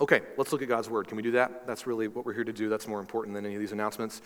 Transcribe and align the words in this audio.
Okay, 0.00 0.22
let's 0.36 0.50
look 0.50 0.60
at 0.60 0.66
God's 0.66 0.90
word. 0.90 1.06
Can 1.06 1.16
we 1.16 1.22
do 1.22 1.30
that? 1.32 1.68
That's 1.68 1.86
really 1.86 2.08
what 2.08 2.26
we're 2.26 2.32
here 2.32 2.42
to 2.42 2.52
do. 2.52 2.68
That's 2.68 2.88
more 2.88 2.98
important 2.98 3.32
than 3.34 3.46
any 3.46 3.54
of 3.54 3.60
these 3.60 3.70
announcements. 3.70 4.22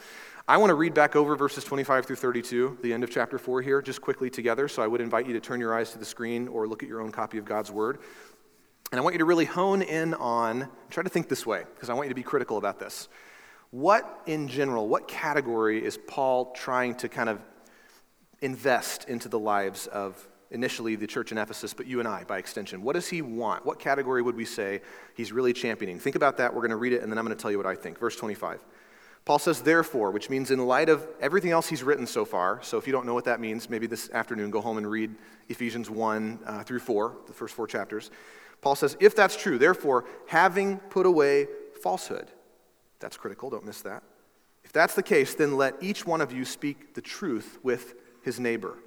I 0.47 0.57
want 0.57 0.71
to 0.71 0.75
read 0.75 0.95
back 0.95 1.15
over 1.15 1.37
verses 1.37 1.63
25 1.63 2.07
through 2.07 2.17
32, 2.17 2.79
the 2.83 2.91
end 2.91 3.05
of 3.05 3.11
chapter 3.11 3.39
4 3.39 3.61
here, 3.61 3.83
just 3.83 4.01
quickly 4.01 4.31
together. 4.31 4.67
So 4.67 4.83
I 4.83 4.87
would 4.87 5.03
invite 5.03 5.27
you 5.27 5.35
to 5.35 5.41
turn 5.41 5.61
your 5.61 5.77
eyes 5.77 5.91
to 5.93 5.99
the 5.99 6.07
screen 6.07 6.49
or 6.49 6.67
look 6.67 6.83
at 6.83 6.89
your 6.89 7.03
own 7.03 7.13
copy 7.13 7.37
of 7.37 7.45
God's 7.45 7.71
word. 7.71 7.99
And 8.91 8.99
I 8.99 9.03
want 9.03 9.13
you 9.13 9.19
to 9.19 9.27
really 9.27 9.45
hone 9.45 9.83
in 9.83 10.15
on, 10.15 10.69
try 10.89 11.03
to 11.03 11.11
think 11.11 11.29
this 11.29 11.45
way, 11.45 11.65
because 11.75 11.91
I 11.91 11.93
want 11.93 12.07
you 12.07 12.11
to 12.11 12.15
be 12.15 12.23
critical 12.23 12.57
about 12.57 12.79
this. 12.79 13.11
What, 13.71 14.23
in 14.25 14.49
general, 14.49 14.89
what 14.89 15.07
category 15.07 15.85
is 15.85 15.99
Paul 16.09 16.53
trying 16.53 16.95
to 16.97 17.11
kind 17.11 17.29
of 17.29 17.43
invest 18.41 19.05
into 19.07 19.29
the 19.29 19.39
lives 19.39 19.87
of 19.89 20.27
initially 20.51 20.97
the 20.97 21.07
church 21.07 21.33
in 21.33 21.39
Ephesus, 21.39 21.75
but 21.75 21.87
you 21.87 21.99
and 21.99 22.09
I 22.09 22.25
by 22.25 22.39
extension. 22.39 22.83
What 22.83 22.95
does 22.95 23.09
he 23.09 23.23
want? 23.23 23.67
What 23.67 23.79
category 23.79 24.23
would 24.23 24.37
we 24.37 24.45
say 24.45 24.81
he's 25.15 25.33
really 25.33 25.53
championing? 25.53 25.99
Think 25.99 26.17
about 26.17 26.39
that. 26.39 26.55
We're 26.55 26.61
going 26.61 26.71
to 26.71 26.77
read 26.77 26.93
it, 26.93 27.03
and 27.03 27.13
then 27.13 27.19
I'm 27.19 27.25
going 27.25 27.37
to 27.37 27.41
tell 27.41 27.51
you 27.51 27.59
what 27.59 27.67
I 27.67 27.75
think. 27.75 27.99
Verse 27.99 28.17
25. 28.17 28.65
Paul 29.25 29.39
says, 29.39 29.61
therefore, 29.61 30.11
which 30.11 30.31
means 30.31 30.51
in 30.51 30.67
light 30.67 30.89
of 30.89 31.07
everything 31.21 31.51
else 31.51 31.69
he's 31.69 31.83
written 31.83 32.07
so 32.07 32.25
far. 32.25 32.61
So 32.63 32.79
if 32.79 32.87
you 32.87 32.95
don't 32.95 33.05
know 33.05 33.13
what 33.13 33.27
that 33.27 33.41
means, 33.41 33.69
maybe 33.69 33.87
this 33.87 34.09
afternoon 34.11 34.51
go 34.51 34.63
home 34.63 34.79
and 34.79 34.91
read 34.91 35.15
Ephesians 35.51 35.91
1 35.91 36.39
uh, 36.47 36.63
through 36.63 36.79
4, 36.79 37.17
the 37.27 37.35
first 37.35 37.55
four 37.55 37.67
chapters. 37.67 38.11
Paul 38.63 38.75
says, 38.75 38.97
if 39.01 39.15
that's 39.15 39.37
true, 39.37 39.59
therefore, 39.59 40.07
having 40.29 40.79
put 40.79 41.05
away 41.05 41.47
falsehood, 41.83 42.31
that's 43.01 43.19
critical, 43.19 43.51
don't 43.51 43.67
miss 43.67 43.83
that. 43.83 44.03
If 44.65 44.73
that's 44.73 44.95
the 44.95 45.03
case, 45.03 45.35
then 45.35 45.59
let 45.59 45.75
each 45.83 46.07
one 46.07 46.23
of 46.23 46.33
you 46.33 46.47
speak 46.47 46.95
the 46.95 47.03
truth 47.03 47.59
with 47.63 47.95
his 48.23 48.41
neighbor 48.41 48.79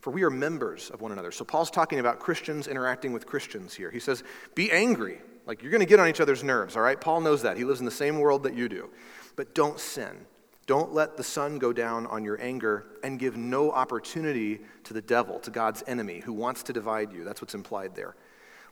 for 0.00 0.10
we 0.10 0.22
are 0.22 0.30
members 0.30 0.90
of 0.90 1.00
one 1.00 1.12
another. 1.12 1.32
So 1.32 1.44
Paul's 1.44 1.70
talking 1.70 1.98
about 1.98 2.20
Christians 2.20 2.66
interacting 2.68 3.12
with 3.12 3.26
Christians 3.26 3.74
here. 3.74 3.90
He 3.90 4.00
says, 4.00 4.22
Be 4.54 4.70
angry. 4.70 5.18
Like 5.46 5.62
you're 5.62 5.70
going 5.70 5.80
to 5.80 5.86
get 5.86 5.98
on 5.98 6.08
each 6.08 6.20
other's 6.20 6.44
nerves, 6.44 6.76
all 6.76 6.82
right? 6.82 7.00
Paul 7.00 7.22
knows 7.22 7.42
that. 7.42 7.56
He 7.56 7.64
lives 7.64 7.80
in 7.80 7.86
the 7.86 7.90
same 7.90 8.20
world 8.20 8.42
that 8.42 8.54
you 8.54 8.68
do. 8.68 8.90
But 9.34 9.54
don't 9.54 9.80
sin. 9.80 10.26
Don't 10.66 10.92
let 10.92 11.16
the 11.16 11.24
sun 11.24 11.58
go 11.58 11.72
down 11.72 12.06
on 12.06 12.22
your 12.22 12.38
anger 12.42 12.84
and 13.02 13.18
give 13.18 13.38
no 13.38 13.72
opportunity 13.72 14.60
to 14.84 14.92
the 14.92 15.00
devil, 15.00 15.38
to 15.40 15.50
God's 15.50 15.82
enemy, 15.86 16.20
who 16.20 16.34
wants 16.34 16.62
to 16.64 16.74
divide 16.74 17.10
you. 17.10 17.24
That's 17.24 17.40
what's 17.40 17.54
implied 17.54 17.94
there. 17.96 18.14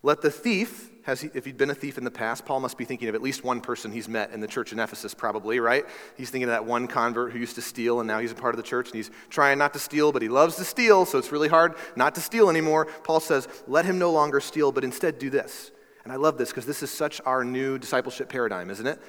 Let 0.07 0.23
the 0.23 0.31
thief, 0.31 0.93
has 1.03 1.21
he, 1.21 1.31
if 1.35 1.45
he'd 1.45 1.57
been 1.57 1.71
a 1.71 1.75
thief 1.75 1.99
in 1.99 2.05
the 2.05 2.13
past, 2.13 2.47
Paul 2.47 2.61
must 2.61 2.79
be 2.79 2.85
thinking 2.85 3.09
of 3.09 3.17
at 3.17 3.23
least 3.23 3.43
one 3.43 3.61
person 3.61 3.91
he's 3.91 4.09
met 4.09 4.31
in 4.31 4.39
the 4.39 4.47
church 4.47 4.73
in 4.73 4.79
Ephesus, 4.79 5.15
probably, 5.15 5.59
right? 5.59 5.85
He's 6.17 6.31
thinking 6.31 6.45
of 6.45 6.51
that 6.51 6.65
one 6.65 6.87
convert 6.87 7.33
who 7.33 7.41
used 7.41 7.57
to 7.57 7.61
steal 7.61 7.99
and 7.99 8.07
now 8.07 8.21
he's 8.21 8.31
a 8.31 8.37
part 8.37 8.55
of 8.55 8.57
the 8.57 8.63
church 8.63 8.87
and 8.87 8.95
he's 8.95 9.11
trying 9.31 9.59
not 9.59 9.73
to 9.73 9.81
steal, 9.81 10.13
but 10.13 10.23
he 10.23 10.29
loves 10.29 10.55
to 10.59 10.65
steal, 10.65 11.07
so 11.07 11.19
it's 11.19 11.33
really 11.33 11.49
hard 11.49 11.75
not 11.97 12.15
to 12.15 12.21
steal 12.21 12.49
anymore. 12.49 12.87
Paul 13.03 13.19
says, 13.19 13.49
let 13.67 13.85
him 13.85 13.99
no 13.99 14.13
longer 14.13 14.39
steal, 14.39 14.71
but 14.71 14.85
instead 14.85 15.19
do 15.19 15.29
this. 15.29 15.73
And 16.05 16.13
I 16.13 16.17
love 16.17 16.39
this 16.39 16.51
because 16.51 16.67
this 16.67 16.85
is 16.85 16.91
such 16.93 17.21
our 17.27 17.43
new 17.43 17.77
discipleship 17.77 18.29
paradigm, 18.29 18.71
isn't 18.71 18.87
it? 18.87 19.01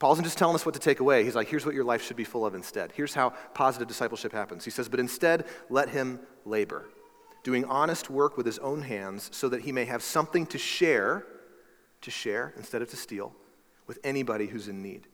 Paul 0.00 0.14
isn't 0.14 0.24
just 0.24 0.38
telling 0.38 0.56
us 0.56 0.66
what 0.66 0.74
to 0.74 0.80
take 0.80 0.98
away. 0.98 1.22
He's 1.22 1.36
like, 1.36 1.46
here's 1.46 1.64
what 1.64 1.76
your 1.76 1.84
life 1.84 2.02
should 2.02 2.16
be 2.16 2.24
full 2.24 2.44
of 2.44 2.56
instead. 2.56 2.90
Here's 2.90 3.14
how 3.14 3.32
positive 3.54 3.86
discipleship 3.86 4.32
happens. 4.32 4.64
He 4.64 4.72
says, 4.72 4.88
but 4.88 4.98
instead, 4.98 5.44
let 5.70 5.88
him 5.88 6.18
labor 6.44 6.86
doing 7.42 7.64
honest 7.64 8.08
work 8.08 8.36
with 8.36 8.46
his 8.46 8.58
own 8.58 8.82
hands 8.82 9.28
so 9.32 9.48
that 9.48 9.62
he 9.62 9.72
may 9.72 9.84
have 9.84 10.02
something 10.02 10.46
to 10.46 10.58
share, 10.58 11.26
to 12.00 12.10
share 12.10 12.52
instead 12.56 12.82
of 12.82 12.90
to 12.90 12.96
steal, 12.96 13.34
with 13.86 13.98
anybody 14.04 14.46
who's 14.46 14.68
in 14.68 14.82
need. 14.82 15.08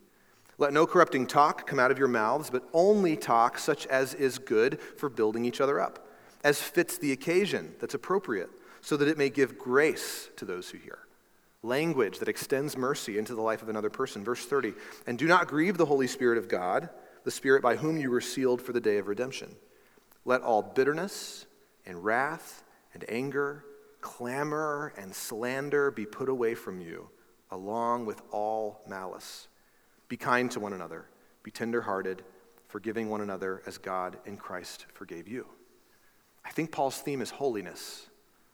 Let 0.59 0.73
no 0.73 0.87
corrupting 0.87 1.29
talk 1.29 1.67
come 1.67 1.79
out 1.79 1.93
of 1.93 1.99
your 1.99 2.09
mouths, 2.09 2.51
but 2.51 2.69
only 2.73 3.17
talk 3.17 3.59
such 3.59 3.87
as 3.87 4.13
is 4.15 4.39
good 4.39 4.81
for 4.81 5.09
building 5.09 5.45
each 5.45 5.61
other 5.61 5.81
up, 5.81 6.07
as 6.43 6.61
fits 6.61 6.99
the 6.99 7.13
occasion 7.13 7.75
that's 7.81 7.95
appropriate, 7.95 8.51
so 8.81 8.97
that 8.97 9.09
it 9.09 9.19
may 9.19 9.31
give 9.31 9.59
grace 9.59 10.29
to 10.37 10.45
those 10.45 10.71
who 10.71 10.79
hear. 10.79 10.99
Language 11.63 12.19
that 12.19 12.29
extends 12.29 12.77
mercy 12.77 13.19
into 13.19 13.35
the 13.35 13.41
life 13.41 13.63
of 13.63 13.69
another 13.69 13.91
person. 13.91 14.25
Verse 14.25 14.45
30 14.45 14.75
And 15.07 15.19
do 15.19 15.27
not 15.27 15.49
grieve 15.49 15.77
the 15.77 15.87
Holy 15.87 16.07
Spirit 16.07 16.39
of 16.39 16.49
God, 16.49 16.89
the 17.25 17.31
Spirit 17.31 17.63
by 17.63 17.77
whom 17.77 17.97
you 17.97 18.11
were 18.11 18.21
sealed 18.21 18.63
for 18.63 18.73
the 18.73 18.81
day 18.81 18.99
of 18.99 19.09
redemption. 19.09 19.55
Let 20.25 20.43
all 20.43 20.63
bitterness, 20.63 21.47
and 21.89 22.05
wrath 22.05 22.63
and 22.95 23.05
anger, 23.09 23.65
clamor 24.01 24.93
and 24.97 25.13
slander 25.13 25.91
be 25.91 26.07
put 26.07 26.29
away 26.29 26.55
from 26.55 26.81
you, 26.81 27.09
along 27.51 28.07
with 28.07 28.23
all 28.31 28.83
malice. 28.87 29.49
Be 30.09 30.17
kind 30.17 30.51
to 30.53 30.61
one 30.61 30.73
another, 30.73 31.07
be 31.43 31.51
tenderhearted, 31.51 32.23
forgiving 32.69 33.09
one 33.09 33.23
another 33.23 33.63
as 33.67 33.79
God 33.79 34.19
in 34.27 34.37
Christ 34.37 34.87
forgave 34.93 35.27
you. 35.27 35.47
I 36.45 36.51
think 36.51 36.71
Paul's 36.71 36.99
theme 36.99 37.21
is 37.21 37.31
holiness. 37.31 38.07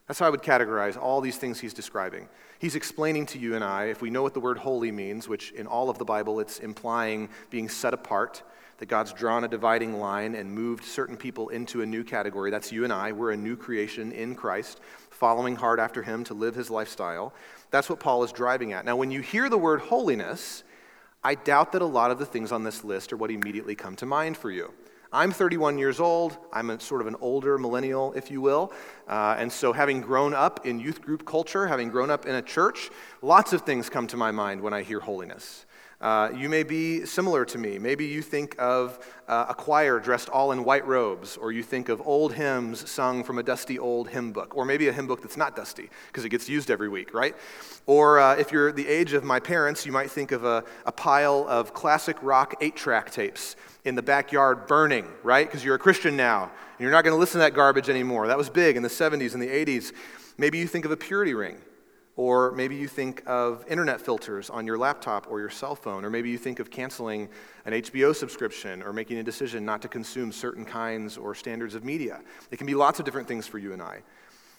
That's 0.06 0.18
how 0.18 0.26
I 0.26 0.30
would 0.30 0.42
categorize 0.42 1.00
all 1.00 1.20
these 1.20 1.38
things 1.38 1.60
he's 1.60 1.74
describing. 1.74 2.28
He's 2.58 2.76
explaining 2.76 3.26
to 3.26 3.38
you 3.38 3.54
and 3.54 3.64
I, 3.64 3.86
if 3.86 4.02
we 4.02 4.10
know 4.10 4.22
what 4.22 4.34
the 4.34 4.40
word 4.40 4.58
holy 4.58 4.92
means, 4.92 5.28
which 5.28 5.50
in 5.52 5.66
all 5.66 5.90
of 5.90 5.98
the 5.98 6.04
Bible 6.04 6.40
it's 6.40 6.60
implying 6.60 7.28
being 7.50 7.68
set 7.68 7.94
apart, 7.94 8.42
that 8.78 8.86
God's 8.86 9.12
drawn 9.12 9.44
a 9.44 9.48
dividing 9.48 9.98
line 9.98 10.34
and 10.34 10.50
moved 10.50 10.84
certain 10.84 11.16
people 11.16 11.48
into 11.48 11.82
a 11.82 11.86
new 11.86 12.04
category. 12.04 12.50
That's 12.50 12.72
you 12.72 12.84
and 12.84 12.92
I. 12.92 13.12
We're 13.12 13.32
a 13.32 13.36
new 13.36 13.56
creation 13.56 14.12
in 14.12 14.34
Christ, 14.34 14.80
following 15.10 15.56
hard 15.56 15.80
after 15.80 16.02
Him 16.02 16.24
to 16.24 16.34
live 16.34 16.54
His 16.54 16.70
lifestyle. 16.70 17.32
That's 17.70 17.88
what 17.88 18.00
Paul 18.00 18.24
is 18.24 18.32
driving 18.32 18.72
at. 18.72 18.84
Now, 18.84 18.96
when 18.96 19.10
you 19.10 19.20
hear 19.20 19.48
the 19.48 19.58
word 19.58 19.80
holiness, 19.80 20.64
I 21.22 21.34
doubt 21.34 21.72
that 21.72 21.82
a 21.82 21.86
lot 21.86 22.10
of 22.10 22.18
the 22.18 22.26
things 22.26 22.52
on 22.52 22.64
this 22.64 22.84
list 22.84 23.12
are 23.12 23.16
what 23.16 23.30
immediately 23.30 23.74
come 23.74 23.96
to 23.96 24.06
mind 24.06 24.36
for 24.36 24.50
you. 24.50 24.72
I'm 25.14 25.30
31 25.30 25.78
years 25.78 26.00
old. 26.00 26.36
I'm 26.52 26.70
a, 26.70 26.80
sort 26.80 27.00
of 27.00 27.06
an 27.06 27.14
older 27.20 27.56
millennial, 27.56 28.12
if 28.14 28.32
you 28.32 28.40
will. 28.40 28.72
Uh, 29.06 29.36
and 29.38 29.50
so, 29.50 29.72
having 29.72 30.00
grown 30.00 30.34
up 30.34 30.66
in 30.66 30.80
youth 30.80 31.00
group 31.00 31.24
culture, 31.24 31.68
having 31.68 31.88
grown 31.88 32.10
up 32.10 32.26
in 32.26 32.34
a 32.34 32.42
church, 32.42 32.90
lots 33.22 33.52
of 33.52 33.62
things 33.62 33.88
come 33.88 34.08
to 34.08 34.16
my 34.16 34.32
mind 34.32 34.60
when 34.60 34.74
I 34.74 34.82
hear 34.82 34.98
holiness. 34.98 35.66
Uh, 36.00 36.30
you 36.36 36.48
may 36.48 36.64
be 36.64 37.06
similar 37.06 37.44
to 37.44 37.58
me. 37.58 37.78
Maybe 37.78 38.06
you 38.06 38.22
think 38.22 38.56
of 38.58 38.98
uh, 39.28 39.46
a 39.50 39.54
choir 39.54 40.00
dressed 40.00 40.28
all 40.30 40.50
in 40.50 40.64
white 40.64 40.84
robes, 40.84 41.36
or 41.36 41.52
you 41.52 41.62
think 41.62 41.88
of 41.88 42.02
old 42.04 42.34
hymns 42.34 42.90
sung 42.90 43.22
from 43.22 43.38
a 43.38 43.42
dusty 43.44 43.78
old 43.78 44.08
hymn 44.08 44.32
book, 44.32 44.56
or 44.56 44.64
maybe 44.64 44.88
a 44.88 44.92
hymn 44.92 45.06
book 45.06 45.22
that's 45.22 45.36
not 45.36 45.54
dusty 45.54 45.90
because 46.08 46.24
it 46.24 46.30
gets 46.30 46.48
used 46.48 46.72
every 46.72 46.88
week, 46.88 47.14
right? 47.14 47.36
Or 47.86 48.18
uh, 48.18 48.34
if 48.34 48.50
you're 48.50 48.72
the 48.72 48.88
age 48.88 49.12
of 49.12 49.22
my 49.22 49.38
parents, 49.38 49.86
you 49.86 49.92
might 49.92 50.10
think 50.10 50.32
of 50.32 50.44
a, 50.44 50.64
a 50.84 50.92
pile 50.92 51.46
of 51.48 51.72
classic 51.72 52.16
rock 52.20 52.56
eight 52.60 52.74
track 52.74 53.12
tapes 53.12 53.54
in 53.84 53.94
the 53.94 54.02
backyard 54.02 54.66
burning, 54.66 55.06
right? 55.22 55.46
Because 55.46 55.64
you're 55.64 55.74
a 55.74 55.78
Christian 55.78 56.16
now, 56.16 56.44
and 56.44 56.80
you're 56.80 56.90
not 56.90 57.04
going 57.04 57.14
to 57.14 57.18
listen 57.18 57.34
to 57.34 57.44
that 57.44 57.54
garbage 57.54 57.88
anymore. 57.88 58.26
That 58.26 58.38
was 58.38 58.48
big 58.48 58.76
in 58.76 58.82
the 58.82 58.88
70s 58.88 59.34
and 59.34 59.42
the 59.42 59.48
80s. 59.48 59.92
Maybe 60.38 60.58
you 60.58 60.66
think 60.66 60.84
of 60.84 60.90
a 60.90 60.96
purity 60.96 61.34
ring 61.34 61.58
or 62.16 62.52
maybe 62.52 62.76
you 62.76 62.86
think 62.86 63.22
of 63.26 63.64
internet 63.68 64.00
filters 64.00 64.48
on 64.48 64.66
your 64.66 64.78
laptop 64.78 65.26
or 65.28 65.40
your 65.40 65.50
cell 65.50 65.74
phone. 65.74 66.04
Or 66.04 66.10
maybe 66.10 66.30
you 66.30 66.38
think 66.38 66.60
of 66.60 66.70
canceling 66.70 67.28
an 67.66 67.72
HBO 67.72 68.14
subscription 68.14 68.82
or 68.82 68.92
making 68.92 69.18
a 69.18 69.22
decision 69.22 69.64
not 69.64 69.82
to 69.82 69.88
consume 69.88 70.30
certain 70.30 70.64
kinds 70.64 71.16
or 71.16 71.34
standards 71.34 71.74
of 71.74 71.84
media. 71.84 72.20
It 72.52 72.58
can 72.58 72.66
be 72.66 72.74
lots 72.74 73.00
of 73.00 73.04
different 73.04 73.26
things 73.26 73.46
for 73.46 73.58
you 73.58 73.72
and 73.72 73.82
I. 73.82 74.02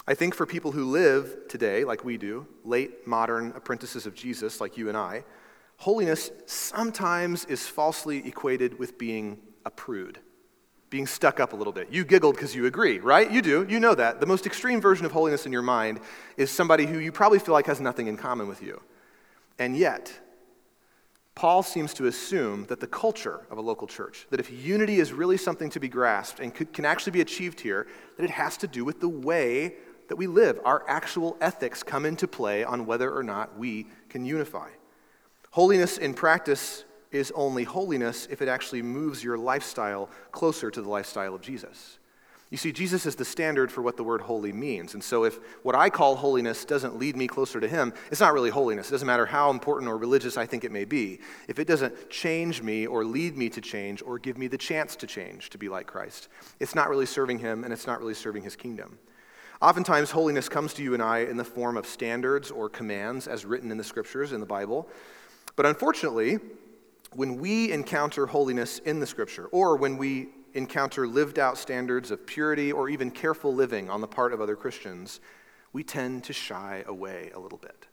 I 0.08 0.14
think 0.14 0.35
for 0.35 0.46
people 0.46 0.72
who 0.72 0.85
live 0.85 1.47
today, 1.47 1.85
like 1.85 2.03
we 2.03 2.18
do, 2.18 2.46
late 2.66 3.08
modern 3.08 3.53
apprentices 3.56 4.06
of 4.06 4.14
Jesus, 4.14 4.59
like 4.59 4.78
you 4.78 4.90
and 4.90 4.97
I, 4.97 5.24
holiness 5.78 6.31
sometimes 6.46 7.46
is 7.46 7.68
falsely 7.68 8.25
equated 8.28 8.78
with 8.80 8.97
being 8.97 9.40
a 9.66 9.72
prude 9.72 10.19
being 10.96 11.08
stuck 11.08 11.41
up 11.41 11.52
a 11.52 11.56
little 11.56 11.74
bit. 11.74 11.91
You 11.91 12.06
giggled 12.06 12.36
because 12.36 12.56
you 12.56 12.68
agree, 12.68 13.00
right? 13.00 13.30
You 13.30 13.41
do. 13.41 13.66
You 13.68 13.81
know 13.81 13.96
that. 13.96 14.22
The 14.22 14.25
most 14.25 14.46
extreme 14.46 14.80
version 14.80 15.06
of 15.06 15.12
holiness 15.12 15.46
in 15.46 15.52
your 15.52 15.62
mind 15.62 16.00
is 16.38 16.50
somebody 16.50 16.85
who 16.85 17.00
you 17.00 17.12
probably 17.12 17.40
feel 17.40 17.53
like 17.53 17.66
has 17.66 17.81
nothing 17.81 18.08
in 18.08 18.16
common 18.16 18.47
with 18.47 18.62
you. 18.62 18.81
And 19.59 19.75
yet, 19.75 20.18
Paul 21.34 21.64
seems 21.64 21.94
to 21.96 22.08
assume 22.08 22.66
that 22.68 22.80
the 22.80 22.88
culture 22.88 23.46
of 23.50 23.58
a 23.58 23.62
local 23.62 23.88
church, 23.88 24.25
that 24.30 24.40
if 24.40 24.50
unity 24.50 25.00
is 25.00 25.12
really 25.12 25.35
something 25.35 25.69
to 25.72 25.81
be 25.81 25.90
grasped 25.90 26.40
and 26.40 26.53
could, 26.53 26.72
can 26.72 26.85
actually 26.85 27.12
be 27.12 27.22
achieved 27.22 27.59
here, 27.59 27.88
that 28.16 28.24
it 28.24 28.30
has 28.30 28.56
to 28.58 28.68
do 28.68 28.85
with 28.85 29.02
the 29.02 29.09
way 29.09 29.75
that 30.08 30.16
we 30.16 30.28
live. 30.28 30.62
Our 30.64 30.88
actual 30.88 31.35
ethics 31.41 31.84
come 31.84 32.06
into 32.06 32.25
play 32.25 32.64
on 32.64 32.85
whether 32.85 33.12
or 33.12 33.24
not 33.24 33.58
we 33.58 33.88
can 34.08 34.24
unify. 34.24 34.69
Holiness 35.55 35.97
in 35.97 36.13
practice 36.13 36.84
is 37.13 37.31
only 37.34 37.63
holiness 37.63 38.28
if 38.29 38.41
it 38.41 38.49
actually 38.49 38.81
moves 38.81 39.23
your 39.23 39.37
lifestyle 39.37 40.09
closer 40.34 40.69
to 40.69 40.81
the 40.81 40.90
lifestyle 40.90 41.34
of 41.34 41.40
Jesus. 41.40 41.97
You 42.49 42.57
see, 42.57 42.73
Jesus 42.73 43.05
is 43.05 43.16
the 43.16 43.23
standard 43.23 43.72
for 43.72 43.81
what 43.81 43.96
the 43.96 44.03
word 44.03 44.19
holy 44.19 44.52
means. 44.52 44.96
And 44.96 45.02
so, 45.02 45.23
if 45.23 45.40
what 45.63 45.73
I 45.73 45.90
call 45.90 46.17
holiness 46.17 46.66
doesn't 46.66 46.99
lead 46.99 47.16
me 47.16 47.28
closer 47.28 47.61
to 47.61 47.69
Him, 47.69 47.93
it's 48.11 48.19
not 48.19 48.34
really 48.34 48.49
holiness. 48.49 48.90
It 48.90 48.91
doesn't 48.91 49.07
matter 49.07 49.25
how 49.25 49.49
important 49.49 49.90
or 49.90 49.97
religious 49.97 50.35
I 50.35 50.46
think 50.46 50.66
it 50.66 50.73
may 50.73 50.84
be. 50.84 51.22
If 51.47 51.57
it 51.57 51.69
doesn't 51.69 52.09
change 52.09 52.61
me 52.61 52.85
or 52.85 53.05
lead 53.05 53.37
me 53.37 53.47
to 53.52 53.61
change 53.61 54.02
or 54.02 54.19
give 54.19 54.37
me 54.37 54.47
the 54.47 54.57
chance 54.57 54.97
to 54.97 55.07
change 55.07 55.52
to 55.52 55.57
be 55.57 55.69
like 55.69 55.87
Christ, 55.87 56.28
it's 56.59 56.75
not 56.75 56.90
really 56.90 57.05
serving 57.05 57.40
Him 57.40 57.63
and 57.63 57.72
it's 57.72 57.87
not 57.87 58.02
really 58.02 58.13
serving 58.13 58.43
His 58.43 58.57
kingdom. 58.57 58.99
Oftentimes, 59.61 60.11
holiness 60.11 60.49
comes 60.49 60.73
to 60.73 60.84
you 60.84 60.93
and 60.96 61.02
I 61.02 61.19
in 61.19 61.37
the 61.37 61.46
form 61.46 61.78
of 61.78 61.85
standards 61.85 62.52
or 62.52 62.67
commands 62.67 63.25
as 63.25 63.46
written 63.46 63.72
in 63.72 63.78
the 63.78 63.85
scriptures 63.85 64.34
in 64.34 64.41
the 64.41 64.46
Bible. 64.46 64.90
But 65.55 65.66
unfortunately, 65.66 66.40
when 67.13 67.37
we 67.37 67.72
encounter 67.72 68.25
holiness 68.25 68.79
in 68.79 68.99
the 68.99 69.07
scripture, 69.07 69.46
or 69.47 69.78
when 69.78 69.97
we 69.97 70.29
encounter 70.53 71.07
lived 71.07 71.40
out 71.40 71.57
standards 71.57 72.11
of 72.11 72.25
purity 72.25 72.72
or 72.72 72.90
even 72.90 73.11
careful 73.11 73.53
living 73.53 73.90
on 73.90 74.02
the 74.02 74.07
part 74.07 74.34
of 74.34 74.41
other 74.41 74.55
Christians, 74.55 75.19
we 75.73 75.84
tend 75.84 76.23
to 76.25 76.34
shy 76.34 76.84
away 76.87 77.31
a 77.35 77.40
little 77.40 77.57
bit. 77.57 77.87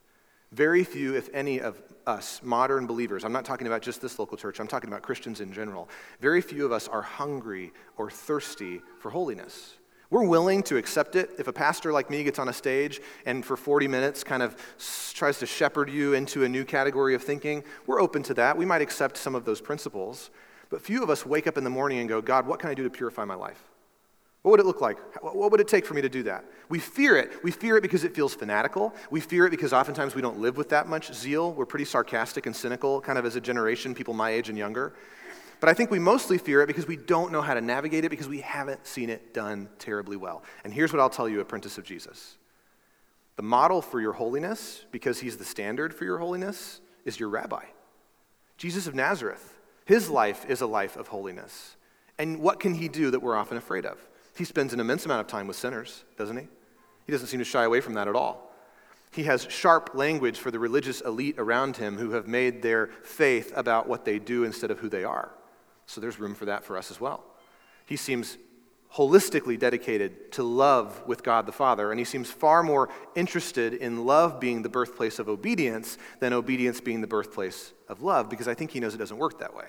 Very 0.52 0.84
few, 0.84 1.14
if 1.16 1.28
any, 1.32 1.60
of 1.60 1.82
us, 2.06 2.40
modern 2.42 2.86
believers, 2.86 3.24
I'm 3.24 3.32
not 3.32 3.44
talking 3.44 3.66
about 3.66 3.82
just 3.82 4.00
this 4.02 4.18
local 4.18 4.36
church, 4.36 4.60
I'm 4.60 4.68
talking 4.68 4.88
about 4.88 5.02
Christians 5.02 5.40
in 5.40 5.52
general, 5.52 5.88
very 6.20 6.40
few 6.40 6.66
of 6.66 6.72
us 6.72 6.88
are 6.88 7.02
hungry 7.02 7.72
or 7.96 8.10
thirsty 8.10 8.80
for 8.98 9.10
holiness. 9.10 9.74
We're 10.12 10.24
willing 10.24 10.62
to 10.64 10.76
accept 10.76 11.16
it. 11.16 11.30
If 11.38 11.48
a 11.48 11.54
pastor 11.54 11.90
like 11.90 12.10
me 12.10 12.22
gets 12.22 12.38
on 12.38 12.46
a 12.50 12.52
stage 12.52 13.00
and 13.24 13.42
for 13.42 13.56
40 13.56 13.88
minutes 13.88 14.22
kind 14.22 14.42
of 14.42 14.54
tries 15.14 15.38
to 15.38 15.46
shepherd 15.46 15.88
you 15.88 16.12
into 16.12 16.44
a 16.44 16.48
new 16.50 16.66
category 16.66 17.14
of 17.14 17.22
thinking, 17.22 17.64
we're 17.86 17.98
open 17.98 18.22
to 18.24 18.34
that. 18.34 18.54
We 18.54 18.66
might 18.66 18.82
accept 18.82 19.16
some 19.16 19.34
of 19.34 19.46
those 19.46 19.62
principles. 19.62 20.28
But 20.68 20.82
few 20.82 21.02
of 21.02 21.08
us 21.08 21.24
wake 21.24 21.46
up 21.46 21.56
in 21.56 21.64
the 21.64 21.70
morning 21.70 21.98
and 21.98 22.10
go, 22.10 22.20
God, 22.20 22.46
what 22.46 22.60
can 22.60 22.68
I 22.68 22.74
do 22.74 22.82
to 22.82 22.90
purify 22.90 23.24
my 23.24 23.36
life? 23.36 23.62
What 24.42 24.50
would 24.50 24.60
it 24.60 24.66
look 24.66 24.82
like? 24.82 24.98
What 25.22 25.50
would 25.50 25.60
it 25.60 25.68
take 25.68 25.86
for 25.86 25.94
me 25.94 26.02
to 26.02 26.10
do 26.10 26.24
that? 26.24 26.44
We 26.68 26.78
fear 26.78 27.16
it. 27.16 27.42
We 27.42 27.50
fear 27.50 27.78
it 27.78 27.80
because 27.80 28.04
it 28.04 28.14
feels 28.14 28.34
fanatical. 28.34 28.94
We 29.10 29.20
fear 29.20 29.46
it 29.46 29.50
because 29.50 29.72
oftentimes 29.72 30.14
we 30.14 30.20
don't 30.20 30.40
live 30.40 30.58
with 30.58 30.68
that 30.68 30.88
much 30.88 31.14
zeal. 31.14 31.54
We're 31.54 31.64
pretty 31.64 31.86
sarcastic 31.86 32.44
and 32.44 32.54
cynical, 32.54 33.00
kind 33.00 33.18
of 33.18 33.24
as 33.24 33.36
a 33.36 33.40
generation, 33.40 33.94
people 33.94 34.12
my 34.12 34.28
age 34.28 34.50
and 34.50 34.58
younger. 34.58 34.92
But 35.62 35.68
I 35.68 35.74
think 35.74 35.92
we 35.92 36.00
mostly 36.00 36.38
fear 36.38 36.60
it 36.62 36.66
because 36.66 36.88
we 36.88 36.96
don't 36.96 37.30
know 37.30 37.40
how 37.40 37.54
to 37.54 37.60
navigate 37.60 38.04
it 38.04 38.08
because 38.08 38.26
we 38.26 38.40
haven't 38.40 38.84
seen 38.84 39.08
it 39.08 39.32
done 39.32 39.68
terribly 39.78 40.16
well. 40.16 40.42
And 40.64 40.74
here's 40.74 40.92
what 40.92 40.98
I'll 40.98 41.08
tell 41.08 41.28
you, 41.28 41.38
apprentice 41.38 41.78
of 41.78 41.84
Jesus 41.84 42.36
the 43.36 43.44
model 43.44 43.80
for 43.80 44.00
your 44.00 44.12
holiness, 44.12 44.84
because 44.90 45.20
he's 45.20 45.36
the 45.36 45.44
standard 45.44 45.94
for 45.94 46.04
your 46.04 46.18
holiness, 46.18 46.80
is 47.04 47.20
your 47.20 47.28
rabbi. 47.28 47.62
Jesus 48.56 48.88
of 48.88 48.96
Nazareth. 48.96 49.56
His 49.84 50.10
life 50.10 50.44
is 50.48 50.62
a 50.62 50.66
life 50.66 50.96
of 50.96 51.06
holiness. 51.06 51.76
And 52.18 52.40
what 52.40 52.58
can 52.58 52.74
he 52.74 52.88
do 52.88 53.12
that 53.12 53.20
we're 53.20 53.36
often 53.36 53.56
afraid 53.56 53.86
of? 53.86 53.98
He 54.36 54.44
spends 54.44 54.72
an 54.72 54.80
immense 54.80 55.04
amount 55.04 55.20
of 55.20 55.28
time 55.28 55.46
with 55.46 55.56
sinners, 55.56 56.02
doesn't 56.18 56.38
he? 56.38 56.48
He 57.06 57.12
doesn't 57.12 57.28
seem 57.28 57.38
to 57.38 57.44
shy 57.44 57.62
away 57.62 57.80
from 57.80 57.94
that 57.94 58.08
at 58.08 58.16
all. 58.16 58.50
He 59.12 59.22
has 59.24 59.46
sharp 59.48 59.90
language 59.94 60.38
for 60.38 60.50
the 60.50 60.58
religious 60.58 61.02
elite 61.02 61.36
around 61.38 61.76
him 61.76 61.98
who 61.98 62.10
have 62.10 62.26
made 62.26 62.62
their 62.62 62.88
faith 63.04 63.52
about 63.54 63.88
what 63.88 64.04
they 64.04 64.18
do 64.18 64.42
instead 64.42 64.72
of 64.72 64.80
who 64.80 64.88
they 64.88 65.04
are. 65.04 65.30
So 65.86 66.00
there's 66.00 66.18
room 66.18 66.34
for 66.34 66.46
that 66.46 66.64
for 66.64 66.76
us 66.76 66.90
as 66.90 67.00
well. 67.00 67.24
He 67.86 67.96
seems 67.96 68.38
holistically 68.94 69.58
dedicated 69.58 70.30
to 70.32 70.42
love 70.42 71.02
with 71.06 71.22
God 71.22 71.46
the 71.46 71.52
Father, 71.52 71.90
and 71.90 71.98
he 71.98 72.04
seems 72.04 72.30
far 72.30 72.62
more 72.62 72.90
interested 73.14 73.74
in 73.74 74.04
love 74.04 74.38
being 74.38 74.62
the 74.62 74.68
birthplace 74.68 75.18
of 75.18 75.28
obedience 75.28 75.96
than 76.20 76.32
obedience 76.32 76.80
being 76.80 77.00
the 77.00 77.06
birthplace 77.06 77.72
of 77.88 78.02
love, 78.02 78.28
because 78.28 78.48
I 78.48 78.54
think 78.54 78.70
he 78.70 78.80
knows 78.80 78.94
it 78.94 78.98
doesn't 78.98 79.16
work 79.16 79.38
that 79.38 79.54
way. 79.54 79.66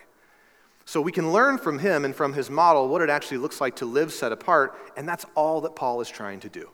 So 0.85 0.99
we 0.99 1.13
can 1.13 1.31
learn 1.31 1.57
from 1.57 1.79
him 1.79 2.03
and 2.03 2.13
from 2.13 2.33
his 2.33 2.49
model 2.49 2.89
what 2.89 3.01
it 3.01 3.09
actually 3.09 3.37
looks 3.37 3.61
like 3.61 3.77
to 3.77 3.85
live 3.85 4.11
set 4.11 4.33
apart, 4.33 4.77
and 4.97 5.07
that's 5.07 5.25
all 5.35 5.61
that 5.61 5.75
Paul 5.75 6.01
is 6.01 6.09
trying 6.09 6.41
to 6.41 6.49
do. 6.49 6.69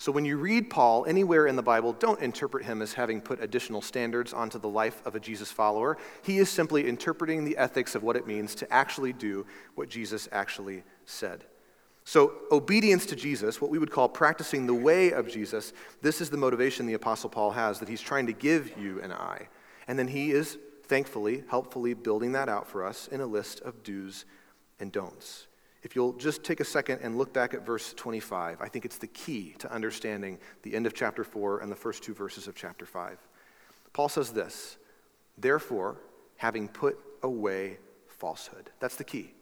So 0.00 0.10
when 0.10 0.24
you 0.24 0.38
read 0.38 0.70
Paul 0.70 1.04
anywhere 1.06 1.46
in 1.46 1.56
the 1.56 1.62
Bible, 1.62 1.92
don't 1.92 2.22
interpret 2.22 2.64
him 2.64 2.80
as 2.80 2.94
having 2.94 3.20
put 3.20 3.42
additional 3.42 3.82
standards 3.82 4.32
onto 4.32 4.58
the 4.58 4.66
life 4.66 5.02
of 5.04 5.14
a 5.14 5.20
Jesus 5.20 5.52
follower. 5.52 5.98
He 6.22 6.38
is 6.38 6.48
simply 6.48 6.88
interpreting 6.88 7.44
the 7.44 7.58
ethics 7.58 7.94
of 7.94 8.02
what 8.02 8.16
it 8.16 8.26
means 8.26 8.54
to 8.54 8.72
actually 8.72 9.12
do 9.12 9.44
what 9.74 9.90
Jesus 9.90 10.26
actually 10.32 10.84
said. 11.04 11.44
So, 12.04 12.32
obedience 12.50 13.04
to 13.06 13.14
Jesus, 13.14 13.60
what 13.60 13.70
we 13.70 13.78
would 13.78 13.90
call 13.90 14.08
practicing 14.08 14.66
the 14.66 14.72
way 14.72 15.12
of 15.12 15.28
Jesus, 15.28 15.74
this 16.00 16.22
is 16.22 16.30
the 16.30 16.38
motivation 16.38 16.86
the 16.86 16.94
Apostle 16.94 17.28
Paul 17.28 17.50
has 17.50 17.78
that 17.80 17.88
he's 17.90 18.00
trying 18.00 18.26
to 18.26 18.32
give 18.32 18.78
you 18.78 19.02
and 19.02 19.12
I. 19.12 19.48
And 19.86 19.98
then 19.98 20.08
he 20.08 20.30
is 20.30 20.56
thankfully, 20.84 21.44
helpfully 21.50 21.92
building 21.92 22.32
that 22.32 22.48
out 22.48 22.66
for 22.66 22.86
us 22.86 23.06
in 23.08 23.20
a 23.20 23.26
list 23.26 23.60
of 23.60 23.82
do's 23.82 24.24
and 24.78 24.90
don'ts. 24.90 25.46
If 25.82 25.96
you'll 25.96 26.12
just 26.12 26.44
take 26.44 26.60
a 26.60 26.64
second 26.64 27.00
and 27.02 27.16
look 27.16 27.32
back 27.32 27.54
at 27.54 27.64
verse 27.64 27.94
25, 27.94 28.60
I 28.60 28.68
think 28.68 28.84
it's 28.84 28.98
the 28.98 29.06
key 29.06 29.54
to 29.58 29.72
understanding 29.72 30.38
the 30.62 30.74
end 30.74 30.86
of 30.86 30.94
chapter 30.94 31.24
4 31.24 31.60
and 31.60 31.72
the 31.72 31.76
first 31.76 32.02
two 32.02 32.12
verses 32.12 32.46
of 32.46 32.54
chapter 32.54 32.84
5. 32.84 33.18
Paul 33.92 34.08
says 34.08 34.32
this 34.32 34.76
Therefore, 35.38 35.96
having 36.36 36.68
put 36.68 36.98
away 37.22 37.78
falsehood. 38.08 38.70
That's 38.78 38.96
the 38.96 39.04
key. 39.04 39.32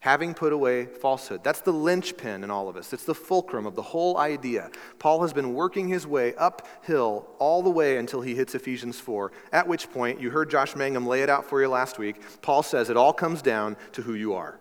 Having 0.00 0.34
put 0.34 0.52
away 0.52 0.86
falsehood. 0.86 1.42
That's 1.42 1.60
the 1.60 1.72
linchpin 1.72 2.44
in 2.44 2.50
all 2.50 2.68
of 2.68 2.76
us. 2.76 2.92
It's 2.92 3.04
the 3.04 3.14
fulcrum 3.14 3.66
of 3.66 3.74
the 3.74 3.82
whole 3.82 4.18
idea. 4.18 4.70
Paul 4.98 5.22
has 5.22 5.32
been 5.32 5.54
working 5.54 5.88
his 5.88 6.06
way 6.06 6.34
uphill 6.34 7.26
all 7.38 7.62
the 7.62 7.70
way 7.70 7.96
until 7.96 8.20
he 8.20 8.34
hits 8.34 8.54
Ephesians 8.54 9.00
4, 9.00 9.32
at 9.52 9.66
which 9.66 9.90
point, 9.90 10.20
you 10.20 10.30
heard 10.30 10.50
Josh 10.50 10.76
Mangum 10.76 11.06
lay 11.06 11.22
it 11.22 11.30
out 11.30 11.44
for 11.44 11.60
you 11.60 11.68
last 11.68 11.98
week. 11.98 12.16
Paul 12.42 12.62
says 12.62 12.90
it 12.90 12.96
all 12.96 13.12
comes 13.12 13.40
down 13.40 13.76
to 13.92 14.02
who 14.02 14.14
you 14.14 14.34
are. 14.34 14.60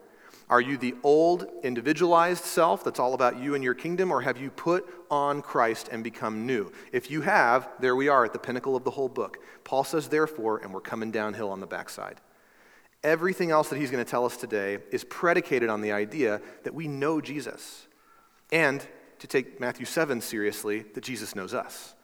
Are 0.50 0.62
you 0.62 0.78
the 0.78 0.96
old, 1.02 1.48
individualized 1.64 2.44
self 2.44 2.84
that's 2.84 3.00
all 3.00 3.16
about 3.16 3.40
you 3.40 3.56
and 3.56 3.64
your 3.64 3.74
kingdom, 3.74 4.12
or 4.12 4.22
have 4.22 4.40
you 4.40 4.52
put 4.52 4.88
on 5.10 5.42
Christ 5.42 5.90
and 5.92 6.04
become 6.04 6.46
new? 6.46 6.72
If 6.92 7.10
you 7.10 7.22
have, 7.22 7.68
there 7.80 7.96
we 7.96 8.10
are 8.10 8.26
at 8.26 8.34
the 8.34 8.40
pinnacle 8.40 8.76
of 8.76 8.84
the 8.84 8.92
whole 8.92 9.10
book. 9.10 9.40
Paul 9.64 9.84
says, 9.84 10.08
therefore, 10.08 10.60
and 10.60 10.72
we're 10.72 10.82
coming 10.82 11.10
downhill 11.10 11.50
on 11.50 11.62
the 11.62 11.68
backside. 11.68 12.22
Everything 13.04 13.50
else 13.50 13.70
that 13.70 13.78
he's 13.78 13.90
going 13.90 14.04
to 14.04 14.10
tell 14.10 14.26
us 14.26 14.38
today 14.38 14.78
is 14.92 15.04
predicated 15.04 15.70
on 15.70 15.82
the 15.82 15.92
idea 15.92 16.42
that 16.64 16.74
we 16.74 16.88
know 16.88 17.22
Jesus. 17.22 17.88
And, 18.52 18.86
to 19.20 19.28
take 19.28 19.60
Matthew 19.60 19.86
7 19.86 20.22
seriously, 20.22 20.86
that 20.94 21.04
Jesus 21.04 21.36
knows 21.36 21.54
us. 21.54 21.96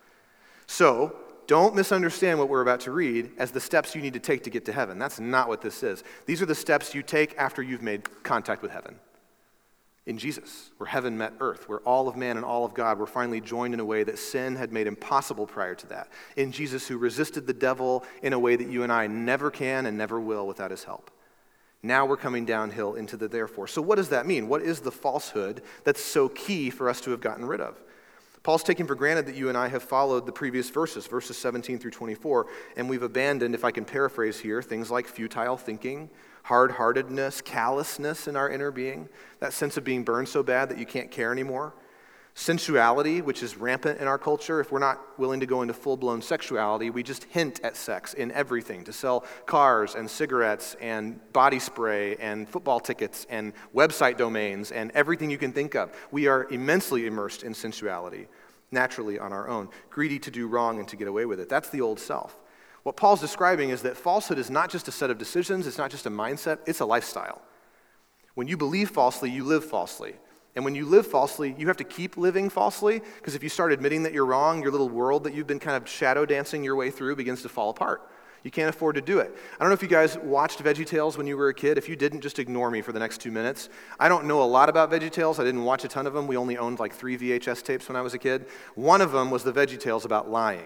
So, 0.65 1.15
don't 1.47 1.75
misunderstand 1.75 2.39
what 2.39 2.49
we're 2.49 2.61
about 2.61 2.81
to 2.81 2.91
read 2.91 3.31
as 3.38 3.51
the 3.51 3.59
steps 3.59 3.95
you 3.95 4.01
need 4.01 4.13
to 4.13 4.19
take 4.19 4.43
to 4.43 4.49
get 4.49 4.65
to 4.65 4.73
heaven. 4.73 4.99
That's 4.99 5.19
not 5.19 5.47
what 5.47 5.61
this 5.61 5.83
is. 5.83 6.03
These 6.25 6.41
are 6.41 6.45
the 6.45 6.55
steps 6.55 6.95
you 6.95 7.03
take 7.03 7.38
after 7.38 7.61
you've 7.61 7.81
made 7.81 8.23
contact 8.23 8.61
with 8.61 8.71
heaven 8.71 8.95
in 10.07 10.17
Jesus, 10.17 10.71
where 10.77 10.88
heaven 10.88 11.17
met 11.17 11.33
earth, 11.39 11.69
where 11.69 11.79
all 11.79 12.07
of 12.07 12.17
man 12.17 12.35
and 12.35 12.45
all 12.45 12.65
of 12.65 12.73
God 12.73 12.97
were 12.97 13.05
finally 13.05 13.39
joined 13.39 13.73
in 13.73 13.79
a 13.79 13.85
way 13.85 14.03
that 14.03 14.17
sin 14.17 14.55
had 14.55 14.73
made 14.73 14.88
impossible 14.88 15.45
prior 15.45 15.75
to 15.75 15.88
that. 15.88 16.09
In 16.35 16.51
Jesus, 16.51 16.88
who 16.88 16.97
resisted 16.97 17.45
the 17.45 17.53
devil 17.53 18.03
in 18.23 18.33
a 18.33 18.39
way 18.39 18.55
that 18.55 18.67
you 18.67 18.83
and 18.83 18.91
I 18.91 19.07
never 19.07 19.51
can 19.51 19.85
and 19.85 19.97
never 19.97 20.19
will 20.19 20.47
without 20.47 20.71
his 20.71 20.83
help. 20.83 21.11
Now 21.83 22.05
we're 22.05 22.17
coming 22.17 22.45
downhill 22.45 22.95
into 22.95 23.15
the 23.15 23.27
therefore. 23.27 23.67
So, 23.67 23.81
what 23.81 23.95
does 23.95 24.09
that 24.09 24.25
mean? 24.25 24.47
What 24.47 24.61
is 24.61 24.81
the 24.81 24.91
falsehood 24.91 25.61
that's 25.83 26.01
so 26.01 26.29
key 26.29 26.69
for 26.69 26.89
us 26.89 27.01
to 27.01 27.11
have 27.11 27.21
gotten 27.21 27.45
rid 27.45 27.61
of? 27.61 27.79
Paul's 28.43 28.63
taking 28.63 28.88
for 28.88 28.95
granted 28.95 29.27
that 29.27 29.35
you 29.35 29.49
and 29.49 29.57
I 29.57 29.67
have 29.67 29.83
followed 29.83 30.25
the 30.25 30.31
previous 30.31 30.69
verses, 30.69 31.05
verses 31.05 31.38
17 31.38 31.77
through 31.77 31.91
24, 31.91 32.47
and 32.75 32.89
we've 32.89 33.03
abandoned, 33.03 33.53
if 33.53 33.63
I 33.63 33.69
can 33.69 33.85
paraphrase 33.85 34.39
here, 34.39 34.63
things 34.63 34.89
like 34.89 35.07
futile 35.07 35.57
thinking, 35.57 36.09
hard 36.43 36.71
heartedness, 36.71 37.41
callousness 37.41 38.27
in 38.27 38.35
our 38.35 38.49
inner 38.49 38.71
being, 38.71 39.07
that 39.39 39.53
sense 39.53 39.77
of 39.77 39.83
being 39.83 40.03
burned 40.03 40.27
so 40.27 40.41
bad 40.41 40.69
that 40.69 40.79
you 40.79 40.88
can't 40.88 41.11
care 41.11 41.31
anymore. 41.31 41.73
Sensuality, 42.33 43.22
which 43.22 43.44
is 43.44 43.57
rampant 43.57 44.00
in 44.00 44.07
our 44.07 44.18
culture. 44.18 44.62
If 44.62 44.72
we're 44.72 44.80
not 44.80 45.19
willing 45.19 45.42
to 45.42 45.45
go 45.45 45.62
into 45.62 45.74
full 45.74 45.98
blown 45.98 46.22
sexuality, 46.22 46.89
we 46.89 47.04
just 47.04 47.25
hint 47.25 47.60
at 47.62 47.75
sex 47.75 48.13
in 48.13 48.31
everything 48.31 48.86
to 48.86 48.94
sell 48.94 49.25
cars 49.45 49.95
and 49.95 50.09
cigarettes 50.09 50.76
and 50.80 51.19
body 51.33 51.59
spray 51.59 52.16
and 52.16 52.47
football 52.47 52.80
tickets 52.80 53.28
and 53.30 53.52
website 53.76 54.18
domains 54.18 54.71
and 54.71 54.92
everything 54.92 55.30
you 55.30 55.38
can 55.38 55.52
think 55.52 55.76
of. 55.76 55.94
We 56.11 56.28
are 56.28 56.47
immensely 56.50 57.06
immersed 57.06 57.44
in 57.44 57.54
sensuality 57.54 58.28
naturally 58.71 59.19
on 59.19 59.33
our 59.33 59.50
own, 59.50 59.69
greedy 59.90 60.18
to 60.19 60.31
do 60.31 60.47
wrong 60.47 60.80
and 60.80 60.88
to 60.88 60.95
get 60.95 61.07
away 61.07 61.26
with 61.26 61.40
it. 61.40 61.50
That's 61.50 61.69
the 61.69 61.81
old 61.81 62.00
self. 62.00 62.38
What 62.83 62.95
Paul's 62.95 63.21
describing 63.21 63.69
is 63.69 63.81
that 63.83 63.97
falsehood 63.97 64.40
is 64.40 64.50
not 64.50 64.71
just 64.71 64.88
a 64.88 64.92
set 64.92 65.11
of 65.11 65.18
decisions, 65.18 65.68
it's 65.68 65.78
not 65.78 65.92
just 65.92 66.06
a 66.06 66.09
mindset, 66.09 66.59
it's 66.66 66.80
a 66.80 66.85
lifestyle. 66.85 67.42
When 68.33 68.47
you 68.47 68.57
believe 68.57 68.90
falsely, 68.90 69.30
you 69.30 69.44
live 69.44 69.66
falsely. 69.66 70.16
And 70.55 70.65
when 70.65 70.75
you 70.75 70.85
live 70.85 71.07
falsely, 71.07 71.55
you 71.57 71.67
have 71.67 71.77
to 71.77 71.83
keep 71.83 72.17
living 72.17 72.49
falsely, 72.49 73.01
because 73.17 73.35
if 73.35 73.43
you 73.43 73.49
start 73.49 73.71
admitting 73.71 74.03
that 74.03 74.13
you're 74.13 74.25
wrong, 74.25 74.61
your 74.61 74.71
little 74.71 74.89
world 74.89 75.23
that 75.23 75.33
you've 75.33 75.47
been 75.47 75.59
kind 75.59 75.77
of 75.77 75.87
shadow 75.87 76.25
dancing 76.25 76.63
your 76.63 76.75
way 76.75 76.91
through 76.91 77.15
begins 77.15 77.41
to 77.43 77.49
fall 77.49 77.69
apart. 77.69 78.09
You 78.43 78.51
can't 78.51 78.69
afford 78.69 78.95
to 78.95 79.01
do 79.01 79.19
it. 79.19 79.35
I 79.53 79.59
don't 79.59 79.69
know 79.69 79.73
if 79.73 79.83
you 79.83 79.87
guys 79.87 80.17
watched 80.17 80.63
VeggieTales 80.63 81.15
when 81.15 81.27
you 81.27 81.37
were 81.37 81.49
a 81.49 81.53
kid. 81.53 81.77
If 81.77 81.87
you 81.87 81.95
didn't, 81.95 82.21
just 82.21 82.39
ignore 82.39 82.71
me 82.71 82.81
for 82.81 82.91
the 82.91 82.99
next 82.99 83.19
two 83.19 83.31
minutes. 83.31 83.69
I 83.99 84.09
don't 84.09 84.25
know 84.25 84.41
a 84.41 84.45
lot 84.45 84.67
about 84.67 84.91
VeggieTales. 84.91 85.39
I 85.39 85.43
didn't 85.43 85.63
watch 85.63 85.85
a 85.85 85.87
ton 85.87 86.07
of 86.07 86.13
them. 86.13 86.25
We 86.25 86.37
only 86.37 86.57
owned 86.57 86.79
like 86.79 86.93
three 86.93 87.17
VHS 87.17 87.63
tapes 87.63 87.87
when 87.87 87.95
I 87.95 88.01
was 88.01 88.15
a 88.15 88.17
kid. 88.17 88.47
One 88.73 88.99
of 88.99 89.11
them 89.11 89.29
was 89.29 89.43
the 89.43 89.53
VeggieTales 89.53 90.05
about 90.05 90.29
lying 90.29 90.65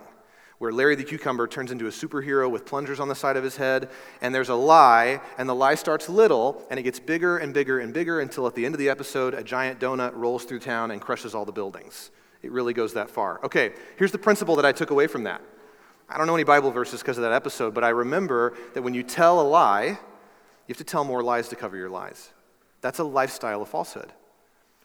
where 0.57 0.71
Larry 0.71 0.95
the 0.95 1.03
Cucumber 1.03 1.47
turns 1.47 1.71
into 1.71 1.87
a 1.87 1.91
superhero 1.91 2.49
with 2.49 2.65
plungers 2.65 2.99
on 2.99 3.07
the 3.07 3.15
side 3.15 3.37
of 3.37 3.43
his 3.43 3.57
head, 3.57 3.89
and 4.21 4.33
there's 4.33 4.49
a 4.49 4.55
lie, 4.55 5.19
and 5.37 5.49
the 5.49 5.55
lie 5.55 5.75
starts 5.75 6.07
little, 6.07 6.65
and 6.69 6.79
it 6.79 6.83
gets 6.83 6.99
bigger 6.99 7.37
and 7.37 7.53
bigger 7.53 7.79
and 7.79 7.93
bigger 7.93 8.19
until 8.19 8.47
at 8.47 8.55
the 8.55 8.65
end 8.65 8.73
of 8.73 8.79
the 8.79 8.89
episode, 8.89 9.33
a 9.33 9.43
giant 9.43 9.79
donut 9.79 10.15
rolls 10.15 10.45
through 10.45 10.59
town 10.59 10.91
and 10.91 11.01
crushes 11.01 11.35
all 11.35 11.45
the 11.45 11.51
buildings. 11.51 12.11
It 12.41 12.51
really 12.51 12.73
goes 12.73 12.93
that 12.93 13.09
far. 13.09 13.43
Okay, 13.43 13.73
here's 13.97 14.11
the 14.11 14.17
principle 14.17 14.55
that 14.55 14.65
I 14.65 14.71
took 14.71 14.91
away 14.91 15.07
from 15.07 15.23
that. 15.23 15.41
I 16.07 16.17
don't 16.17 16.27
know 16.27 16.35
any 16.35 16.43
Bible 16.43 16.71
verses 16.71 17.01
because 17.01 17.17
of 17.17 17.23
that 17.23 17.33
episode, 17.33 17.73
but 17.73 17.83
I 17.83 17.89
remember 17.89 18.55
that 18.75 18.83
when 18.83 18.93
you 18.93 19.03
tell 19.03 19.41
a 19.41 19.47
lie, 19.47 19.85
you 19.85 19.97
have 20.69 20.77
to 20.77 20.83
tell 20.83 21.03
more 21.03 21.23
lies 21.23 21.49
to 21.49 21.55
cover 21.55 21.75
your 21.75 21.89
lies. 21.89 22.31
That's 22.81 22.99
a 22.99 23.03
lifestyle 23.03 23.61
of 23.63 23.69
falsehood. 23.69 24.13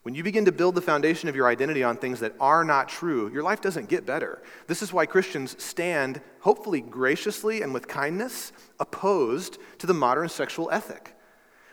When 0.02 0.14
you 0.14 0.22
begin 0.22 0.46
to 0.46 0.52
build 0.52 0.74
the 0.74 0.80
foundation 0.80 1.28
of 1.28 1.36
your 1.36 1.46
identity 1.46 1.82
on 1.82 1.96
things 1.98 2.20
that 2.20 2.34
are 2.40 2.64
not 2.64 2.88
true, 2.88 3.30
your 3.30 3.42
life 3.42 3.60
doesn't 3.60 3.90
get 3.90 4.06
better. 4.06 4.42
This 4.66 4.80
is 4.80 4.94
why 4.94 5.04
Christians 5.04 5.62
stand, 5.62 6.22
hopefully 6.40 6.80
graciously 6.80 7.60
and 7.60 7.74
with 7.74 7.86
kindness, 7.86 8.52
opposed 8.78 9.58
to 9.78 9.86
the 9.86 9.92
modern 9.92 10.30
sexual 10.30 10.70
ethic. 10.70 11.14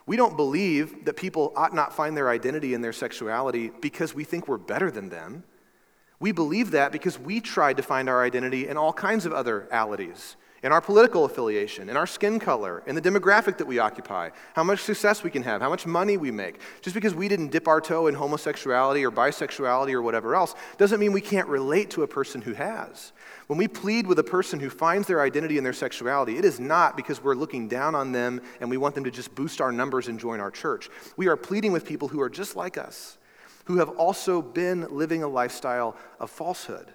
We 0.05 0.17
don't 0.17 0.35
believe 0.35 1.05
that 1.05 1.15
people 1.15 1.53
ought 1.55 1.73
not 1.73 1.93
find 1.93 2.17
their 2.17 2.29
identity 2.29 2.73
in 2.73 2.81
their 2.81 2.93
sexuality 2.93 3.71
because 3.81 4.13
we 4.13 4.25
think 4.25 4.47
we're 4.47 4.57
better 4.57 4.91
than 4.91 5.09
them. 5.09 5.43
We 6.19 6.33
believe 6.33 6.71
that 6.71 6.91
because 6.91 7.17
we 7.17 7.39
tried 7.39 7.77
to 7.77 7.83
find 7.83 8.09
our 8.09 8.23
identity 8.23 8.67
in 8.67 8.75
all 8.75 8.91
kinds 8.91 9.25
of 9.25 9.31
other 9.31 9.69
alities 9.71 10.35
in 10.63 10.71
our 10.71 10.81
political 10.81 11.25
affiliation, 11.25 11.89
in 11.89 11.95
our 11.97 12.07
skin 12.07 12.39
color, 12.39 12.81
in 12.87 12.95
the 12.95 13.01
demographic 13.01 13.57
that 13.57 13.67
we 13.67 13.79
occupy, 13.79 14.29
how 14.53 14.63
much 14.63 14.79
success 14.79 15.23
we 15.23 15.29
can 15.29 15.43
have, 15.43 15.61
how 15.61 15.69
much 15.69 15.85
money 15.85 16.17
we 16.17 16.31
make. 16.31 16.59
Just 16.81 16.93
because 16.93 17.13
we 17.13 17.27
didn't 17.27 17.49
dip 17.49 17.67
our 17.67 17.79
toe 17.79 18.07
in 18.07 18.15
homosexuality 18.15 19.05
or 19.05 19.11
bisexuality 19.11 19.93
or 19.93 20.01
whatever 20.01 20.35
else 20.35 20.55
doesn't 20.77 20.99
mean 20.99 21.11
we 21.11 21.21
can't 21.21 21.47
relate 21.47 21.91
to 21.91 22.03
a 22.03 22.07
person 22.07 22.41
who 22.41 22.53
has. 22.53 23.11
When 23.47 23.57
we 23.57 23.67
plead 23.67 24.07
with 24.07 24.19
a 24.19 24.23
person 24.23 24.59
who 24.59 24.69
finds 24.69 25.07
their 25.07 25.21
identity 25.21 25.57
in 25.57 25.63
their 25.63 25.73
sexuality, 25.73 26.37
it 26.37 26.45
is 26.45 26.59
not 26.59 26.97
because 26.97 27.23
we're 27.23 27.35
looking 27.35 27.67
down 27.67 27.95
on 27.95 28.11
them 28.11 28.41
and 28.59 28.69
we 28.69 28.77
want 28.77 28.95
them 28.95 29.03
to 29.03 29.11
just 29.11 29.33
boost 29.35 29.61
our 29.61 29.71
numbers 29.71 30.07
and 30.07 30.19
join 30.19 30.39
our 30.39 30.51
church. 30.51 30.89
We 31.17 31.27
are 31.27 31.37
pleading 31.37 31.71
with 31.71 31.85
people 31.85 32.07
who 32.07 32.19
are 32.19 32.29
just 32.29 32.55
like 32.55 32.77
us, 32.77 33.17
who 33.65 33.77
have 33.77 33.89
also 33.89 34.41
been 34.41 34.87
living 34.89 35.23
a 35.23 35.27
lifestyle 35.27 35.95
of 36.19 36.29
falsehood. 36.29 36.93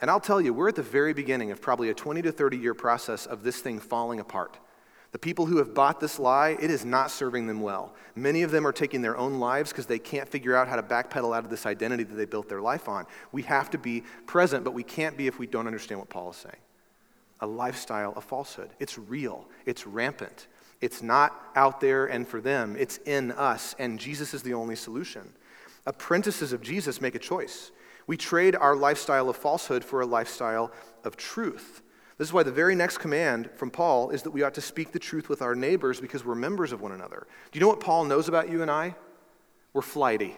And 0.00 0.10
I'll 0.10 0.20
tell 0.20 0.40
you, 0.40 0.54
we're 0.54 0.68
at 0.68 0.76
the 0.76 0.82
very 0.82 1.12
beginning 1.12 1.50
of 1.50 1.60
probably 1.60 1.90
a 1.90 1.94
20 1.94 2.22
to 2.22 2.32
30 2.32 2.56
year 2.56 2.74
process 2.74 3.26
of 3.26 3.42
this 3.42 3.60
thing 3.60 3.78
falling 3.78 4.20
apart. 4.20 4.58
The 5.12 5.18
people 5.18 5.46
who 5.46 5.58
have 5.58 5.74
bought 5.74 5.98
this 5.98 6.20
lie, 6.20 6.56
it 6.60 6.70
is 6.70 6.84
not 6.84 7.10
serving 7.10 7.48
them 7.48 7.60
well. 7.60 7.94
Many 8.14 8.42
of 8.42 8.52
them 8.52 8.64
are 8.66 8.72
taking 8.72 9.02
their 9.02 9.16
own 9.16 9.40
lives 9.40 9.70
because 9.70 9.86
they 9.86 9.98
can't 9.98 10.28
figure 10.28 10.54
out 10.54 10.68
how 10.68 10.76
to 10.76 10.82
backpedal 10.82 11.36
out 11.36 11.44
of 11.44 11.50
this 11.50 11.66
identity 11.66 12.04
that 12.04 12.14
they 12.14 12.26
built 12.26 12.48
their 12.48 12.60
life 12.60 12.88
on. 12.88 13.06
We 13.32 13.42
have 13.42 13.70
to 13.70 13.78
be 13.78 14.04
present, 14.26 14.62
but 14.62 14.72
we 14.72 14.84
can't 14.84 15.16
be 15.16 15.26
if 15.26 15.38
we 15.38 15.48
don't 15.48 15.66
understand 15.66 15.98
what 15.98 16.08
Paul 16.08 16.30
is 16.30 16.36
saying. 16.36 16.56
A 17.40 17.46
lifestyle 17.46 18.12
of 18.14 18.22
falsehood. 18.22 18.70
It's 18.78 18.98
real, 18.98 19.48
it's 19.66 19.86
rampant. 19.86 20.46
It's 20.80 21.02
not 21.02 21.50
out 21.56 21.80
there 21.80 22.06
and 22.06 22.26
for 22.26 22.40
them, 22.40 22.76
it's 22.78 22.98
in 22.98 23.32
us, 23.32 23.74
and 23.78 23.98
Jesus 23.98 24.32
is 24.32 24.42
the 24.42 24.54
only 24.54 24.76
solution. 24.76 25.32
Apprentices 25.86 26.52
of 26.52 26.62
Jesus 26.62 27.00
make 27.00 27.14
a 27.14 27.18
choice. 27.18 27.72
We 28.10 28.16
trade 28.16 28.56
our 28.56 28.74
lifestyle 28.74 29.28
of 29.28 29.36
falsehood 29.36 29.84
for 29.84 30.00
a 30.00 30.04
lifestyle 30.04 30.72
of 31.04 31.16
truth. 31.16 31.80
This 32.18 32.26
is 32.26 32.32
why 32.32 32.42
the 32.42 32.50
very 32.50 32.74
next 32.74 32.98
command 32.98 33.48
from 33.54 33.70
Paul 33.70 34.10
is 34.10 34.24
that 34.24 34.32
we 34.32 34.42
ought 34.42 34.54
to 34.54 34.60
speak 34.60 34.90
the 34.90 34.98
truth 34.98 35.28
with 35.28 35.42
our 35.42 35.54
neighbors 35.54 36.00
because 36.00 36.24
we're 36.24 36.34
members 36.34 36.72
of 36.72 36.80
one 36.80 36.90
another. 36.90 37.28
Do 37.52 37.56
you 37.56 37.60
know 37.60 37.68
what 37.68 37.78
Paul 37.78 38.04
knows 38.06 38.26
about 38.26 38.50
you 38.50 38.62
and 38.62 38.70
I? 38.70 38.96
We're 39.74 39.82
flighty, 39.82 40.36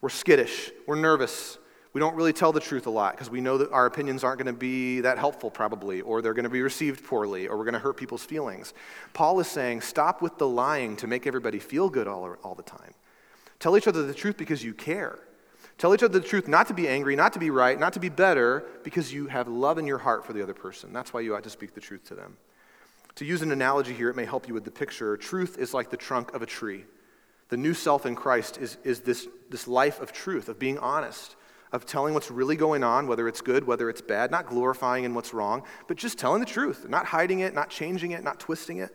we're 0.00 0.10
skittish, 0.10 0.70
we're 0.86 0.94
nervous. 0.94 1.58
We 1.92 1.98
don't 1.98 2.14
really 2.14 2.32
tell 2.32 2.52
the 2.52 2.60
truth 2.60 2.86
a 2.86 2.90
lot 2.90 3.14
because 3.14 3.30
we 3.30 3.40
know 3.40 3.58
that 3.58 3.72
our 3.72 3.86
opinions 3.86 4.22
aren't 4.22 4.38
going 4.38 4.54
to 4.54 4.56
be 4.56 5.00
that 5.00 5.18
helpful, 5.18 5.50
probably, 5.50 6.02
or 6.02 6.22
they're 6.22 6.34
going 6.34 6.44
to 6.44 6.50
be 6.50 6.62
received 6.62 7.04
poorly, 7.04 7.48
or 7.48 7.58
we're 7.58 7.64
going 7.64 7.74
to 7.74 7.80
hurt 7.80 7.96
people's 7.96 8.24
feelings. 8.24 8.74
Paul 9.12 9.40
is 9.40 9.48
saying, 9.48 9.80
stop 9.80 10.22
with 10.22 10.38
the 10.38 10.46
lying 10.46 10.94
to 10.98 11.08
make 11.08 11.26
everybody 11.26 11.58
feel 11.58 11.90
good 11.90 12.06
all, 12.06 12.36
all 12.44 12.54
the 12.54 12.62
time. 12.62 12.94
Tell 13.58 13.76
each 13.76 13.88
other 13.88 14.04
the 14.04 14.14
truth 14.14 14.36
because 14.36 14.62
you 14.62 14.72
care. 14.72 15.18
Tell 15.78 15.94
each 15.94 16.02
other 16.02 16.18
the 16.18 16.26
truth, 16.26 16.48
not 16.48 16.68
to 16.68 16.74
be 16.74 16.88
angry, 16.88 17.16
not 17.16 17.32
to 17.32 17.38
be 17.38 17.50
right, 17.50 17.78
not 17.78 17.92
to 17.94 18.00
be 18.00 18.08
better, 18.08 18.64
because 18.84 19.12
you 19.12 19.26
have 19.26 19.48
love 19.48 19.78
in 19.78 19.86
your 19.86 19.98
heart 19.98 20.24
for 20.24 20.32
the 20.32 20.42
other 20.42 20.54
person. 20.54 20.92
That's 20.92 21.12
why 21.12 21.20
you 21.20 21.34
ought 21.34 21.42
to 21.44 21.50
speak 21.50 21.74
the 21.74 21.80
truth 21.80 22.04
to 22.04 22.14
them. 22.14 22.36
To 23.16 23.24
use 23.24 23.42
an 23.42 23.52
analogy 23.52 23.92
here, 23.92 24.08
it 24.08 24.16
may 24.16 24.24
help 24.24 24.48
you 24.48 24.54
with 24.54 24.64
the 24.64 24.70
picture. 24.70 25.16
Truth 25.16 25.58
is 25.58 25.74
like 25.74 25.90
the 25.90 25.96
trunk 25.96 26.34
of 26.34 26.42
a 26.42 26.46
tree. 26.46 26.84
The 27.48 27.56
new 27.56 27.74
self 27.74 28.06
in 28.06 28.14
Christ 28.14 28.58
is, 28.58 28.78
is 28.84 29.00
this, 29.00 29.28
this 29.50 29.68
life 29.68 30.00
of 30.00 30.12
truth, 30.12 30.48
of 30.48 30.58
being 30.58 30.78
honest, 30.78 31.36
of 31.72 31.84
telling 31.84 32.14
what's 32.14 32.30
really 32.30 32.56
going 32.56 32.82
on, 32.82 33.06
whether 33.06 33.28
it's 33.28 33.40
good, 33.40 33.66
whether 33.66 33.90
it's 33.90 34.00
bad, 34.00 34.30
not 34.30 34.46
glorifying 34.46 35.04
in 35.04 35.14
what's 35.14 35.34
wrong, 35.34 35.62
but 35.88 35.96
just 35.96 36.18
telling 36.18 36.40
the 36.40 36.46
truth, 36.46 36.88
not 36.88 37.06
hiding 37.06 37.40
it, 37.40 37.54
not 37.54 37.68
changing 37.70 38.12
it, 38.12 38.22
not 38.22 38.38
twisting 38.38 38.78
it. 38.78 38.94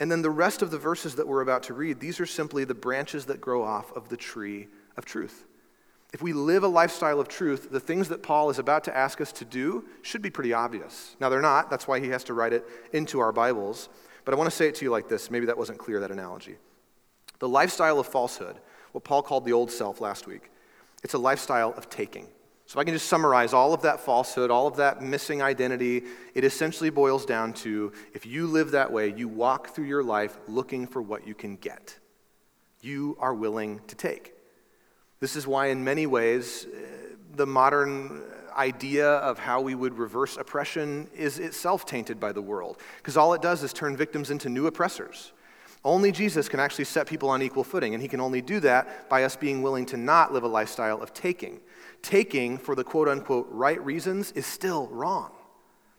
And 0.00 0.10
then 0.10 0.22
the 0.22 0.30
rest 0.30 0.62
of 0.62 0.70
the 0.70 0.78
verses 0.78 1.16
that 1.16 1.26
we're 1.26 1.40
about 1.40 1.64
to 1.64 1.74
read, 1.74 2.00
these 2.00 2.20
are 2.20 2.26
simply 2.26 2.64
the 2.64 2.74
branches 2.74 3.26
that 3.26 3.40
grow 3.40 3.64
off 3.64 3.92
of 3.96 4.08
the 4.08 4.16
tree 4.16 4.68
of 4.96 5.04
truth. 5.04 5.44
If 6.12 6.22
we 6.22 6.32
live 6.32 6.62
a 6.64 6.68
lifestyle 6.68 7.20
of 7.20 7.28
truth, 7.28 7.70
the 7.70 7.80
things 7.80 8.08
that 8.08 8.22
Paul 8.22 8.48
is 8.48 8.58
about 8.58 8.84
to 8.84 8.96
ask 8.96 9.20
us 9.20 9.30
to 9.32 9.44
do 9.44 9.84
should 10.00 10.22
be 10.22 10.30
pretty 10.30 10.54
obvious. 10.54 11.16
Now, 11.20 11.28
they're 11.28 11.42
not. 11.42 11.68
That's 11.68 11.86
why 11.86 12.00
he 12.00 12.08
has 12.08 12.24
to 12.24 12.34
write 12.34 12.54
it 12.54 12.64
into 12.92 13.20
our 13.20 13.32
Bibles. 13.32 13.90
But 14.24 14.32
I 14.32 14.38
want 14.38 14.50
to 14.50 14.56
say 14.56 14.68
it 14.68 14.74
to 14.76 14.84
you 14.84 14.90
like 14.90 15.08
this. 15.08 15.30
Maybe 15.30 15.46
that 15.46 15.58
wasn't 15.58 15.78
clear, 15.78 16.00
that 16.00 16.10
analogy. 16.10 16.56
The 17.40 17.48
lifestyle 17.48 18.00
of 18.00 18.06
falsehood, 18.06 18.56
what 18.92 19.04
Paul 19.04 19.22
called 19.22 19.44
the 19.44 19.52
old 19.52 19.70
self 19.70 20.00
last 20.00 20.26
week, 20.26 20.50
it's 21.04 21.14
a 21.14 21.18
lifestyle 21.18 21.74
of 21.76 21.90
taking. 21.90 22.26
So, 22.66 22.78
if 22.78 22.78
I 22.78 22.84
can 22.84 22.94
just 22.94 23.08
summarize 23.08 23.52
all 23.52 23.72
of 23.72 23.82
that 23.82 24.00
falsehood, 24.00 24.50
all 24.50 24.66
of 24.66 24.76
that 24.76 25.02
missing 25.02 25.40
identity, 25.40 26.04
it 26.34 26.44
essentially 26.44 26.90
boils 26.90 27.24
down 27.26 27.52
to 27.54 27.92
if 28.14 28.26
you 28.26 28.46
live 28.46 28.70
that 28.72 28.90
way, 28.90 29.12
you 29.14 29.28
walk 29.28 29.68
through 29.74 29.86
your 29.86 30.02
life 30.02 30.38
looking 30.48 30.86
for 30.86 31.00
what 31.00 31.26
you 31.26 31.34
can 31.34 31.56
get. 31.56 31.98
You 32.80 33.16
are 33.20 33.34
willing 33.34 33.80
to 33.88 33.94
take. 33.94 34.34
This 35.20 35.36
is 35.36 35.46
why, 35.46 35.66
in 35.66 35.82
many 35.82 36.06
ways, 36.06 36.66
uh, 36.66 37.14
the 37.34 37.46
modern 37.46 38.22
idea 38.56 39.08
of 39.08 39.38
how 39.38 39.60
we 39.60 39.74
would 39.74 39.96
reverse 39.96 40.36
oppression 40.36 41.08
is 41.14 41.38
itself 41.38 41.86
tainted 41.86 42.18
by 42.18 42.32
the 42.32 42.42
world, 42.42 42.78
because 42.98 43.16
all 43.16 43.34
it 43.34 43.42
does 43.42 43.62
is 43.62 43.72
turn 43.72 43.96
victims 43.96 44.30
into 44.30 44.48
new 44.48 44.66
oppressors. 44.66 45.32
Only 45.84 46.10
Jesus 46.10 46.48
can 46.48 46.58
actually 46.58 46.86
set 46.86 47.06
people 47.06 47.30
on 47.30 47.40
equal 47.40 47.64
footing, 47.64 47.94
and 47.94 48.02
he 48.02 48.08
can 48.08 48.20
only 48.20 48.42
do 48.42 48.60
that 48.60 49.08
by 49.08 49.24
us 49.24 49.36
being 49.36 49.62
willing 49.62 49.86
to 49.86 49.96
not 49.96 50.32
live 50.32 50.42
a 50.42 50.48
lifestyle 50.48 51.00
of 51.00 51.14
taking. 51.14 51.60
Taking 52.02 52.58
for 52.58 52.74
the 52.74 52.84
quote 52.84 53.08
unquote 53.08 53.46
right 53.50 53.82
reasons 53.84 54.32
is 54.32 54.46
still 54.46 54.88
wrong. 54.88 55.30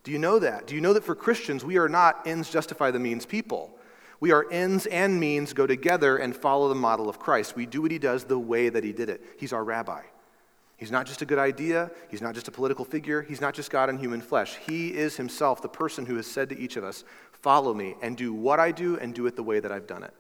Do 0.04 0.12
you 0.12 0.20
know 0.20 0.40
that? 0.40 0.68
Do 0.68 0.76
you 0.76 0.82
know 0.82 0.94
that 0.94 1.04
for 1.04 1.16
Christians, 1.16 1.64
we 1.64 1.78
are 1.78 1.90
not 1.90 2.26
ends 2.26 2.50
justify 2.50 2.92
the 2.92 3.00
means 3.00 3.26
people? 3.26 3.79
We 4.20 4.32
are 4.32 4.46
ends 4.52 4.86
and 4.88 5.20
means 5.20 5.54
go 5.54 5.66
together 5.66 6.18
and 6.18 6.36
follow 6.36 6.68
the 6.70 6.76
model 6.76 7.10
of 7.10 7.20
Christ. 7.20 7.56
We 7.56 7.66
do 7.66 7.82
what 7.82 7.92
he 7.92 8.00
does 8.00 8.26
the 8.26 8.40
way 8.40 8.70
that 8.70 8.84
he 8.84 8.92
did 8.92 9.10
it. 9.10 9.22
He's 9.38 9.54
our 9.54 9.64
rabbi. 9.64 10.02
He's 10.76 10.92
not 10.92 11.06
just 11.06 11.22
a 11.22 11.26
good 11.26 11.40
idea. 11.40 11.92
He's 12.10 12.22
not 12.22 12.34
just 12.34 12.48
a 12.48 12.52
political 12.52 12.86
figure. 12.86 13.22
He's 13.22 13.42
not 13.42 13.54
just 13.54 13.70
God 13.70 13.90
in 13.90 13.98
human 13.98 14.22
flesh. 14.22 14.58
He 14.66 14.90
is 14.90 15.18
himself 15.18 15.62
the 15.62 15.70
person 15.70 16.06
who 16.06 16.16
has 16.16 16.28
said 16.28 16.50
to 16.50 16.60
each 16.60 16.78
of 16.78 16.84
us, 16.84 17.04
Follow 17.32 17.74
me 17.74 17.96
and 18.02 18.18
do 18.18 18.34
what 18.34 18.60
I 18.60 18.72
do 18.72 18.98
and 18.98 19.14
do 19.14 19.26
it 19.28 19.36
the 19.36 19.44
way 19.44 19.60
that 19.60 19.72
I've 19.72 19.88
done 19.88 20.04
it. 20.04 20.14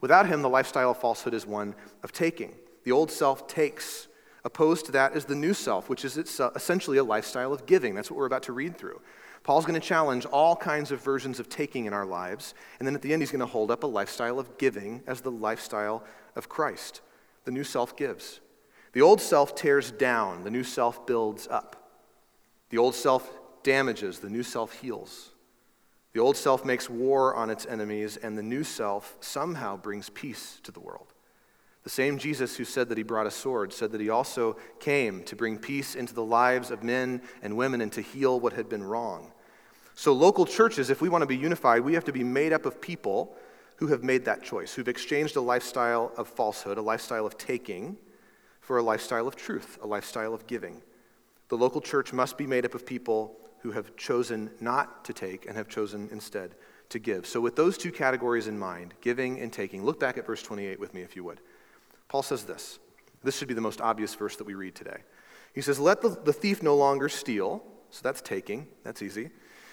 Without 0.00 0.26
him, 0.26 0.42
the 0.42 0.48
lifestyle 0.48 0.92
of 0.92 0.98
falsehood 0.98 1.34
is 1.34 1.46
one 1.46 1.74
of 2.02 2.12
taking. 2.12 2.54
The 2.84 2.92
old 2.92 3.10
self 3.10 3.46
takes. 3.46 4.08
Opposed 4.44 4.86
to 4.86 4.92
that 4.92 5.14
is 5.14 5.26
the 5.26 5.34
new 5.34 5.52
self, 5.52 5.90
which 5.90 6.04
is 6.04 6.16
essentially 6.16 6.96
a 6.96 7.04
lifestyle 7.04 7.52
of 7.52 7.66
giving. 7.66 7.94
That's 7.94 8.10
what 8.10 8.16
we're 8.16 8.26
about 8.26 8.44
to 8.44 8.52
read 8.52 8.78
through. 8.78 9.00
Paul's 9.42 9.64
going 9.64 9.80
to 9.80 9.86
challenge 9.86 10.26
all 10.26 10.54
kinds 10.54 10.90
of 10.90 11.02
versions 11.02 11.40
of 11.40 11.48
taking 11.48 11.86
in 11.86 11.92
our 11.92 12.04
lives, 12.04 12.54
and 12.78 12.86
then 12.86 12.94
at 12.94 13.02
the 13.02 13.12
end, 13.12 13.22
he's 13.22 13.30
going 13.30 13.40
to 13.40 13.46
hold 13.46 13.70
up 13.70 13.82
a 13.82 13.86
lifestyle 13.86 14.38
of 14.38 14.58
giving 14.58 15.02
as 15.06 15.22
the 15.22 15.30
lifestyle 15.30 16.04
of 16.36 16.48
Christ. 16.48 17.00
The 17.44 17.50
new 17.50 17.64
self 17.64 17.96
gives. 17.96 18.40
The 18.92 19.02
old 19.02 19.20
self 19.20 19.54
tears 19.54 19.90
down, 19.90 20.44
the 20.44 20.50
new 20.50 20.64
self 20.64 21.06
builds 21.06 21.48
up. 21.48 21.90
The 22.70 22.78
old 22.78 22.94
self 22.94 23.30
damages, 23.62 24.18
the 24.18 24.30
new 24.30 24.42
self 24.42 24.74
heals. 24.80 25.30
The 26.12 26.20
old 26.20 26.36
self 26.36 26.64
makes 26.64 26.90
war 26.90 27.34
on 27.34 27.50
its 27.50 27.66
enemies, 27.66 28.16
and 28.16 28.36
the 28.36 28.42
new 28.42 28.64
self 28.64 29.16
somehow 29.20 29.76
brings 29.76 30.10
peace 30.10 30.60
to 30.64 30.72
the 30.72 30.80
world. 30.80 31.09
The 31.90 31.94
same 31.94 32.18
Jesus 32.18 32.56
who 32.56 32.64
said 32.64 32.88
that 32.88 32.98
he 32.98 33.02
brought 33.02 33.26
a 33.26 33.32
sword 33.32 33.72
said 33.72 33.90
that 33.90 34.00
he 34.00 34.10
also 34.10 34.56
came 34.78 35.24
to 35.24 35.34
bring 35.34 35.58
peace 35.58 35.96
into 35.96 36.14
the 36.14 36.24
lives 36.24 36.70
of 36.70 36.84
men 36.84 37.20
and 37.42 37.56
women 37.56 37.80
and 37.80 37.90
to 37.90 38.00
heal 38.00 38.38
what 38.38 38.52
had 38.52 38.68
been 38.68 38.84
wrong. 38.84 39.32
So, 39.96 40.12
local 40.12 40.46
churches, 40.46 40.88
if 40.88 41.00
we 41.00 41.08
want 41.08 41.22
to 41.22 41.26
be 41.26 41.36
unified, 41.36 41.80
we 41.80 41.94
have 41.94 42.04
to 42.04 42.12
be 42.12 42.22
made 42.22 42.52
up 42.52 42.64
of 42.64 42.80
people 42.80 43.34
who 43.74 43.88
have 43.88 44.04
made 44.04 44.24
that 44.26 44.44
choice, 44.44 44.72
who've 44.72 44.86
exchanged 44.86 45.34
a 45.34 45.40
lifestyle 45.40 46.12
of 46.16 46.28
falsehood, 46.28 46.78
a 46.78 46.80
lifestyle 46.80 47.26
of 47.26 47.36
taking, 47.36 47.96
for 48.60 48.78
a 48.78 48.84
lifestyle 48.84 49.26
of 49.26 49.34
truth, 49.34 49.76
a 49.82 49.86
lifestyle 49.88 50.32
of 50.32 50.46
giving. 50.46 50.82
The 51.48 51.58
local 51.58 51.80
church 51.80 52.12
must 52.12 52.38
be 52.38 52.46
made 52.46 52.64
up 52.64 52.76
of 52.76 52.86
people 52.86 53.36
who 53.62 53.72
have 53.72 53.96
chosen 53.96 54.52
not 54.60 55.04
to 55.06 55.12
take 55.12 55.46
and 55.46 55.56
have 55.56 55.66
chosen 55.66 56.08
instead 56.12 56.54
to 56.90 57.00
give. 57.00 57.26
So, 57.26 57.40
with 57.40 57.56
those 57.56 57.76
two 57.76 57.90
categories 57.90 58.46
in 58.46 58.56
mind, 58.56 58.94
giving 59.00 59.40
and 59.40 59.52
taking, 59.52 59.84
look 59.84 59.98
back 59.98 60.18
at 60.18 60.24
verse 60.24 60.44
28 60.44 60.78
with 60.78 60.94
me 60.94 61.02
if 61.02 61.16
you 61.16 61.24
would. 61.24 61.40
Paul 62.10 62.22
says 62.24 62.44
this. 62.44 62.80
This 63.22 63.38
should 63.38 63.48
be 63.48 63.54
the 63.54 63.60
most 63.60 63.80
obvious 63.80 64.14
verse 64.14 64.36
that 64.36 64.44
we 64.44 64.54
read 64.54 64.74
today. 64.74 64.98
He 65.54 65.60
says, 65.60 65.78
Let 65.78 66.02
the, 66.02 66.08
the 66.08 66.32
thief 66.32 66.62
no 66.62 66.76
longer 66.76 67.08
steal. 67.08 67.62
So 67.90 68.00
that's 68.02 68.20
taking, 68.20 68.66
that's 68.82 69.00
easy. 69.00 69.30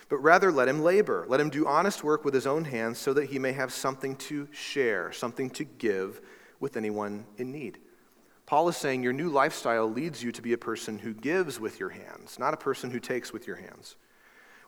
But 0.08 0.18
rather 0.18 0.52
let 0.52 0.68
him 0.68 0.84
labor. 0.84 1.26
Let 1.28 1.40
him 1.40 1.50
do 1.50 1.68
honest 1.68 2.04
work 2.04 2.24
with 2.24 2.34
his 2.34 2.48
own 2.48 2.64
hands 2.64 3.00
so 3.00 3.14
that 3.14 3.26
he 3.26 3.40
may 3.40 3.52
have 3.54 3.74
something 3.74 4.16
to 4.16 4.48
share, 4.52 5.12
something 5.12 5.50
to 5.52 5.64
give 5.64 6.22
with 6.60 6.78
anyone 6.78 7.26
in 7.38 7.52
need. 7.52 7.80
Paul 8.46 8.70
is 8.70 8.78
saying 8.78 9.04
your 9.04 9.14
new 9.14 9.30
lifestyle 9.30 9.92
leads 9.92 10.24
you 10.24 10.32
to 10.32 10.42
be 10.42 10.54
a 10.54 10.58
person 10.58 11.00
who 11.00 11.14
gives 11.14 11.60
with 11.60 11.80
your 11.80 11.90
hands, 11.90 12.40
not 12.40 12.54
a 12.54 12.58
person 12.58 12.92
who 12.92 13.00
takes 13.00 13.34
with 13.34 13.46
your 13.46 13.58
hands. 13.58 13.96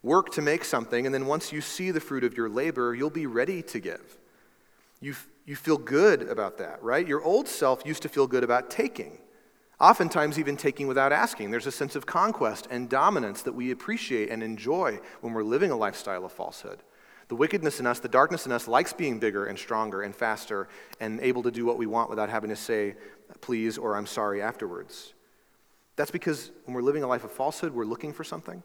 Work 0.01 0.31
to 0.33 0.41
make 0.41 0.65
something, 0.65 1.05
and 1.05 1.13
then 1.13 1.27
once 1.27 1.53
you 1.53 1.61
see 1.61 1.91
the 1.91 2.01
fruit 2.01 2.23
of 2.23 2.35
your 2.35 2.49
labor, 2.49 2.93
you'll 2.93 3.09
be 3.09 3.27
ready 3.27 3.61
to 3.63 3.79
give. 3.79 4.17
You, 5.01 5.15
you 5.49 5.55
feel 5.55 5.79
good 5.79 6.29
about 6.29 6.59
that, 6.59 6.81
right? 6.83 7.07
Your 7.07 7.23
old 7.23 7.47
self 7.47 7.83
used 7.83 8.03
to 8.03 8.09
feel 8.09 8.27
good 8.27 8.43
about 8.43 8.69
taking, 8.69 9.17
oftentimes 9.79 10.37
even 10.37 10.55
taking 10.55 10.85
without 10.85 11.11
asking. 11.11 11.49
There's 11.49 11.65
a 11.65 11.71
sense 11.71 11.95
of 11.95 12.05
conquest 12.05 12.67
and 12.69 12.87
dominance 12.87 13.41
that 13.41 13.53
we 13.53 13.71
appreciate 13.71 14.29
and 14.29 14.43
enjoy 14.43 14.99
when 15.21 15.33
we're 15.33 15.41
living 15.41 15.71
a 15.71 15.75
lifestyle 15.75 16.23
of 16.23 16.31
falsehood. 16.31 16.83
The 17.29 17.35
wickedness 17.35 17.79
in 17.79 17.87
us, 17.87 17.97
the 17.97 18.07
darkness 18.07 18.45
in 18.45 18.51
us, 18.51 18.67
likes 18.67 18.93
being 18.93 19.17
bigger 19.17 19.47
and 19.47 19.57
stronger 19.57 20.03
and 20.03 20.15
faster 20.15 20.67
and 20.99 21.19
able 21.19 21.41
to 21.41 21.49
do 21.49 21.65
what 21.65 21.79
we 21.79 21.87
want 21.87 22.11
without 22.11 22.29
having 22.29 22.51
to 22.51 22.55
say 22.55 22.93
please 23.41 23.79
or 23.79 23.97
I'm 23.97 24.05
sorry 24.05 24.43
afterwards. 24.43 25.15
That's 25.95 26.11
because 26.11 26.51
when 26.65 26.75
we're 26.75 26.83
living 26.83 27.01
a 27.01 27.07
life 27.07 27.23
of 27.23 27.31
falsehood, 27.31 27.73
we're 27.73 27.85
looking 27.85 28.13
for 28.13 28.23
something. 28.23 28.61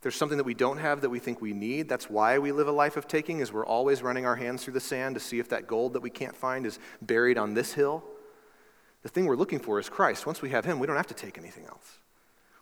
There's 0.00 0.14
something 0.14 0.38
that 0.38 0.44
we 0.44 0.54
don't 0.54 0.78
have 0.78 1.00
that 1.00 1.10
we 1.10 1.18
think 1.18 1.40
we 1.40 1.52
need. 1.52 1.88
That's 1.88 2.08
why 2.08 2.38
we 2.38 2.52
live 2.52 2.68
a 2.68 2.72
life 2.72 2.96
of 2.96 3.08
taking, 3.08 3.40
is 3.40 3.52
we're 3.52 3.66
always 3.66 4.02
running 4.02 4.26
our 4.26 4.36
hands 4.36 4.62
through 4.62 4.74
the 4.74 4.80
sand 4.80 5.16
to 5.16 5.20
see 5.20 5.40
if 5.40 5.48
that 5.48 5.66
gold 5.66 5.94
that 5.94 6.02
we 6.02 6.10
can't 6.10 6.36
find 6.36 6.66
is 6.66 6.78
buried 7.02 7.36
on 7.36 7.54
this 7.54 7.72
hill. 7.72 8.04
The 9.02 9.08
thing 9.08 9.26
we're 9.26 9.36
looking 9.36 9.58
for 9.58 9.78
is 9.80 9.88
Christ. 9.88 10.26
Once 10.26 10.40
we 10.40 10.50
have 10.50 10.64
him, 10.64 10.78
we 10.78 10.86
don't 10.86 10.96
have 10.96 11.06
to 11.08 11.14
take 11.14 11.36
anything 11.36 11.64
else. 11.66 11.98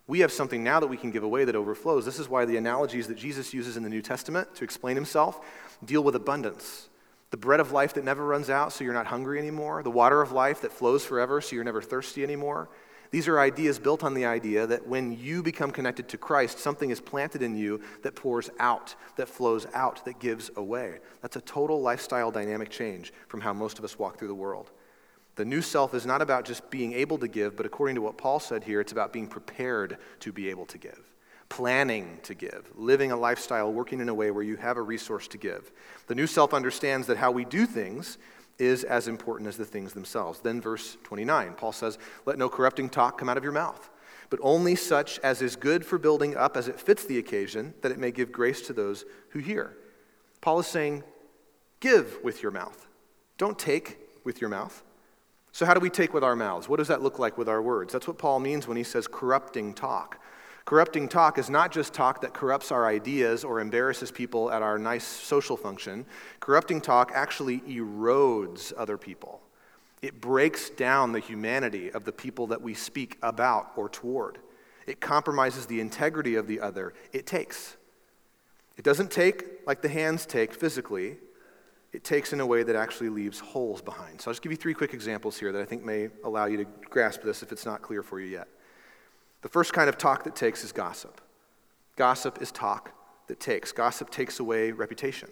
We 0.06 0.20
have 0.20 0.32
something 0.32 0.62
now 0.62 0.80
that 0.80 0.86
we 0.86 0.96
can 0.96 1.10
give 1.10 1.24
away 1.24 1.44
that 1.44 1.56
overflows. 1.56 2.04
This 2.04 2.18
is 2.18 2.28
why 2.28 2.44
the 2.44 2.56
analogies 2.56 3.08
that 3.08 3.18
Jesus 3.18 3.52
uses 3.52 3.76
in 3.76 3.82
the 3.82 3.90
New 3.90 4.02
Testament 4.02 4.54
to 4.54 4.64
explain 4.64 4.96
himself 4.96 5.44
deal 5.84 6.04
with 6.04 6.14
abundance. 6.14 6.88
The 7.30 7.36
bread 7.36 7.58
of 7.58 7.72
life 7.72 7.94
that 7.94 8.04
never 8.04 8.24
runs 8.24 8.48
out, 8.48 8.72
so 8.72 8.84
you're 8.84 8.94
not 8.94 9.08
hungry 9.08 9.38
anymore. 9.38 9.82
The 9.82 9.90
water 9.90 10.22
of 10.22 10.30
life 10.30 10.60
that 10.60 10.72
flows 10.72 11.04
forever, 11.04 11.40
so 11.40 11.56
you're 11.56 11.64
never 11.64 11.82
thirsty 11.82 12.22
anymore. 12.22 12.68
These 13.16 13.28
are 13.28 13.40
ideas 13.40 13.78
built 13.78 14.04
on 14.04 14.12
the 14.12 14.26
idea 14.26 14.66
that 14.66 14.86
when 14.86 15.18
you 15.18 15.42
become 15.42 15.70
connected 15.70 16.06
to 16.08 16.18
Christ, 16.18 16.58
something 16.58 16.90
is 16.90 17.00
planted 17.00 17.40
in 17.40 17.56
you 17.56 17.80
that 18.02 18.14
pours 18.14 18.50
out, 18.58 18.94
that 19.16 19.26
flows 19.26 19.66
out, 19.72 20.04
that 20.04 20.18
gives 20.18 20.50
away. 20.54 20.98
That's 21.22 21.36
a 21.36 21.40
total 21.40 21.80
lifestyle 21.80 22.30
dynamic 22.30 22.68
change 22.68 23.14
from 23.28 23.40
how 23.40 23.54
most 23.54 23.78
of 23.78 23.86
us 23.86 23.98
walk 23.98 24.18
through 24.18 24.28
the 24.28 24.34
world. 24.34 24.70
The 25.36 25.46
new 25.46 25.62
self 25.62 25.94
is 25.94 26.04
not 26.04 26.20
about 26.20 26.44
just 26.44 26.68
being 26.68 26.92
able 26.92 27.16
to 27.16 27.26
give, 27.26 27.56
but 27.56 27.64
according 27.64 27.94
to 27.94 28.02
what 28.02 28.18
Paul 28.18 28.38
said 28.38 28.64
here, 28.64 28.82
it's 28.82 28.92
about 28.92 29.14
being 29.14 29.28
prepared 29.28 29.96
to 30.20 30.30
be 30.30 30.50
able 30.50 30.66
to 30.66 30.76
give, 30.76 31.14
planning 31.48 32.18
to 32.24 32.34
give, 32.34 32.70
living 32.74 33.12
a 33.12 33.16
lifestyle, 33.16 33.72
working 33.72 34.00
in 34.00 34.10
a 34.10 34.14
way 34.14 34.30
where 34.30 34.44
you 34.44 34.56
have 34.56 34.76
a 34.76 34.82
resource 34.82 35.26
to 35.28 35.38
give. 35.38 35.72
The 36.06 36.14
new 36.14 36.26
self 36.26 36.52
understands 36.52 37.06
that 37.06 37.16
how 37.16 37.30
we 37.30 37.46
do 37.46 37.64
things 37.64 38.18
is 38.58 38.84
as 38.84 39.08
important 39.08 39.48
as 39.48 39.56
the 39.56 39.64
things 39.64 39.92
themselves. 39.92 40.40
Then, 40.40 40.60
verse 40.60 40.96
29, 41.04 41.54
Paul 41.54 41.72
says, 41.72 41.98
Let 42.24 42.38
no 42.38 42.48
corrupting 42.48 42.88
talk 42.88 43.18
come 43.18 43.28
out 43.28 43.36
of 43.36 43.44
your 43.44 43.52
mouth, 43.52 43.90
but 44.30 44.40
only 44.42 44.74
such 44.74 45.18
as 45.20 45.42
is 45.42 45.56
good 45.56 45.84
for 45.84 45.98
building 45.98 46.36
up 46.36 46.56
as 46.56 46.68
it 46.68 46.80
fits 46.80 47.04
the 47.04 47.18
occasion, 47.18 47.74
that 47.82 47.92
it 47.92 47.98
may 47.98 48.10
give 48.10 48.32
grace 48.32 48.62
to 48.62 48.72
those 48.72 49.04
who 49.30 49.38
hear. 49.38 49.76
Paul 50.40 50.60
is 50.60 50.66
saying, 50.66 51.04
Give 51.80 52.18
with 52.24 52.42
your 52.42 52.52
mouth, 52.52 52.86
don't 53.36 53.58
take 53.58 53.98
with 54.24 54.40
your 54.40 54.50
mouth. 54.50 54.82
So, 55.52 55.64
how 55.64 55.74
do 55.74 55.80
we 55.80 55.90
take 55.90 56.12
with 56.12 56.24
our 56.24 56.36
mouths? 56.36 56.68
What 56.68 56.76
does 56.76 56.88
that 56.88 57.02
look 57.02 57.18
like 57.18 57.38
with 57.38 57.48
our 57.48 57.62
words? 57.62 57.92
That's 57.92 58.06
what 58.06 58.18
Paul 58.18 58.40
means 58.40 58.68
when 58.68 58.76
he 58.76 58.82
says 58.82 59.06
corrupting 59.06 59.74
talk. 59.74 60.20
Corrupting 60.66 61.08
talk 61.08 61.38
is 61.38 61.48
not 61.48 61.70
just 61.70 61.94
talk 61.94 62.20
that 62.22 62.34
corrupts 62.34 62.72
our 62.72 62.86
ideas 62.86 63.44
or 63.44 63.60
embarrasses 63.60 64.10
people 64.10 64.50
at 64.50 64.62
our 64.62 64.78
nice 64.78 65.04
social 65.06 65.56
function. 65.56 66.04
Corrupting 66.40 66.80
talk 66.80 67.12
actually 67.14 67.60
erodes 67.60 68.72
other 68.76 68.98
people. 68.98 69.40
It 70.02 70.20
breaks 70.20 70.68
down 70.70 71.12
the 71.12 71.20
humanity 71.20 71.92
of 71.92 72.04
the 72.04 72.10
people 72.10 72.48
that 72.48 72.60
we 72.60 72.74
speak 72.74 73.16
about 73.22 73.70
or 73.76 73.88
toward. 73.88 74.38
It 74.88 75.00
compromises 75.00 75.66
the 75.66 75.80
integrity 75.80 76.34
of 76.34 76.48
the 76.48 76.60
other. 76.60 76.94
It 77.12 77.26
takes. 77.26 77.76
It 78.76 78.84
doesn't 78.84 79.12
take 79.12 79.44
like 79.68 79.82
the 79.82 79.88
hands 79.88 80.26
take 80.26 80.52
physically, 80.52 81.16
it 81.92 82.02
takes 82.02 82.32
in 82.32 82.40
a 82.40 82.46
way 82.46 82.64
that 82.64 82.74
actually 82.74 83.08
leaves 83.08 83.38
holes 83.38 83.80
behind. 83.80 84.20
So 84.20 84.30
I'll 84.30 84.34
just 84.34 84.42
give 84.42 84.50
you 84.50 84.58
three 84.58 84.74
quick 84.74 84.94
examples 84.94 85.38
here 85.38 85.52
that 85.52 85.62
I 85.62 85.64
think 85.64 85.84
may 85.84 86.08
allow 86.24 86.46
you 86.46 86.56
to 86.56 86.66
grasp 86.90 87.22
this 87.22 87.44
if 87.44 87.52
it's 87.52 87.64
not 87.64 87.82
clear 87.82 88.02
for 88.02 88.20
you 88.20 88.26
yet. 88.26 88.48
The 89.42 89.48
first 89.48 89.72
kind 89.72 89.88
of 89.88 89.98
talk 89.98 90.24
that 90.24 90.34
takes 90.34 90.64
is 90.64 90.72
gossip. 90.72 91.20
Gossip 91.96 92.40
is 92.42 92.50
talk 92.50 92.92
that 93.28 93.40
takes. 93.40 93.72
Gossip 93.72 94.10
takes 94.10 94.40
away 94.40 94.72
reputation. 94.72 95.28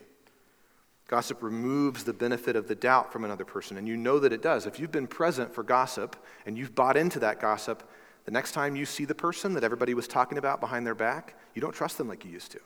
Gossip 1.06 1.42
removes 1.42 2.04
the 2.04 2.14
benefit 2.14 2.56
of 2.56 2.66
the 2.66 2.74
doubt 2.74 3.12
from 3.12 3.24
another 3.24 3.44
person, 3.44 3.76
and 3.76 3.86
you 3.86 3.96
know 3.96 4.18
that 4.18 4.32
it 4.32 4.42
does. 4.42 4.66
If 4.66 4.80
you've 4.80 4.92
been 4.92 5.06
present 5.06 5.54
for 5.54 5.62
gossip 5.62 6.16
and 6.46 6.56
you've 6.56 6.74
bought 6.74 6.96
into 6.96 7.18
that 7.20 7.40
gossip, 7.40 7.88
the 8.24 8.30
next 8.30 8.52
time 8.52 8.74
you 8.74 8.86
see 8.86 9.04
the 9.04 9.14
person 9.14 9.52
that 9.52 9.64
everybody 9.64 9.92
was 9.92 10.08
talking 10.08 10.38
about 10.38 10.60
behind 10.60 10.86
their 10.86 10.94
back, 10.94 11.38
you 11.54 11.60
don't 11.60 11.74
trust 11.74 11.98
them 11.98 12.08
like 12.08 12.24
you 12.24 12.30
used 12.30 12.52
to. 12.52 12.60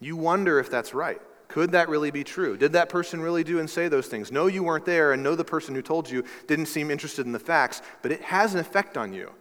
You 0.00 0.16
wonder 0.16 0.60
if 0.60 0.70
that's 0.70 0.94
right. 0.94 1.20
Could 1.48 1.72
that 1.72 1.88
really 1.88 2.12
be 2.12 2.22
true? 2.22 2.56
Did 2.56 2.72
that 2.72 2.88
person 2.88 3.20
really 3.20 3.42
do 3.42 3.58
and 3.58 3.68
say 3.68 3.88
those 3.88 4.06
things? 4.06 4.30
No, 4.30 4.46
you 4.46 4.62
weren't 4.62 4.84
there, 4.84 5.12
and 5.12 5.22
no, 5.22 5.34
the 5.34 5.44
person 5.44 5.74
who 5.74 5.82
told 5.82 6.08
you 6.08 6.22
didn't 6.46 6.66
seem 6.66 6.90
interested 6.90 7.26
in 7.26 7.32
the 7.32 7.38
facts, 7.38 7.82
but 8.02 8.12
it 8.12 8.20
has 8.22 8.54
an 8.54 8.60
effect 8.60 8.96
on 8.96 9.12
you. 9.12 9.32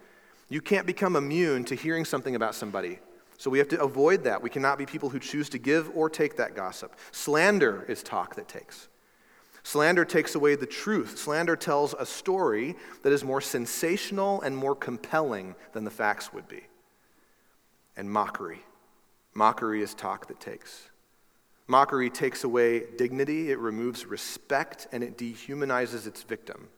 You 0.50 0.62
can't 0.62 0.88
become 0.88 1.16
immune 1.16 1.66
to 1.66 1.76
hearing 1.76 2.06
something 2.06 2.36
about 2.36 2.56
somebody. 2.56 3.00
So 3.38 3.52
we 3.52 3.60
have 3.60 3.68
to 3.70 3.82
avoid 3.82 4.24
that. 4.24 4.42
We 4.42 4.50
cannot 4.50 4.78
be 4.78 4.86
people 4.86 5.10
who 5.10 5.20
choose 5.20 5.50
to 5.50 5.60
give 5.60 5.96
or 5.96 6.10
take 6.10 6.38
that 6.38 6.56
gossip. 6.56 6.96
Slander 7.12 7.86
is 7.88 8.02
talk 8.02 8.36
that 8.36 8.48
takes. 8.48 8.88
Slander 9.64 10.06
takes 10.06 10.34
away 10.34 10.56
the 10.56 10.66
truth. 10.66 11.18
Slander 11.18 11.56
tells 11.56 11.94
a 11.94 12.06
story 12.06 12.76
that 13.04 13.12
is 13.12 13.24
more 13.24 13.42
sensational 13.42 14.42
and 14.42 14.56
more 14.56 14.76
compelling 14.76 15.56
than 15.74 15.84
the 15.84 15.92
facts 15.92 16.32
would 16.34 16.48
be. 16.48 16.64
And 17.96 18.10
mockery. 18.10 18.62
Mockery 19.34 19.84
is 19.84 19.94
talk 19.94 20.28
that 20.28 20.40
takes. 20.40 20.90
Mockery 21.68 22.10
takes 22.10 22.46
away 22.46 22.86
dignity, 22.98 23.52
it 23.52 23.60
removes 23.60 24.06
respect, 24.06 24.88
and 24.94 25.04
it 25.04 25.18
dehumanizes 25.18 26.08
its 26.08 26.24
victim. 26.24 26.70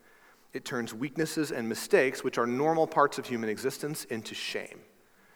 It 0.54 0.66
turns 0.66 0.94
weaknesses 0.94 1.52
and 1.52 1.70
mistakes, 1.70 2.24
which 2.24 2.38
are 2.38 2.48
normal 2.48 2.88
parts 2.88 3.20
of 3.20 3.26
human 3.26 3.50
existence, 3.50 4.06
into 4.06 4.34
shame. 4.34 4.80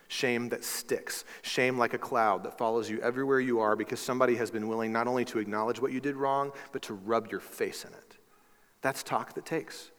Shame 0.08 0.50
that 0.50 0.64
sticks. 0.64 1.26
Shame 1.42 1.78
like 1.78 1.94
a 1.94 1.98
cloud 1.98 2.44
that 2.44 2.58
follows 2.58 2.90
you 2.90 3.00
everywhere 3.02 3.40
you 3.40 3.60
are 3.60 3.76
because 3.76 4.00
somebody 4.00 4.36
has 4.36 4.52
been 4.52 4.68
willing 4.68 4.92
not 4.92 5.08
only 5.08 5.26
to 5.26 5.40
acknowledge 5.40 5.82
what 5.82 5.92
you 5.92 6.00
did 6.00 6.16
wrong, 6.16 6.52
but 6.72 6.82
to 6.84 6.94
rub 6.94 7.32
your 7.32 7.40
face 7.40 7.84
in 7.84 7.94
it. 7.94 8.18
That's 8.82 9.04
talk 9.04 9.34
that 9.36 9.46
takes. 9.46 9.92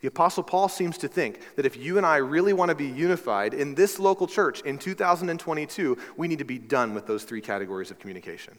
The 0.00 0.08
Apostle 0.08 0.44
Paul 0.44 0.68
seems 0.68 0.96
to 0.98 1.08
think 1.08 1.40
that 1.56 1.66
if 1.66 1.76
you 1.76 1.96
and 1.96 2.06
I 2.06 2.16
really 2.18 2.52
want 2.52 2.68
to 2.68 2.74
be 2.74 2.86
unified 2.86 3.52
in 3.52 3.74
this 3.74 3.98
local 3.98 4.26
church 4.28 4.60
in 4.60 4.78
2022, 4.78 5.98
we 6.16 6.28
need 6.28 6.38
to 6.38 6.44
be 6.44 6.58
done 6.58 6.94
with 6.94 7.06
those 7.06 7.24
three 7.24 7.40
categories 7.40 7.90
of 7.90 7.98
communication. 7.98 8.56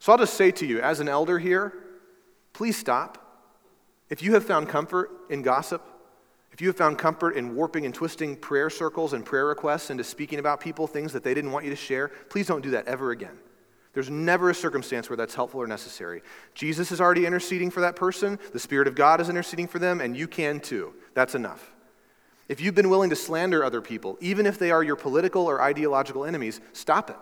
So 0.00 0.12
I'll 0.12 0.18
just 0.18 0.34
say 0.34 0.50
to 0.50 0.66
you, 0.66 0.80
as 0.80 0.98
an 0.98 1.08
elder 1.08 1.38
here, 1.38 1.72
please 2.52 2.76
stop. 2.76 3.29
If 4.10 4.22
you 4.22 4.34
have 4.34 4.44
found 4.44 4.68
comfort 4.68 5.10
in 5.30 5.42
gossip, 5.42 5.86
if 6.52 6.60
you 6.60 6.66
have 6.66 6.76
found 6.76 6.98
comfort 6.98 7.36
in 7.36 7.54
warping 7.54 7.86
and 7.86 7.94
twisting 7.94 8.36
prayer 8.36 8.68
circles 8.68 9.12
and 9.12 9.24
prayer 9.24 9.46
requests 9.46 9.88
into 9.88 10.02
speaking 10.02 10.40
about 10.40 10.60
people 10.60 10.86
things 10.86 11.12
that 11.12 11.22
they 11.22 11.32
didn't 11.32 11.52
want 11.52 11.64
you 11.64 11.70
to 11.70 11.76
share, 11.76 12.08
please 12.28 12.46
don't 12.46 12.60
do 12.60 12.72
that 12.72 12.88
ever 12.88 13.12
again. 13.12 13.38
There's 13.92 14.10
never 14.10 14.50
a 14.50 14.54
circumstance 14.54 15.08
where 15.08 15.16
that's 15.16 15.34
helpful 15.34 15.60
or 15.62 15.66
necessary. 15.66 16.22
Jesus 16.54 16.92
is 16.92 17.00
already 17.00 17.26
interceding 17.26 17.70
for 17.70 17.80
that 17.80 17.96
person, 17.96 18.38
the 18.52 18.58
Spirit 18.58 18.88
of 18.88 18.94
God 18.94 19.20
is 19.20 19.28
interceding 19.28 19.66
for 19.66 19.78
them, 19.78 20.00
and 20.00 20.16
you 20.16 20.28
can 20.28 20.60
too. 20.60 20.92
That's 21.14 21.34
enough. 21.34 21.72
If 22.48 22.60
you've 22.60 22.74
been 22.74 22.90
willing 22.90 23.10
to 23.10 23.16
slander 23.16 23.64
other 23.64 23.80
people, 23.80 24.18
even 24.20 24.44
if 24.44 24.58
they 24.58 24.72
are 24.72 24.82
your 24.82 24.96
political 24.96 25.46
or 25.46 25.62
ideological 25.62 26.24
enemies, 26.24 26.60
stop 26.72 27.10
it. 27.10 27.16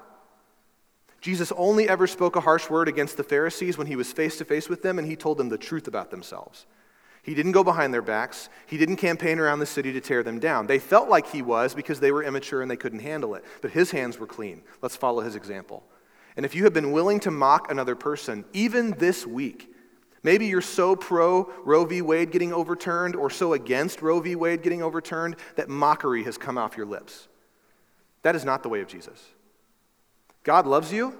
Jesus 1.20 1.52
only 1.56 1.88
ever 1.88 2.06
spoke 2.06 2.36
a 2.36 2.40
harsh 2.40 2.70
word 2.70 2.88
against 2.88 3.16
the 3.16 3.24
Pharisees 3.24 3.76
when 3.76 3.88
he 3.88 3.96
was 3.96 4.12
face 4.12 4.38
to 4.38 4.44
face 4.44 4.68
with 4.68 4.82
them 4.82 4.98
and 4.98 5.08
he 5.08 5.16
told 5.16 5.38
them 5.38 5.48
the 5.48 5.58
truth 5.58 5.88
about 5.88 6.10
themselves. 6.10 6.66
He 7.22 7.34
didn't 7.34 7.52
go 7.52 7.64
behind 7.64 7.92
their 7.92 8.02
backs. 8.02 8.48
He 8.66 8.78
didn't 8.78 8.96
campaign 8.96 9.38
around 9.38 9.58
the 9.58 9.66
city 9.66 9.92
to 9.92 10.00
tear 10.00 10.22
them 10.22 10.38
down. 10.38 10.66
They 10.66 10.78
felt 10.78 11.08
like 11.08 11.30
he 11.30 11.42
was 11.42 11.74
because 11.74 12.00
they 12.00 12.12
were 12.12 12.22
immature 12.22 12.62
and 12.62 12.70
they 12.70 12.76
couldn't 12.76 13.00
handle 13.00 13.34
it. 13.34 13.44
But 13.60 13.72
his 13.72 13.90
hands 13.90 14.18
were 14.18 14.26
clean. 14.26 14.62
Let's 14.80 14.96
follow 14.96 15.20
his 15.20 15.36
example. 15.36 15.82
And 16.36 16.46
if 16.46 16.54
you 16.54 16.64
have 16.64 16.72
been 16.72 16.92
willing 16.92 17.20
to 17.20 17.30
mock 17.30 17.70
another 17.70 17.96
person, 17.96 18.44
even 18.52 18.92
this 18.92 19.26
week, 19.26 19.74
maybe 20.22 20.46
you're 20.46 20.62
so 20.62 20.94
pro 20.94 21.52
Roe 21.64 21.84
v. 21.84 22.00
Wade 22.00 22.30
getting 22.30 22.52
overturned 22.52 23.16
or 23.16 23.28
so 23.28 23.52
against 23.54 24.00
Roe 24.00 24.20
v. 24.20 24.36
Wade 24.36 24.62
getting 24.62 24.82
overturned 24.82 25.36
that 25.56 25.68
mockery 25.68 26.22
has 26.24 26.38
come 26.38 26.56
off 26.56 26.76
your 26.76 26.86
lips. 26.86 27.28
That 28.22 28.36
is 28.36 28.44
not 28.44 28.62
the 28.62 28.68
way 28.68 28.80
of 28.80 28.88
Jesus. 28.88 29.22
God 30.48 30.66
loves 30.66 30.90
you. 30.90 31.14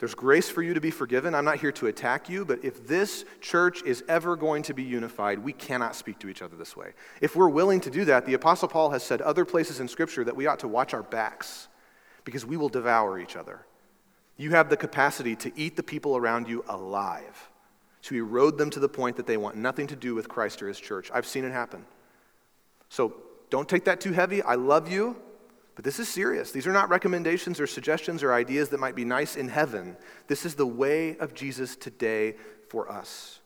There's 0.00 0.16
grace 0.16 0.50
for 0.50 0.60
you 0.60 0.74
to 0.74 0.80
be 0.80 0.90
forgiven. 0.90 1.36
I'm 1.36 1.44
not 1.44 1.60
here 1.60 1.70
to 1.70 1.86
attack 1.86 2.28
you, 2.28 2.44
but 2.44 2.64
if 2.64 2.88
this 2.88 3.24
church 3.40 3.80
is 3.84 4.02
ever 4.08 4.34
going 4.34 4.64
to 4.64 4.74
be 4.74 4.82
unified, 4.82 5.38
we 5.38 5.52
cannot 5.52 5.94
speak 5.94 6.18
to 6.18 6.28
each 6.28 6.42
other 6.42 6.56
this 6.56 6.76
way. 6.76 6.94
If 7.20 7.36
we're 7.36 7.48
willing 7.48 7.80
to 7.82 7.90
do 7.90 8.04
that, 8.06 8.26
the 8.26 8.34
Apostle 8.34 8.66
Paul 8.66 8.90
has 8.90 9.04
said 9.04 9.22
other 9.22 9.44
places 9.44 9.78
in 9.78 9.86
Scripture 9.86 10.24
that 10.24 10.34
we 10.34 10.48
ought 10.48 10.58
to 10.58 10.66
watch 10.66 10.94
our 10.94 11.04
backs 11.04 11.68
because 12.24 12.44
we 12.44 12.56
will 12.56 12.68
devour 12.68 13.20
each 13.20 13.36
other. 13.36 13.64
You 14.36 14.50
have 14.50 14.68
the 14.68 14.76
capacity 14.76 15.36
to 15.36 15.52
eat 15.54 15.76
the 15.76 15.84
people 15.84 16.16
around 16.16 16.48
you 16.48 16.64
alive, 16.68 17.50
to 18.02 18.16
erode 18.16 18.58
them 18.58 18.70
to 18.70 18.80
the 18.80 18.88
point 18.88 19.14
that 19.16 19.28
they 19.28 19.36
want 19.36 19.54
nothing 19.54 19.86
to 19.86 19.94
do 19.94 20.16
with 20.16 20.28
Christ 20.28 20.60
or 20.60 20.66
his 20.66 20.80
church. 20.80 21.08
I've 21.14 21.28
seen 21.28 21.44
it 21.44 21.52
happen. 21.52 21.86
So 22.88 23.14
don't 23.48 23.68
take 23.68 23.84
that 23.84 24.00
too 24.00 24.10
heavy. 24.10 24.42
I 24.42 24.56
love 24.56 24.90
you. 24.90 25.18
But 25.74 25.84
this 25.84 25.98
is 25.98 26.08
serious. 26.08 26.52
These 26.52 26.66
are 26.66 26.72
not 26.72 26.90
recommendations 26.90 27.58
or 27.58 27.66
suggestions 27.66 28.22
or 28.22 28.32
ideas 28.32 28.68
that 28.70 28.80
might 28.80 28.94
be 28.94 29.04
nice 29.04 29.36
in 29.36 29.48
heaven. 29.48 29.96
This 30.26 30.44
is 30.44 30.54
the 30.54 30.66
way 30.66 31.16
of 31.16 31.34
Jesus 31.34 31.76
today 31.76 32.34
for 32.68 32.90
us. 32.90 33.40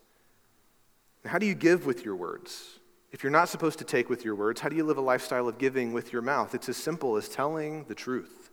how 1.25 1.37
do 1.37 1.45
you 1.45 1.55
give 1.55 1.85
with 1.85 2.05
your 2.05 2.15
words? 2.15 2.79
If 3.11 3.23
you're 3.23 3.31
not 3.31 3.49
supposed 3.49 3.79
to 3.79 3.85
take 3.85 4.09
with 4.09 4.23
your 4.23 4.35
words, 4.35 4.61
how 4.61 4.69
do 4.69 4.75
you 4.75 4.83
live 4.83 4.97
a 4.97 5.01
lifestyle 5.01 5.47
of 5.47 5.57
giving 5.57 5.93
with 5.93 6.13
your 6.13 6.21
mouth? 6.21 6.53
It's 6.53 6.69
as 6.69 6.77
simple 6.77 7.15
as 7.15 7.29
telling 7.29 7.85
the 7.85 7.95
truth 7.95 8.49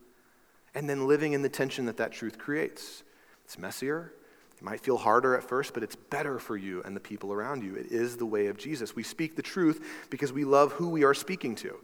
and 0.73 0.89
then 0.89 1.07
living 1.07 1.33
in 1.33 1.41
the 1.41 1.49
tension 1.49 1.85
that 1.85 1.97
that 1.97 2.11
truth 2.11 2.37
creates. 2.37 3.03
It's 3.45 3.57
messier. 3.57 4.13
It 4.57 4.63
might 4.63 4.81
feel 4.81 4.97
harder 4.97 5.35
at 5.35 5.43
first, 5.43 5.73
but 5.73 5.83
it's 5.83 5.95
better 5.95 6.39
for 6.39 6.55
you 6.57 6.81
and 6.83 6.95
the 6.95 7.01
people 7.01 7.33
around 7.33 7.63
you. 7.63 7.75
It 7.75 7.87
is 7.87 8.17
the 8.17 8.25
way 8.25 8.47
of 8.47 8.57
Jesus. 8.57 8.95
We 8.95 9.03
speak 9.03 9.35
the 9.35 9.41
truth 9.41 10.07
because 10.09 10.31
we 10.31 10.45
love 10.45 10.71
who 10.73 10.89
we 10.89 11.03
are 11.03 11.13
speaking 11.13 11.55
to. 11.55 11.77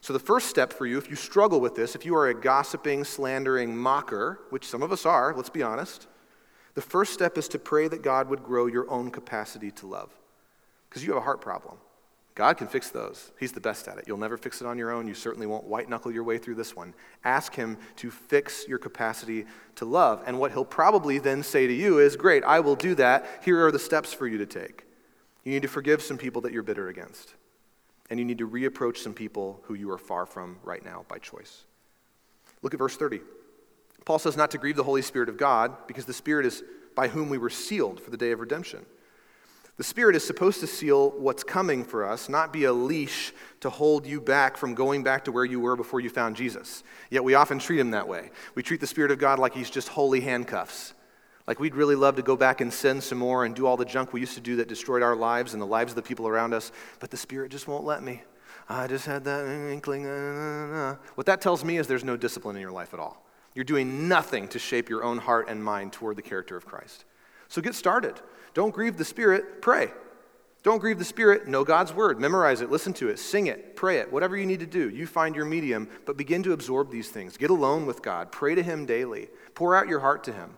So, 0.00 0.12
the 0.12 0.18
first 0.18 0.48
step 0.48 0.72
for 0.72 0.86
you, 0.86 0.98
if 0.98 1.10
you 1.10 1.16
struggle 1.16 1.60
with 1.60 1.74
this, 1.74 1.94
if 1.94 2.04
you 2.04 2.14
are 2.14 2.28
a 2.28 2.34
gossiping, 2.34 3.04
slandering 3.04 3.76
mocker, 3.76 4.40
which 4.50 4.66
some 4.66 4.82
of 4.82 4.92
us 4.92 5.04
are, 5.04 5.34
let's 5.34 5.50
be 5.50 5.62
honest, 5.62 6.06
the 6.74 6.82
first 6.82 7.12
step 7.12 7.38
is 7.38 7.48
to 7.48 7.58
pray 7.58 7.88
that 7.88 8.02
God 8.02 8.28
would 8.28 8.44
grow 8.44 8.66
your 8.66 8.88
own 8.90 9.10
capacity 9.10 9.70
to 9.72 9.86
love. 9.86 10.10
Because 10.88 11.02
you 11.04 11.12
have 11.12 11.22
a 11.22 11.24
heart 11.24 11.40
problem. 11.40 11.78
God 12.36 12.58
can 12.58 12.68
fix 12.68 12.90
those. 12.90 13.32
He's 13.40 13.52
the 13.52 13.62
best 13.62 13.88
at 13.88 13.96
it. 13.96 14.04
You'll 14.06 14.18
never 14.18 14.36
fix 14.36 14.60
it 14.60 14.66
on 14.66 14.76
your 14.76 14.90
own. 14.90 15.08
You 15.08 15.14
certainly 15.14 15.46
won't 15.46 15.64
white 15.64 15.88
knuckle 15.88 16.12
your 16.12 16.22
way 16.22 16.36
through 16.36 16.56
this 16.56 16.76
one. 16.76 16.92
Ask 17.24 17.54
Him 17.54 17.78
to 17.96 18.10
fix 18.10 18.68
your 18.68 18.78
capacity 18.78 19.46
to 19.76 19.86
love. 19.86 20.22
And 20.26 20.38
what 20.38 20.52
He'll 20.52 20.66
probably 20.66 21.18
then 21.18 21.42
say 21.42 21.66
to 21.66 21.72
you 21.72 21.98
is, 21.98 22.14
Great, 22.14 22.44
I 22.44 22.60
will 22.60 22.76
do 22.76 22.94
that. 22.96 23.26
Here 23.42 23.64
are 23.64 23.72
the 23.72 23.78
steps 23.78 24.12
for 24.12 24.28
you 24.28 24.36
to 24.36 24.46
take. 24.46 24.84
You 25.44 25.52
need 25.52 25.62
to 25.62 25.68
forgive 25.68 26.02
some 26.02 26.18
people 26.18 26.42
that 26.42 26.52
you're 26.52 26.62
bitter 26.62 26.88
against. 26.88 27.34
And 28.10 28.18
you 28.18 28.24
need 28.24 28.38
to 28.38 28.48
reapproach 28.48 28.98
some 28.98 29.14
people 29.14 29.60
who 29.64 29.74
you 29.74 29.90
are 29.90 29.98
far 29.98 30.26
from 30.26 30.58
right 30.62 30.84
now 30.84 31.04
by 31.08 31.18
choice. 31.18 31.64
Look 32.62 32.74
at 32.74 32.78
verse 32.78 32.96
30. 32.96 33.20
Paul 34.04 34.18
says 34.18 34.36
not 34.36 34.52
to 34.52 34.58
grieve 34.58 34.76
the 34.76 34.84
Holy 34.84 35.02
Spirit 35.02 35.28
of 35.28 35.36
God 35.36 35.86
because 35.86 36.04
the 36.04 36.12
Spirit 36.12 36.46
is 36.46 36.62
by 36.94 37.08
whom 37.08 37.28
we 37.28 37.38
were 37.38 37.50
sealed 37.50 38.00
for 38.00 38.10
the 38.10 38.16
day 38.16 38.30
of 38.30 38.40
redemption. 38.40 38.86
The 39.76 39.84
Spirit 39.84 40.16
is 40.16 40.26
supposed 40.26 40.60
to 40.60 40.66
seal 40.66 41.10
what's 41.10 41.44
coming 41.44 41.84
for 41.84 42.06
us, 42.06 42.30
not 42.30 42.52
be 42.52 42.64
a 42.64 42.72
leash 42.72 43.34
to 43.60 43.68
hold 43.68 44.06
you 44.06 44.22
back 44.22 44.56
from 44.56 44.74
going 44.74 45.02
back 45.02 45.24
to 45.26 45.32
where 45.32 45.44
you 45.44 45.60
were 45.60 45.76
before 45.76 46.00
you 46.00 46.08
found 46.08 46.34
Jesus. 46.34 46.82
Yet 47.10 47.24
we 47.24 47.34
often 47.34 47.58
treat 47.58 47.78
him 47.78 47.90
that 47.90 48.08
way. 48.08 48.30
We 48.54 48.62
treat 48.62 48.80
the 48.80 48.86
Spirit 48.86 49.10
of 49.10 49.18
God 49.18 49.38
like 49.38 49.54
he's 49.54 49.68
just 49.68 49.88
holy 49.88 50.22
handcuffs. 50.22 50.94
Like 51.46 51.60
we'd 51.60 51.74
really 51.74 51.94
love 51.94 52.16
to 52.16 52.22
go 52.22 52.36
back 52.36 52.60
and 52.60 52.72
sin 52.72 53.00
some 53.00 53.18
more 53.18 53.44
and 53.44 53.54
do 53.54 53.66
all 53.66 53.76
the 53.76 53.84
junk 53.84 54.12
we 54.12 54.20
used 54.20 54.34
to 54.34 54.40
do 54.40 54.56
that 54.56 54.68
destroyed 54.68 55.02
our 55.02 55.14
lives 55.14 55.52
and 55.52 55.62
the 55.62 55.66
lives 55.66 55.92
of 55.92 55.96
the 55.96 56.02
people 56.02 56.26
around 56.26 56.52
us, 56.52 56.72
but 56.98 57.10
the 57.10 57.16
Spirit 57.16 57.52
just 57.52 57.68
won't 57.68 57.84
let 57.84 58.02
me. 58.02 58.22
I 58.68 58.88
just 58.88 59.06
had 59.06 59.24
that 59.24 59.46
inkling. 59.46 60.04
What 61.14 61.26
that 61.26 61.40
tells 61.40 61.64
me 61.64 61.78
is 61.78 61.86
there's 61.86 62.02
no 62.02 62.16
discipline 62.16 62.56
in 62.56 62.62
your 62.62 62.72
life 62.72 62.92
at 62.94 63.00
all. 63.00 63.24
You're 63.54 63.64
doing 63.64 64.08
nothing 64.08 64.48
to 64.48 64.58
shape 64.58 64.88
your 64.88 65.04
own 65.04 65.18
heart 65.18 65.48
and 65.48 65.62
mind 65.62 65.92
toward 65.92 66.16
the 66.16 66.22
character 66.22 66.56
of 66.56 66.66
Christ. 66.66 67.04
So 67.48 67.62
get 67.62 67.74
started. 67.74 68.20
Don't 68.54 68.74
grieve 68.74 68.96
the 68.96 69.04
Spirit, 69.04 69.62
pray. 69.62 69.92
Don't 70.64 70.80
grieve 70.80 70.98
the 70.98 71.04
Spirit, 71.04 71.46
know 71.46 71.62
God's 71.62 71.94
word, 71.94 72.18
memorize 72.18 72.60
it, 72.60 72.72
listen 72.72 72.92
to 72.94 73.08
it, 73.08 73.20
sing 73.20 73.46
it, 73.46 73.76
pray 73.76 73.98
it, 73.98 74.12
whatever 74.12 74.36
you 74.36 74.46
need 74.46 74.58
to 74.60 74.66
do. 74.66 74.90
You 74.90 75.06
find 75.06 75.36
your 75.36 75.44
medium, 75.44 75.88
but 76.06 76.16
begin 76.16 76.42
to 76.42 76.52
absorb 76.52 76.90
these 76.90 77.08
things. 77.08 77.36
Get 77.36 77.50
alone 77.50 77.86
with 77.86 78.02
God, 78.02 78.32
pray 78.32 78.56
to 78.56 78.64
Him 78.64 78.84
daily, 78.84 79.28
pour 79.54 79.76
out 79.76 79.86
your 79.86 80.00
heart 80.00 80.24
to 80.24 80.32
Him. 80.32 80.50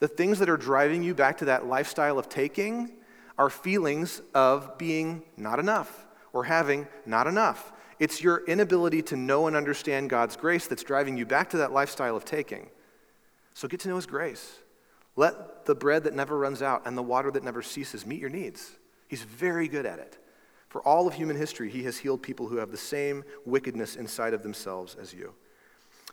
The 0.00 0.08
things 0.08 0.38
that 0.38 0.48
are 0.48 0.56
driving 0.56 1.02
you 1.02 1.14
back 1.14 1.38
to 1.38 1.44
that 1.46 1.66
lifestyle 1.66 2.18
of 2.18 2.28
taking 2.28 2.92
are 3.38 3.50
feelings 3.50 4.20
of 4.34 4.76
being 4.76 5.22
not 5.36 5.58
enough 5.58 6.06
or 6.32 6.44
having 6.44 6.88
not 7.06 7.26
enough. 7.26 7.72
It's 7.98 8.22
your 8.22 8.44
inability 8.46 9.02
to 9.02 9.16
know 9.16 9.46
and 9.46 9.54
understand 9.54 10.08
God's 10.08 10.36
grace 10.36 10.66
that's 10.66 10.82
driving 10.82 11.18
you 11.18 11.26
back 11.26 11.50
to 11.50 11.58
that 11.58 11.72
lifestyle 11.72 12.16
of 12.16 12.24
taking. 12.24 12.70
So 13.54 13.68
get 13.68 13.80
to 13.80 13.88
know 13.88 13.96
His 13.96 14.06
grace. 14.06 14.58
Let 15.16 15.66
the 15.66 15.74
bread 15.74 16.04
that 16.04 16.14
never 16.14 16.38
runs 16.38 16.62
out 16.62 16.86
and 16.86 16.96
the 16.96 17.02
water 17.02 17.30
that 17.30 17.44
never 17.44 17.62
ceases 17.62 18.06
meet 18.06 18.20
your 18.20 18.30
needs. 18.30 18.76
He's 19.08 19.22
very 19.22 19.68
good 19.68 19.84
at 19.84 19.98
it. 19.98 20.16
For 20.68 20.80
all 20.82 21.06
of 21.06 21.14
human 21.14 21.36
history, 21.36 21.68
he 21.68 21.82
has 21.82 21.98
healed 21.98 22.22
people 22.22 22.46
who 22.46 22.56
have 22.56 22.70
the 22.70 22.76
same 22.76 23.24
wickedness 23.44 23.96
inside 23.96 24.32
of 24.32 24.42
themselves 24.42 24.96
as 24.98 25.12
you. 25.12 25.34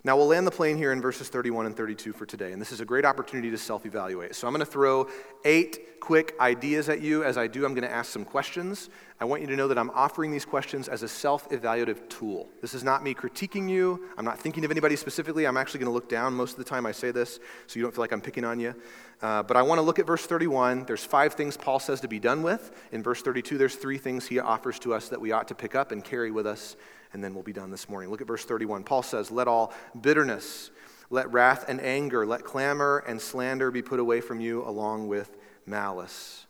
Now, 0.04 0.16
we'll 0.16 0.28
land 0.28 0.46
the 0.46 0.52
plane 0.52 0.78
here 0.78 0.92
in 0.92 1.02
verses 1.02 1.28
31 1.28 1.66
and 1.66 1.76
32 1.76 2.14
for 2.14 2.26
today, 2.26 2.52
and 2.52 2.62
this 2.62 2.72
is 2.72 2.82
a 2.82 2.86
great 2.86 3.04
opportunity 3.04 3.50
to 3.50 3.58
self 3.58 3.86
evaluate. 3.86 4.36
So, 4.36 4.48
I'm 4.48 4.54
going 4.54 4.66
to 4.66 4.72
throw 4.72 5.08
eight 5.44 6.00
quick 6.00 6.36
ideas 6.40 6.88
at 6.88 7.02
you. 7.02 7.24
As 7.24 7.38
I 7.38 7.48
do, 7.48 7.66
I'm 7.66 7.74
going 7.74 7.88
to 7.88 7.94
ask 7.94 8.12
some 8.12 8.24
questions. 8.24 8.90
I 9.20 9.26
want 9.26 9.42
you 9.42 9.48
to 9.48 9.56
know 9.56 9.68
that 9.68 9.78
I'm 9.78 9.90
offering 9.90 10.32
these 10.32 10.46
questions 10.46 10.88
as 10.88 11.04
a 11.04 11.08
self 11.08 11.50
evaluative 11.50 12.08
tool. 12.10 12.48
This 12.62 12.74
is 12.74 12.84
not 12.84 13.04
me 13.04 13.14
critiquing 13.14 13.70
you. 13.70 14.08
I'm 14.18 14.26
not 14.26 14.40
thinking 14.40 14.64
of 14.64 14.72
anybody 14.72 14.96
specifically. 14.96 15.46
I'm 15.46 15.58
actually 15.58 15.80
going 15.80 15.90
to 15.90 15.94
look 15.94 16.08
down 16.08 16.34
most 16.34 16.52
of 16.52 16.58
the 16.60 16.64
time 16.64 16.86
I 16.86 16.92
say 16.92 17.12
this, 17.12 17.40
so 17.66 17.78
you 17.78 17.84
don't 17.84 17.94
feel 17.94 18.04
like 18.04 18.14
I'm 18.14 18.22
picking 18.22 18.46
on 18.46 18.60
you. 18.60 18.76
Uh, 19.22 19.42
but 19.42 19.58
I 19.58 19.64
want 19.64 19.80
to 19.80 19.82
look 19.82 19.98
at 19.98 20.06
verse 20.06 20.26
31. 20.26 20.86
There's 20.86 21.04
five 21.04 21.34
things 21.34 21.58
Paul 21.58 21.80
says 21.80 22.02
to 22.02 22.08
be 22.08 22.20
done 22.20 22.44
with. 22.44 22.72
In 22.92 23.02
verse 23.02 23.22
32, 23.24 23.58
there's 23.58 23.76
three 23.76 23.98
things 23.98 24.28
he 24.28 24.40
offers 24.40 24.78
to 24.80 24.94
us 24.94 25.10
that 25.10 25.20
we 25.20 25.32
ought 25.32 25.48
to 25.48 25.56
pick 25.56 25.74
up 25.74 25.92
and 25.92 26.04
carry 26.04 26.30
with 26.30 26.46
us 26.46 26.76
and 27.14 27.24
then 27.24 27.34
we'll 27.34 27.44
be 27.44 27.54
done 27.54 27.72
this 27.72 27.90
morning. 27.90 28.10
Look 28.10 28.22
at 28.22 28.28
verse 28.28 28.46
31. 28.46 28.84
Paul 28.84 29.04
says, 29.04 29.32
Let 29.32 29.48
all 29.48 29.74
bitterness, 30.00 30.72
let 31.10 31.32
wrath 31.32 31.66
and 31.68 31.82
anger, 31.82 32.26
let 32.26 32.44
clamor 32.44 33.04
and 33.08 33.22
slander 33.22 33.72
be 33.72 33.82
put 33.82 34.00
away 34.00 34.22
from 34.22 34.40
you 34.40 34.64
along 34.64 35.08
with 35.08 35.38
malice. 35.66 36.46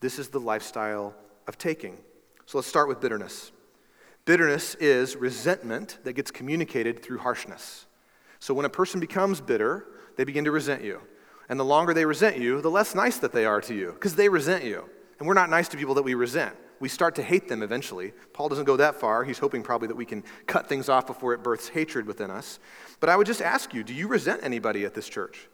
This 0.00 0.18
is 0.18 0.28
the 0.28 0.40
lifestyle 0.40 1.14
of 1.46 1.58
taking. 1.58 1.98
So 2.46 2.58
let's 2.58 2.68
start 2.68 2.88
with 2.88 3.00
bitterness. 3.00 3.52
Bitterness 4.24 4.74
is 4.76 5.16
resentment 5.16 5.98
that 6.04 6.14
gets 6.14 6.30
communicated 6.30 7.02
through 7.02 7.18
harshness. 7.18 7.86
So 8.38 8.54
when 8.54 8.66
a 8.66 8.70
person 8.70 9.00
becomes 9.00 9.40
bitter, 9.40 9.86
they 10.16 10.24
begin 10.24 10.44
to 10.44 10.50
resent 10.50 10.82
you. 10.82 11.00
And 11.48 11.58
the 11.58 11.64
longer 11.64 11.92
they 11.92 12.04
resent 12.04 12.38
you, 12.38 12.60
the 12.60 12.70
less 12.70 12.94
nice 12.94 13.18
that 13.18 13.32
they 13.32 13.44
are 13.44 13.60
to 13.62 13.74
you, 13.74 13.92
because 13.92 14.14
they 14.14 14.28
resent 14.28 14.64
you. 14.64 14.88
And 15.18 15.26
we're 15.26 15.34
not 15.34 15.50
nice 15.50 15.68
to 15.68 15.76
people 15.76 15.94
that 15.94 16.02
we 16.02 16.14
resent 16.14 16.56
we 16.80 16.88
start 16.88 17.14
to 17.16 17.22
hate 17.22 17.48
them 17.48 17.62
eventually. 17.62 18.12
Paul 18.32 18.48
doesn't 18.48 18.64
go 18.64 18.76
that 18.78 18.96
far. 18.96 19.22
He's 19.22 19.38
hoping 19.38 19.62
probably 19.62 19.88
that 19.88 19.96
we 19.96 20.06
can 20.06 20.24
cut 20.46 20.66
things 20.66 20.88
off 20.88 21.06
before 21.06 21.34
it 21.34 21.42
births 21.42 21.68
hatred 21.68 22.06
within 22.06 22.30
us. 22.30 22.58
But 22.98 23.10
I 23.10 23.16
would 23.16 23.26
just 23.26 23.42
ask 23.42 23.72
you 23.74 23.84
do 23.84 23.94
you 23.94 24.08
resent 24.08 24.40
anybody 24.42 24.84
at 24.84 24.94
this 24.94 25.08
church? 25.08 25.48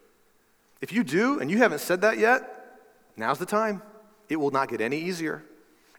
If 0.80 0.92
you 0.92 1.02
do 1.02 1.40
and 1.40 1.50
you 1.50 1.58
haven't 1.58 1.80
said 1.80 2.00
that 2.02 2.18
yet, 2.18 2.78
now's 3.16 3.38
the 3.38 3.46
time. 3.46 3.82
It 4.28 4.36
will 4.36 4.52
not 4.52 4.68
get 4.68 4.80
any 4.80 4.98
easier. 4.98 5.44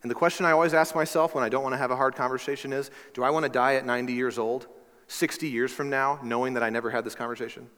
And 0.02 0.10
the 0.10 0.16
question 0.16 0.46
I 0.46 0.52
always 0.52 0.74
ask 0.74 0.96
myself 0.96 1.36
when 1.36 1.44
I 1.44 1.50
don't 1.50 1.64
want 1.64 1.74
to 1.74 1.78
have 1.78 1.92
a 1.92 1.96
hard 1.96 2.16
conversation 2.16 2.72
is 2.72 2.90
do 3.14 3.24
I 3.24 3.30
want 3.30 3.44
to 3.44 3.50
die 3.50 3.76
at 3.76 3.86
90 3.86 4.14
years 4.14 4.38
old, 4.38 4.68
60 5.08 5.50
years 5.50 5.72
from 5.72 5.90
now, 5.90 6.20
knowing 6.24 6.54
that 6.54 6.64
I 6.64 6.70
never 6.70 6.90
had 6.90 7.04
this 7.04 7.16
conversation? 7.16 7.70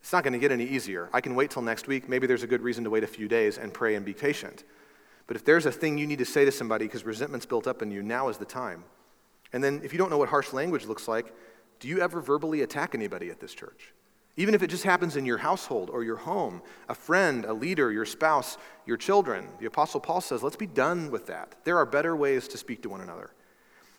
It's 0.00 0.12
not 0.12 0.24
going 0.24 0.32
to 0.32 0.38
get 0.38 0.50
any 0.50 0.64
easier. 0.64 1.08
I 1.12 1.20
can 1.20 1.34
wait 1.34 1.50
till 1.50 1.62
next 1.62 1.86
week. 1.86 2.08
Maybe 2.08 2.26
there's 2.26 2.42
a 2.42 2.46
good 2.46 2.62
reason 2.62 2.84
to 2.84 2.90
wait 2.90 3.04
a 3.04 3.06
few 3.06 3.28
days 3.28 3.58
and 3.58 3.72
pray 3.72 3.94
and 3.94 4.04
be 4.04 4.14
patient. 4.14 4.64
But 5.30 5.36
if 5.36 5.44
there's 5.44 5.64
a 5.64 5.70
thing 5.70 5.96
you 5.96 6.08
need 6.08 6.18
to 6.18 6.24
say 6.24 6.44
to 6.44 6.50
somebody 6.50 6.86
because 6.86 7.04
resentment's 7.04 7.46
built 7.46 7.68
up 7.68 7.82
in 7.82 7.92
you, 7.92 8.02
now 8.02 8.30
is 8.30 8.38
the 8.38 8.44
time. 8.44 8.82
And 9.52 9.62
then 9.62 9.80
if 9.84 9.92
you 9.92 9.98
don't 10.00 10.10
know 10.10 10.18
what 10.18 10.28
harsh 10.28 10.52
language 10.52 10.86
looks 10.86 11.06
like, 11.06 11.32
do 11.78 11.86
you 11.86 12.00
ever 12.00 12.20
verbally 12.20 12.62
attack 12.62 12.96
anybody 12.96 13.30
at 13.30 13.38
this 13.38 13.54
church? 13.54 13.94
Even 14.36 14.56
if 14.56 14.62
it 14.64 14.70
just 14.70 14.82
happens 14.82 15.14
in 15.14 15.24
your 15.24 15.38
household 15.38 15.88
or 15.88 16.02
your 16.02 16.16
home, 16.16 16.62
a 16.88 16.96
friend, 16.96 17.44
a 17.44 17.52
leader, 17.52 17.92
your 17.92 18.04
spouse, 18.04 18.58
your 18.86 18.96
children. 18.96 19.46
The 19.60 19.66
Apostle 19.66 20.00
Paul 20.00 20.20
says, 20.20 20.42
let's 20.42 20.56
be 20.56 20.66
done 20.66 21.12
with 21.12 21.28
that. 21.28 21.54
There 21.62 21.78
are 21.78 21.86
better 21.86 22.16
ways 22.16 22.48
to 22.48 22.58
speak 22.58 22.82
to 22.82 22.88
one 22.88 23.00
another. 23.00 23.30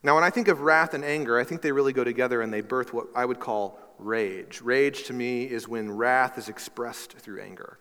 Now, 0.04 0.16
when 0.16 0.26
I 0.26 0.32
think 0.32 0.50
of 0.50 0.60
wrath 0.60 0.94
and 0.94 1.06
anger, 1.06 1.40
I 1.40 1.46
think 1.46 1.62
they 1.62 1.72
really 1.72 1.94
go 1.94 2.04
together 2.04 2.42
and 2.42 2.52
they 2.52 2.60
birth 2.60 2.94
what 2.94 3.08
I 3.16 3.24
would 3.24 3.40
call 3.40 3.80
rage. 4.00 4.60
Rage 4.62 5.04
to 5.04 5.14
me 5.14 5.46
is 5.46 5.66
when 5.66 5.96
wrath 5.96 6.38
is 6.38 6.50
expressed 6.50 7.14
through 7.14 7.40
anger. 7.40 7.78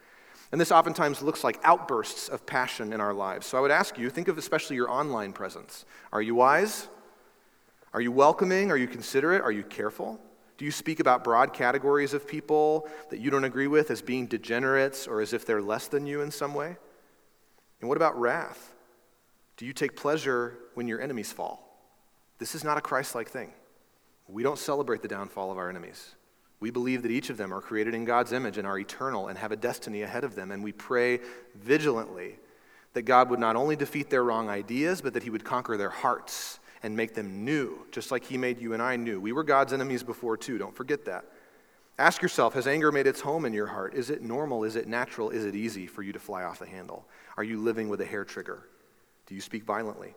And 0.52 0.60
this 0.60 0.72
oftentimes 0.72 1.22
looks 1.22 1.44
like 1.44 1.60
outbursts 1.62 2.28
of 2.28 2.44
passion 2.44 2.92
in 2.92 3.00
our 3.00 3.14
lives. 3.14 3.46
So 3.46 3.56
I 3.56 3.60
would 3.60 3.70
ask 3.70 3.98
you 3.98 4.10
think 4.10 4.28
of 4.28 4.36
especially 4.36 4.76
your 4.76 4.90
online 4.90 5.32
presence. 5.32 5.84
Are 6.12 6.22
you 6.22 6.34
wise? 6.34 6.88
Are 7.92 8.00
you 8.00 8.10
welcoming? 8.10 8.70
Are 8.70 8.76
you 8.76 8.88
considerate? 8.88 9.42
Are 9.42 9.52
you 9.52 9.62
careful? 9.62 10.20
Do 10.58 10.64
you 10.64 10.70
speak 10.70 11.00
about 11.00 11.24
broad 11.24 11.54
categories 11.54 12.14
of 12.14 12.26
people 12.26 12.88
that 13.10 13.20
you 13.20 13.30
don't 13.30 13.44
agree 13.44 13.66
with 13.66 13.90
as 13.90 14.02
being 14.02 14.26
degenerates 14.26 15.06
or 15.06 15.20
as 15.20 15.32
if 15.32 15.46
they're 15.46 15.62
less 15.62 15.88
than 15.88 16.04
you 16.04 16.20
in 16.20 16.30
some 16.30 16.52
way? 16.52 16.76
And 17.80 17.88
what 17.88 17.96
about 17.96 18.20
wrath? 18.20 18.74
Do 19.56 19.66
you 19.66 19.72
take 19.72 19.96
pleasure 19.96 20.58
when 20.74 20.88
your 20.88 21.00
enemies 21.00 21.32
fall? 21.32 21.66
This 22.38 22.54
is 22.54 22.64
not 22.64 22.76
a 22.76 22.80
Christ 22.80 23.14
like 23.14 23.28
thing. 23.28 23.52
We 24.28 24.42
don't 24.42 24.58
celebrate 24.58 25.02
the 25.02 25.08
downfall 25.08 25.50
of 25.50 25.58
our 25.58 25.68
enemies. 25.68 26.14
We 26.60 26.70
believe 26.70 27.02
that 27.02 27.10
each 27.10 27.30
of 27.30 27.38
them 27.38 27.52
are 27.52 27.60
created 27.60 27.94
in 27.94 28.04
God's 28.04 28.32
image 28.32 28.58
and 28.58 28.66
are 28.66 28.78
eternal 28.78 29.28
and 29.28 29.38
have 29.38 29.50
a 29.50 29.56
destiny 29.56 30.02
ahead 30.02 30.24
of 30.24 30.34
them. 30.34 30.50
And 30.52 30.62
we 30.62 30.72
pray 30.72 31.20
vigilantly 31.54 32.38
that 32.92 33.02
God 33.02 33.30
would 33.30 33.40
not 33.40 33.56
only 33.56 33.76
defeat 33.76 34.10
their 34.10 34.24
wrong 34.24 34.48
ideas, 34.48 35.00
but 35.00 35.14
that 35.14 35.22
He 35.22 35.30
would 35.30 35.44
conquer 35.44 35.76
their 35.76 35.90
hearts 35.90 36.60
and 36.82 36.96
make 36.96 37.14
them 37.14 37.44
new, 37.44 37.86
just 37.90 38.10
like 38.10 38.24
He 38.24 38.36
made 38.36 38.60
you 38.60 38.74
and 38.74 38.82
I 38.82 38.96
new. 38.96 39.20
We 39.20 39.32
were 39.32 39.42
God's 39.42 39.72
enemies 39.72 40.02
before, 40.02 40.36
too. 40.36 40.58
Don't 40.58 40.76
forget 40.76 41.06
that. 41.06 41.24
Ask 41.98 42.22
yourself 42.22 42.54
Has 42.54 42.66
anger 42.66 42.92
made 42.92 43.06
its 43.06 43.20
home 43.20 43.44
in 43.44 43.52
your 43.52 43.66
heart? 43.66 43.94
Is 43.94 44.10
it 44.10 44.22
normal? 44.22 44.64
Is 44.64 44.76
it 44.76 44.88
natural? 44.88 45.30
Is 45.30 45.44
it 45.44 45.54
easy 45.54 45.86
for 45.86 46.02
you 46.02 46.12
to 46.12 46.18
fly 46.18 46.42
off 46.42 46.58
the 46.58 46.66
handle? 46.66 47.06
Are 47.36 47.44
you 47.44 47.58
living 47.58 47.88
with 47.88 48.00
a 48.00 48.06
hair 48.06 48.24
trigger? 48.24 48.66
Do 49.26 49.34
you 49.34 49.40
speak 49.40 49.64
violently? 49.64 50.14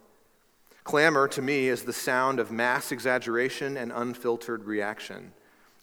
Clamor, 0.84 1.30
to 1.30 1.42
me, 1.42 1.68
is 1.68 1.84
the 1.84 1.94
sound 1.94 2.40
of 2.40 2.52
mass 2.52 2.92
exaggeration 2.92 3.78
and 3.78 3.92
unfiltered 3.94 4.66
reaction. 4.66 5.32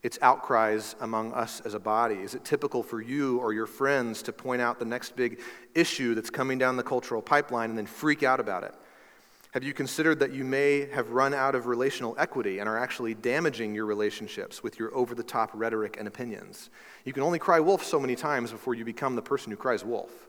It's 0.03 0.19
outcries 0.23 0.97
among 1.01 1.33
us 1.33 1.61
as 1.61 1.75
a 1.75 1.79
body? 1.79 2.17
Is 2.17 2.35
it 2.35 2.45
typical 2.45 2.83
for 2.83 3.03
you 3.03 3.39
or 3.39 3.53
your 3.53 3.67
friends 3.67 4.23
to 4.23 4.33
point 4.33 4.63
out 4.63 4.79
the 4.79 4.85
next 4.85 5.15
big 5.15 5.41
issue 5.75 6.15
that's 6.15 6.31
coming 6.31 6.59
down 6.59 6.77
the 6.77 6.83
cultural 6.83 7.21
pipeline 7.21 7.71
and 7.71 7.79
then 7.79 7.87
freak 7.87 8.23
out 8.23 8.41
about 8.41 8.65
it? 8.65 8.75
Have 9.53 9.65
you 9.65 9.75
considered 9.75 10.21
that 10.21 10.33
you 10.33 10.45
may 10.45 10.89
have 10.91 11.11
run 11.11 11.35
out 11.35 11.55
of 11.55 11.67
relational 11.67 12.15
equity 12.19 12.61
and 12.61 12.69
are 12.69 12.79
actually 12.79 13.15
damaging 13.15 13.75
your 13.75 13.85
relationships 13.85 14.63
with 14.63 14.79
your 14.79 14.95
over 14.95 15.15
the 15.15 15.25
top 15.25 15.51
rhetoric 15.53 15.97
and 15.99 16.07
opinions? 16.07 16.71
You 17.05 17.13
can 17.13 17.25
only 17.25 17.41
cry 17.41 17.59
wolf 17.59 17.85
so 17.85 17.99
many 17.99 18.15
times 18.15 18.53
before 18.53 18.75
you 18.75 18.85
become 18.85 19.17
the 19.17 19.23
person 19.23 19.51
who 19.51 19.57
cries 19.57 19.85
wolf. 19.85 20.29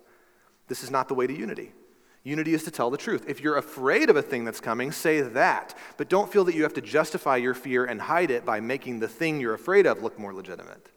This 0.67 0.83
is 0.83 0.89
not 0.89 1.07
the 1.07 1.13
way 1.13 1.27
to 1.27 1.37
unity. 1.37 1.71
Unity 2.23 2.53
is 2.53 2.63
to 2.63 2.71
tell 2.71 2.91
the 2.91 2.97
truth. 2.97 3.25
If 3.27 3.41
you're 3.41 3.57
afraid 3.57 4.09
of 4.09 4.15
a 4.15 4.21
thing 4.21 4.45
that's 4.45 4.59
coming, 4.59 4.91
say 4.91 5.21
that. 5.21 5.75
But 5.97 6.09
don't 6.09 6.31
feel 6.31 6.43
that 6.43 6.53
you 6.53 6.63
have 6.63 6.73
to 6.75 6.81
justify 6.81 7.37
your 7.37 7.55
fear 7.55 7.85
and 7.85 7.99
hide 7.99 8.29
it 8.29 8.45
by 8.45 8.59
making 8.59 8.99
the 8.99 9.07
thing 9.07 9.39
you're 9.39 9.55
afraid 9.55 9.87
of 9.87 10.03
look 10.03 10.19
more 10.19 10.33
legitimate. 10.33 10.91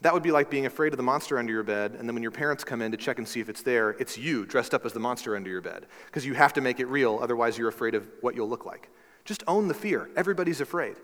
That 0.00 0.14
would 0.14 0.22
be 0.22 0.32
like 0.32 0.50
being 0.50 0.66
afraid 0.66 0.92
of 0.92 0.96
the 0.96 1.02
monster 1.02 1.38
under 1.38 1.52
your 1.52 1.62
bed, 1.62 1.94
and 1.98 2.08
then 2.08 2.14
when 2.14 2.22
your 2.22 2.32
parents 2.32 2.64
come 2.64 2.80
in 2.80 2.90
to 2.90 2.96
check 2.96 3.18
and 3.18 3.28
see 3.28 3.40
if 3.40 3.50
it's 3.50 3.62
there, 3.62 3.90
it's 4.00 4.16
you 4.16 4.46
dressed 4.46 4.72
up 4.72 4.86
as 4.86 4.94
the 4.94 5.00
monster 5.00 5.36
under 5.36 5.50
your 5.50 5.60
bed. 5.60 5.86
Because 6.06 6.24
you 6.24 6.34
have 6.34 6.54
to 6.54 6.60
make 6.60 6.80
it 6.80 6.86
real, 6.86 7.18
otherwise, 7.20 7.58
you're 7.58 7.68
afraid 7.68 7.94
of 7.94 8.08
what 8.22 8.34
you'll 8.34 8.48
look 8.48 8.64
like. 8.64 8.88
Just 9.26 9.44
own 9.46 9.68
the 9.68 9.74
fear. 9.74 10.08
Everybody's 10.16 10.62
afraid. 10.62 10.96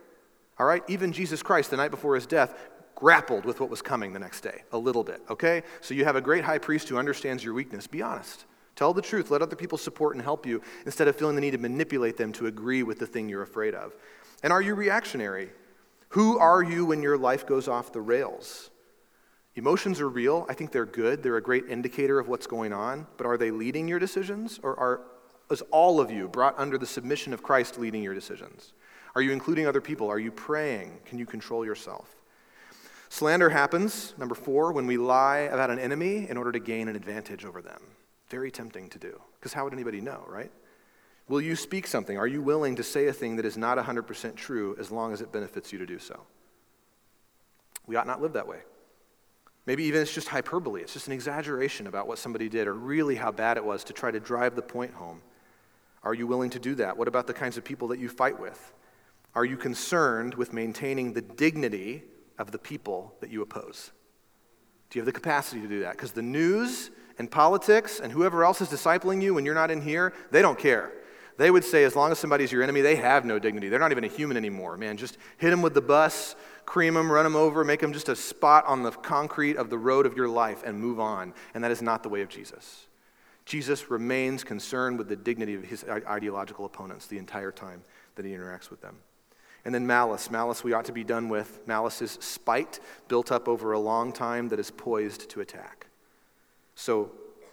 All 0.59 0.67
right? 0.67 0.83
Even 0.89 1.13
Jesus 1.13 1.43
Christ, 1.43 1.71
the 1.71 1.77
night 1.77 1.91
before 1.91 2.15
his 2.15 2.27
death, 2.27 2.55
grappled 2.95 3.45
with 3.45 3.61
what 3.61 3.69
was 3.69 3.83
coming 3.83 4.15
the 4.15 4.19
next 4.19 4.41
day, 4.41 4.63
a 4.73 4.79
little 4.79 5.05
bit, 5.05 5.21
okay? 5.29 5.63
So 5.83 5.93
you 5.93 6.07
have 6.07 6.17
a 6.17 6.21
great 6.23 6.45
high 6.45 6.59
priest 6.59 6.89
who 6.89 6.97
understands 6.97 7.45
your 7.45 7.53
weakness. 7.53 7.87
Be 7.87 8.01
honest. 8.01 8.47
Tell 8.77 8.93
the 8.93 9.03
truth. 9.03 9.31
Let 9.31 9.43
other 9.43 9.57
people 9.57 9.79
support 9.79 10.15
and 10.15 10.23
help 10.23 10.47
you 10.47 10.63
instead 10.85 11.09
of 11.09 11.17
feeling 11.17 11.35
the 11.35 11.41
need 11.41 11.53
to 11.53 11.59
manipulate 11.59 12.17
them 12.17 12.33
to 12.35 12.47
agree 12.47 12.83
with 12.83 12.99
the 12.99 13.07
thing 13.07 13.29
you're 13.29 13.43
afraid 13.43 13.75
of. 13.75 13.97
And 14.43 14.53
are 14.53 14.63
you 14.63 14.75
reactionary? 14.75 15.51
Who 16.11 16.39
are 16.39 16.63
you 16.63 16.87
when 16.87 17.03
your 17.03 17.17
life 17.19 17.47
goes 17.47 17.69
off 17.69 17.93
the 17.93 18.01
rails? 18.01 18.71
Emotions 19.57 20.01
are 20.01 20.09
real. 20.09 20.47
I 20.51 20.55
think 20.55 20.71
they're 20.71 20.85
good. 20.85 21.23
They're 21.23 21.39
a 21.39 21.43
great 21.43 21.65
indicator 21.69 22.19
of 22.19 22.29
what's 22.29 22.47
going 22.47 22.75
on. 22.75 23.07
But 23.17 23.27
are 23.27 23.39
they 23.39 23.51
leading 23.51 23.89
your 23.89 23.99
decisions? 23.99 24.61
Or 24.63 24.79
are, 24.79 25.01
is 25.51 25.63
all 25.71 25.99
of 25.99 26.11
you 26.11 26.29
brought 26.29 26.59
under 26.59 26.77
the 26.77 26.87
submission 26.87 27.33
of 27.33 27.43
Christ 27.43 27.79
leading 27.79 28.03
your 28.03 28.13
decisions? 28.15 28.75
Are 29.15 29.23
you 29.23 29.33
including 29.33 29.67
other 29.67 29.81
people? 29.81 30.11
Are 30.11 30.19
you 30.19 30.31
praying? 30.31 30.99
Can 31.07 31.19
you 31.19 31.25
control 31.25 31.65
yourself? 31.65 32.23
Slander 33.09 33.49
happens, 33.49 34.13
number 34.19 34.35
four, 34.35 34.73
when 34.73 34.87
we 34.87 34.99
lie 34.99 35.39
about 35.39 35.71
an 35.71 35.79
enemy 35.79 36.29
in 36.29 36.37
order 36.37 36.53
to 36.53 36.59
gain 36.59 36.89
an 36.89 36.97
advantage 36.97 37.47
over 37.47 37.63
them. 37.63 37.81
Very 38.29 38.51
tempting 38.51 38.89
to 38.91 38.99
do, 38.99 39.21
because 39.35 39.53
how 39.53 39.65
would 39.65 39.73
anybody 39.73 40.01
know, 40.01 40.25
right? 40.27 40.51
Will 41.29 41.41
you 41.41 41.57
speak 41.57 41.87
something? 41.87 42.19
Are 42.19 42.27
you 42.27 42.41
willing 42.41 42.77
to 42.77 42.83
say 42.83 43.07
a 43.07 43.13
thing 43.13 43.37
that 43.37 43.45
is 43.45 43.57
not 43.57 43.79
100% 43.79 44.37
true 44.37 44.77
as 44.79 44.91
long 44.91 45.13
as 45.13 45.21
it 45.21 45.33
benefits 45.33 45.73
you 45.73 45.79
to 45.79 45.87
do 45.87 45.99
so? 45.99 46.21
We 47.87 47.97
ought 47.97 48.07
not 48.07 48.21
live 48.21 48.33
that 48.35 48.47
way. 48.47 48.61
Maybe 49.67 49.85
even 49.85 50.03
it's 50.03 50.15
just 50.15 50.29
hyperbole, 50.29 50.83
it's 50.83 50.93
just 50.93 51.09
an 51.09 51.13
exaggeration 51.13 51.89
about 51.89 52.07
what 52.07 52.19
somebody 52.19 52.49
did 52.49 52.69
or 52.69 52.75
really 52.75 53.17
how 53.17 53.33
bad 53.33 53.57
it 53.57 53.65
was 53.65 53.83
to 53.85 53.93
try 53.93 54.13
to 54.13 54.21
drive 54.21 54.55
the 54.55 54.63
point 54.63 54.95
home. 54.95 55.23
Are 56.05 56.15
you 56.15 56.29
willing 56.29 56.51
to 56.51 56.61
do 56.61 56.77
that? 56.77 56.97
What 56.97 57.09
about 57.09 57.27
the 57.27 57.35
kinds 57.35 57.57
of 57.57 57.65
people 57.65 57.89
that 57.89 57.99
you 57.99 58.09
fight 58.09 58.39
with? 58.39 58.73
Are 59.35 59.45
you 59.45 59.57
concerned 59.57 60.35
with 60.35 60.53
maintaining 60.53 61.13
the 61.13 61.21
dignity 61.21 62.05
of 62.39 62.53
the 62.53 62.59
people 62.59 63.15
that 63.21 63.31
you 63.31 63.43
oppose? 63.43 63.91
Do 64.89 64.99
you 64.99 65.01
have 65.01 65.07
the 65.07 65.13
capacity 65.13 65.61
to 65.61 65.69
do 65.69 65.81
that? 65.81 65.93
Because 65.93 66.13
the 66.13 66.23
news 66.23 66.91
and 67.19 67.31
politics 67.31 68.01
and 68.01 68.13
whoever 68.13 68.45
else 68.45 68.61
is 68.61 68.69
discipling 68.69 69.23
you 69.23 69.35
when 69.35 69.45
you're 69.45 69.55
not 69.55 69.71
in 69.71 69.81
here, 69.81 70.13
they 70.31 70.43
don't 70.43 70.59
care. 70.59 70.93
They 71.39 71.51
would 71.51 71.65
say, 71.65 71.85
as 71.85 71.95
long 71.95 72.13
as 72.13 72.19
somebody's 72.19 72.51
your 72.51 72.63
enemy, 72.63 72.81
they 72.81 72.97
have 72.97 73.25
no 73.25 73.39
dignity. 73.39 73.69
They're 73.69 73.79
not 73.79 73.91
even 73.91 74.05
a 74.05 74.09
human 74.09 74.37
anymore. 74.37 74.77
Man, 74.79 74.97
just 74.97 75.19
hit 75.37 75.51
them 75.51 75.61
with 75.61 75.75
the 75.75 75.83
bus, 75.83 76.35
cream 76.65 76.95
them, 76.95 77.13
run 77.13 77.25
them 77.25 77.37
over, 77.37 77.63
make 77.63 77.81
them 77.81 77.93
just 77.93 78.09
a 78.09 78.17
spot 78.17 78.65
on 78.67 78.83
the 78.83 78.91
concrete 78.91 79.57
of 79.57 79.69
the 79.69 79.77
road 79.77 80.07
of 80.07 80.17
your 80.17 80.29
life 80.29 80.63
and 80.65 80.81
move 80.81 80.99
on. 80.99 81.35
And 81.55 81.63
that 81.63 81.71
is 81.71 81.83
not 81.83 82.03
the 82.03 82.09
way 82.09 82.23
of 82.23 82.31
Jesus. 82.31 82.87
Jesus 83.45 83.91
remains 83.91 84.45
concerned 84.45 84.99
with 84.99 85.09
the 85.09 85.17
dignity 85.17 85.55
of 85.55 85.63
his 85.63 85.85
ideological 85.85 86.65
opponents 86.65 87.07
the 87.07 87.19
entire 87.19 87.53
time 87.53 87.83
that 88.17 88.25
he 88.25 88.33
interacts 88.33 88.71
with 88.71 88.81
them. 88.81 88.97
And 89.65 89.75
then 89.75 89.87
malice. 89.87 90.31
Malice 90.31 90.65
we 90.65 90.73
ought 90.73 90.85
to 90.87 90.93
be 90.93 91.05
done 91.05 91.29
with. 91.29 91.61
Malice 91.67 92.01
is 92.01 92.19
spite 92.21 92.81
built 93.09 93.31
up 93.31 93.47
over 93.47 93.73
a 93.73 93.79
long 93.79 94.13
time 94.13 94.49
that 94.49 94.59
is 94.59 94.71
poised 94.71 95.29
to 95.31 95.41
attack. 95.41 95.87
So, 96.77 97.11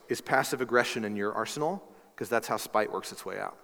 is 0.09 0.21
passive 0.21 0.61
aggression 0.61 1.05
in 1.05 1.15
your 1.15 1.33
arsenal? 1.33 1.81
Because 2.13 2.29
that's 2.29 2.47
how 2.47 2.57
spite 2.57 2.91
works 2.91 3.11
its 3.11 3.25
way 3.25 3.39
out. 3.39 3.57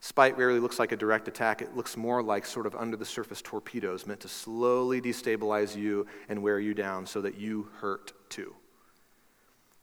Spite 0.00 0.38
rarely 0.38 0.60
looks 0.60 0.78
like 0.78 0.92
a 0.92 0.96
direct 0.96 1.26
attack. 1.26 1.60
It 1.60 1.76
looks 1.76 1.96
more 1.96 2.22
like 2.22 2.46
sort 2.46 2.66
of 2.66 2.76
under 2.76 2.96
the 2.96 3.04
surface 3.04 3.42
torpedoes 3.42 4.06
meant 4.06 4.20
to 4.20 4.28
slowly 4.28 5.00
destabilize 5.02 5.76
you 5.76 6.06
and 6.28 6.42
wear 6.42 6.60
you 6.60 6.72
down 6.72 7.04
so 7.04 7.20
that 7.22 7.36
you 7.36 7.68
hurt 7.80 8.12
too. 8.30 8.54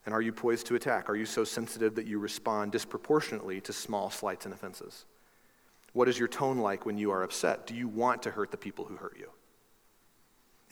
And 0.06 0.14
are 0.14 0.22
you 0.22 0.32
poised 0.32 0.66
to 0.66 0.74
attack? 0.74 1.10
Are 1.10 1.16
you 1.16 1.26
so 1.26 1.44
sensitive 1.44 1.94
that 1.96 2.06
you 2.06 2.18
respond 2.18 2.72
disproportionately 2.72 3.60
to 3.60 3.72
small 3.72 4.10
slights 4.10 4.46
and 4.46 4.54
offenses? 4.54 5.04
What 5.92 6.08
is 6.08 6.18
your 6.18 6.28
tone 6.28 6.58
like 6.58 6.86
when 6.86 6.96
you 6.96 7.10
are 7.10 7.22
upset? 7.22 7.66
Do 7.66 7.74
you 7.74 7.88
want 7.88 8.22
to 8.22 8.30
hurt 8.30 8.50
the 8.50 8.56
people 8.56 8.86
who 8.86 8.96
hurt 8.96 9.16
you? 9.18 9.30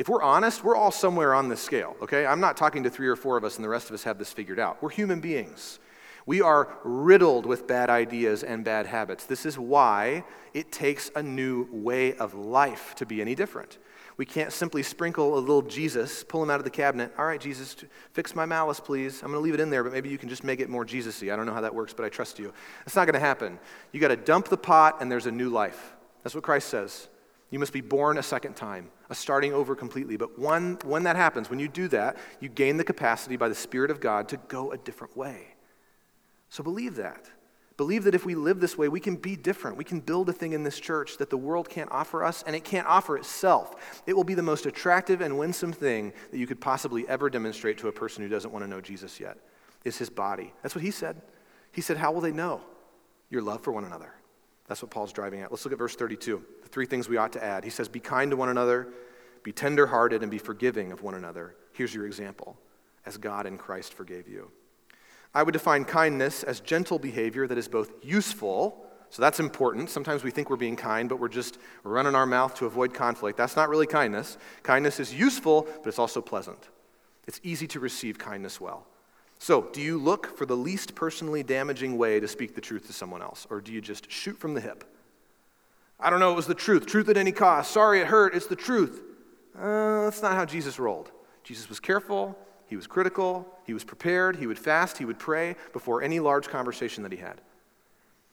If 0.02 0.08
we're 0.08 0.20
honest, 0.20 0.64
we're 0.64 0.74
all 0.74 0.90
somewhere 0.90 1.32
on 1.32 1.48
this 1.48 1.62
scale, 1.62 1.96
okay? 2.02 2.26
I'm 2.26 2.40
not 2.40 2.56
talking 2.56 2.82
to 2.82 2.90
three 2.90 3.06
or 3.06 3.14
four 3.14 3.36
of 3.36 3.44
us 3.44 3.54
and 3.54 3.64
the 3.64 3.68
rest 3.68 3.88
of 3.88 3.94
us 3.94 4.02
have 4.02 4.18
this 4.18 4.32
figured 4.32 4.58
out. 4.58 4.82
We're 4.82 4.90
human 4.90 5.20
beings. 5.20 5.78
We 6.26 6.42
are 6.42 6.76
riddled 6.82 7.46
with 7.46 7.68
bad 7.68 7.88
ideas 7.88 8.42
and 8.42 8.64
bad 8.64 8.86
habits. 8.86 9.26
This 9.26 9.46
is 9.46 9.56
why 9.56 10.24
it 10.54 10.72
takes 10.72 11.12
a 11.14 11.22
new 11.22 11.68
way 11.70 12.14
of 12.14 12.34
life 12.34 12.96
to 12.96 13.06
be 13.06 13.20
any 13.20 13.36
different. 13.36 13.78
We 14.16 14.26
can't 14.26 14.52
simply 14.52 14.82
sprinkle 14.82 15.38
a 15.38 15.40
little 15.40 15.62
Jesus, 15.62 16.24
pull 16.24 16.42
him 16.42 16.50
out 16.50 16.58
of 16.58 16.64
the 16.64 16.70
cabinet. 16.70 17.14
All 17.16 17.24
right, 17.24 17.40
Jesus, 17.40 17.76
fix 18.12 18.34
my 18.34 18.44
malice, 18.44 18.80
please. 18.80 19.22
I'm 19.22 19.30
going 19.30 19.38
to 19.38 19.44
leave 19.44 19.54
it 19.54 19.60
in 19.60 19.70
there, 19.70 19.84
but 19.84 19.92
maybe 19.92 20.08
you 20.08 20.18
can 20.18 20.28
just 20.28 20.42
make 20.42 20.58
it 20.58 20.68
more 20.68 20.84
Jesus 20.84 21.22
y. 21.22 21.32
I 21.32 21.36
don't 21.36 21.46
know 21.46 21.54
how 21.54 21.60
that 21.60 21.76
works, 21.76 21.94
but 21.94 22.04
I 22.04 22.08
trust 22.08 22.40
you. 22.40 22.52
It's 22.86 22.96
not 22.96 23.04
going 23.04 23.14
to 23.14 23.20
happen. 23.20 23.56
You 23.92 24.00
got 24.00 24.08
to 24.08 24.16
dump 24.16 24.48
the 24.48 24.56
pot, 24.56 24.96
and 24.98 25.12
there's 25.12 25.26
a 25.26 25.30
new 25.30 25.48
life. 25.48 25.94
That's 26.24 26.34
what 26.34 26.42
Christ 26.42 26.70
says. 26.70 27.06
You 27.52 27.58
must 27.58 27.74
be 27.74 27.82
born 27.82 28.16
a 28.16 28.22
second 28.22 28.56
time, 28.56 28.90
a 29.10 29.14
starting 29.14 29.52
over 29.52 29.76
completely. 29.76 30.16
But 30.16 30.38
when, 30.38 30.78
when 30.84 31.02
that 31.02 31.16
happens, 31.16 31.50
when 31.50 31.58
you 31.58 31.68
do 31.68 31.86
that, 31.88 32.16
you 32.40 32.48
gain 32.48 32.78
the 32.78 32.84
capacity 32.84 33.36
by 33.36 33.50
the 33.50 33.54
Spirit 33.54 33.90
of 33.90 34.00
God 34.00 34.26
to 34.30 34.38
go 34.48 34.72
a 34.72 34.78
different 34.78 35.16
way. 35.18 35.48
So 36.48 36.64
believe 36.64 36.96
that. 36.96 37.30
Believe 37.76 38.04
that 38.04 38.14
if 38.14 38.24
we 38.24 38.34
live 38.34 38.58
this 38.58 38.78
way, 38.78 38.88
we 38.88 39.00
can 39.00 39.16
be 39.16 39.36
different. 39.36 39.76
We 39.76 39.84
can 39.84 40.00
build 40.00 40.30
a 40.30 40.32
thing 40.32 40.52
in 40.52 40.62
this 40.62 40.80
church 40.80 41.18
that 41.18 41.28
the 41.28 41.36
world 41.36 41.68
can't 41.68 41.90
offer 41.92 42.24
us, 42.24 42.42
and 42.46 42.56
it 42.56 42.64
can't 42.64 42.86
offer 42.86 43.18
itself. 43.18 44.02
It 44.06 44.14
will 44.14 44.24
be 44.24 44.34
the 44.34 44.42
most 44.42 44.64
attractive 44.64 45.20
and 45.20 45.38
winsome 45.38 45.74
thing 45.74 46.14
that 46.30 46.38
you 46.38 46.46
could 46.46 46.60
possibly 46.60 47.06
ever 47.06 47.28
demonstrate 47.28 47.76
to 47.78 47.88
a 47.88 47.92
person 47.92 48.22
who 48.22 48.30
doesn't 48.30 48.50
want 48.50 48.64
to 48.64 48.70
know 48.70 48.80
Jesus 48.80 49.20
yet, 49.20 49.36
is 49.84 49.98
his 49.98 50.08
body. 50.08 50.54
That's 50.62 50.74
what 50.74 50.84
he 50.84 50.90
said. 50.90 51.20
He 51.70 51.82
said, 51.82 51.98
How 51.98 52.12
will 52.12 52.22
they 52.22 52.32
know 52.32 52.62
your 53.28 53.42
love 53.42 53.60
for 53.60 53.72
one 53.72 53.84
another? 53.84 54.14
That's 54.68 54.82
what 54.82 54.90
Paul's 54.90 55.12
driving 55.12 55.40
at. 55.40 55.50
Let's 55.50 55.64
look 55.64 55.72
at 55.72 55.78
verse 55.78 55.96
32. 55.96 56.42
The 56.62 56.68
three 56.68 56.86
things 56.86 57.08
we 57.08 57.16
ought 57.16 57.32
to 57.32 57.44
add. 57.44 57.64
He 57.64 57.70
says, 57.70 57.88
Be 57.88 58.00
kind 58.00 58.30
to 58.30 58.36
one 58.36 58.48
another, 58.48 58.88
be 59.42 59.52
tenderhearted, 59.52 60.22
and 60.22 60.30
be 60.30 60.38
forgiving 60.38 60.92
of 60.92 61.02
one 61.02 61.14
another. 61.14 61.56
Here's 61.72 61.94
your 61.94 62.06
example 62.06 62.56
as 63.04 63.16
God 63.16 63.46
in 63.46 63.58
Christ 63.58 63.94
forgave 63.94 64.28
you. 64.28 64.50
I 65.34 65.42
would 65.42 65.52
define 65.52 65.84
kindness 65.84 66.42
as 66.42 66.60
gentle 66.60 66.98
behavior 66.98 67.46
that 67.46 67.58
is 67.58 67.66
both 67.66 67.92
useful, 68.02 68.86
so 69.10 69.22
that's 69.22 69.40
important. 69.40 69.90
Sometimes 69.90 70.22
we 70.22 70.30
think 70.30 70.50
we're 70.50 70.56
being 70.56 70.76
kind, 70.76 71.08
but 71.08 71.18
we're 71.18 71.28
just 71.28 71.58
running 71.84 72.14
our 72.14 72.26
mouth 72.26 72.54
to 72.56 72.66
avoid 72.66 72.94
conflict. 72.94 73.38
That's 73.38 73.56
not 73.56 73.68
really 73.68 73.86
kindness. 73.86 74.38
Kindness 74.62 75.00
is 75.00 75.12
useful, 75.12 75.66
but 75.82 75.88
it's 75.88 75.98
also 75.98 76.20
pleasant. 76.20 76.68
It's 77.26 77.40
easy 77.42 77.66
to 77.68 77.80
receive 77.80 78.18
kindness 78.18 78.60
well. 78.60 78.86
So, 79.42 79.62
do 79.72 79.80
you 79.80 79.98
look 79.98 80.38
for 80.38 80.46
the 80.46 80.56
least 80.56 80.94
personally 80.94 81.42
damaging 81.42 81.98
way 81.98 82.20
to 82.20 82.28
speak 82.28 82.54
the 82.54 82.60
truth 82.60 82.86
to 82.86 82.92
someone 82.92 83.22
else, 83.22 83.44
or 83.50 83.60
do 83.60 83.72
you 83.72 83.80
just 83.80 84.08
shoot 84.08 84.38
from 84.38 84.54
the 84.54 84.60
hip? 84.60 84.84
I 85.98 86.10
don't 86.10 86.20
know, 86.20 86.30
it 86.30 86.36
was 86.36 86.46
the 86.46 86.54
truth. 86.54 86.86
Truth 86.86 87.08
at 87.08 87.16
any 87.16 87.32
cost. 87.32 87.72
Sorry 87.72 87.98
it 87.98 88.06
hurt, 88.06 88.36
it's 88.36 88.46
the 88.46 88.54
truth. 88.54 89.02
Uh, 89.58 90.04
that's 90.04 90.22
not 90.22 90.36
how 90.36 90.44
Jesus 90.44 90.78
rolled. 90.78 91.10
Jesus 91.42 91.68
was 91.68 91.80
careful, 91.80 92.38
he 92.68 92.76
was 92.76 92.86
critical, 92.86 93.44
he 93.66 93.74
was 93.74 93.82
prepared, 93.82 94.36
he 94.36 94.46
would 94.46 94.60
fast, 94.60 94.96
he 94.96 95.04
would 95.04 95.18
pray 95.18 95.56
before 95.72 96.02
any 96.02 96.20
large 96.20 96.46
conversation 96.46 97.02
that 97.02 97.10
he 97.10 97.18
had. 97.18 97.40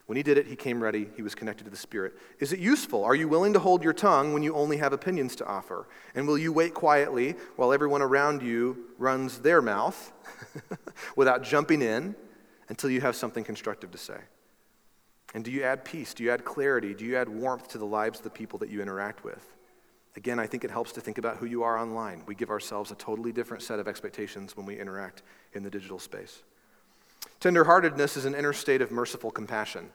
When 0.09 0.15
he 0.15 0.23
did 0.23 0.39
it, 0.39 0.47
he 0.47 0.55
came 0.55 0.81
ready, 0.81 1.07
he 1.15 1.21
was 1.21 1.35
connected 1.35 1.65
to 1.65 1.69
the 1.69 1.77
Spirit. 1.77 2.17
Is 2.39 2.51
it 2.51 2.57
useful? 2.57 3.05
Are 3.05 3.13
you 3.13 3.27
willing 3.27 3.53
to 3.53 3.59
hold 3.59 3.83
your 3.83 3.93
tongue 3.93 4.33
when 4.33 4.41
you 4.41 4.55
only 4.55 4.77
have 4.77 4.91
opinions 4.91 5.35
to 5.35 5.45
offer? 5.45 5.87
And 6.15 6.27
will 6.27 6.35
you 6.39 6.51
wait 6.51 6.73
quietly 6.73 7.35
while 7.57 7.71
everyone 7.71 8.01
around 8.01 8.41
you 8.41 8.85
runs 8.97 9.37
their 9.37 9.61
mouth 9.61 10.11
without 11.15 11.43
jumping 11.43 11.83
in 11.83 12.15
until 12.69 12.89
you 12.89 13.01
have 13.01 13.15
something 13.15 13.43
constructive 13.43 13.91
to 13.91 13.99
say? 13.99 14.17
And 15.35 15.45
do 15.45 15.51
you 15.51 15.61
add 15.61 15.85
peace? 15.85 16.15
Do 16.15 16.23
you 16.23 16.31
add 16.31 16.43
clarity? 16.43 16.95
Do 16.95 17.05
you 17.05 17.15
add 17.15 17.29
warmth 17.29 17.67
to 17.67 17.77
the 17.77 17.85
lives 17.85 18.17
of 18.17 18.23
the 18.23 18.31
people 18.31 18.57
that 18.57 18.69
you 18.69 18.81
interact 18.81 19.23
with? 19.23 19.53
Again, 20.15 20.39
I 20.39 20.47
think 20.47 20.63
it 20.63 20.71
helps 20.71 20.91
to 20.93 21.01
think 21.01 21.19
about 21.19 21.37
who 21.37 21.45
you 21.45 21.61
are 21.61 21.77
online. 21.77 22.23
We 22.25 22.33
give 22.33 22.49
ourselves 22.49 22.89
a 22.89 22.95
totally 22.95 23.31
different 23.31 23.61
set 23.61 23.77
of 23.77 23.87
expectations 23.87 24.57
when 24.57 24.65
we 24.65 24.79
interact 24.79 25.21
in 25.53 25.61
the 25.61 25.69
digital 25.69 25.99
space. 25.99 26.41
Tenderheartedness 27.39 28.17
is 28.17 28.25
an 28.25 28.33
inner 28.33 28.53
state 28.53 28.81
of 28.81 28.89
merciful 28.89 29.29
compassion. 29.29 29.91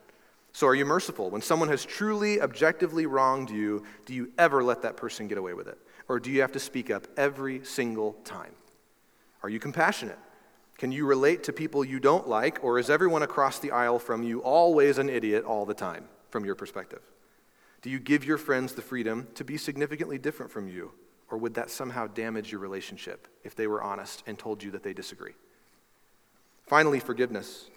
So, 0.55 0.69
are 0.69 0.75
you 0.77 0.85
merciful? 0.85 1.31
When 1.31 1.43
someone 1.43 1.69
has 1.69 1.85
truly, 1.85 2.41
objectively 2.41 3.07
wronged 3.07 3.51
you, 3.51 3.83
do 4.07 4.15
you 4.15 4.31
ever 4.39 4.63
let 4.63 4.83
that 4.83 4.97
person 4.97 5.27
get 5.27 5.37
away 5.37 5.53
with 5.53 5.67
it? 5.67 5.77
Or 6.07 6.21
do 6.21 6.31
you 6.31 6.43
have 6.43 6.53
to 6.53 6.61
speak 6.61 6.93
up 6.93 7.09
every 7.17 7.65
single 7.65 8.13
time? 8.25 8.53
Are 9.43 9.49
you 9.49 9.59
compassionate? 9.59 10.19
Can 10.79 10.93
you 10.93 11.07
relate 11.07 11.43
to 11.45 11.53
people 11.53 11.85
you 11.85 11.99
don't 11.99 12.29
like, 12.29 12.63
or 12.63 12.79
is 12.79 12.89
everyone 12.89 13.25
across 13.25 13.59
the 13.59 13.73
aisle 13.73 13.99
from 13.99 14.23
you 14.23 14.45
always 14.45 14.99
an 14.99 15.09
idiot 15.09 15.45
all 15.45 15.67
the 15.67 15.75
time, 15.75 16.05
from 16.31 16.45
your 16.45 16.55
perspective? 16.55 17.03
Do 17.83 17.91
you 17.91 17.99
give 17.99 18.25
your 18.25 18.39
friends 18.39 18.75
the 18.75 18.83
freedom 18.83 19.27
to 19.35 19.43
be 19.43 19.57
significantly 19.57 20.19
different 20.19 20.53
from 20.53 20.69
you, 20.69 20.93
or 21.33 21.39
would 21.39 21.55
that 21.55 21.69
somehow 21.69 22.07
damage 22.07 22.53
your 22.53 22.61
relationship 22.61 23.27
if 23.43 23.57
they 23.57 23.67
were 23.67 23.83
honest 23.83 24.23
and 24.25 24.39
told 24.39 24.63
you 24.63 24.71
that 24.71 24.85
they 24.85 24.95
disagree? 24.95 25.35
Finally, 26.69 27.01
forgiveness. 27.01 27.71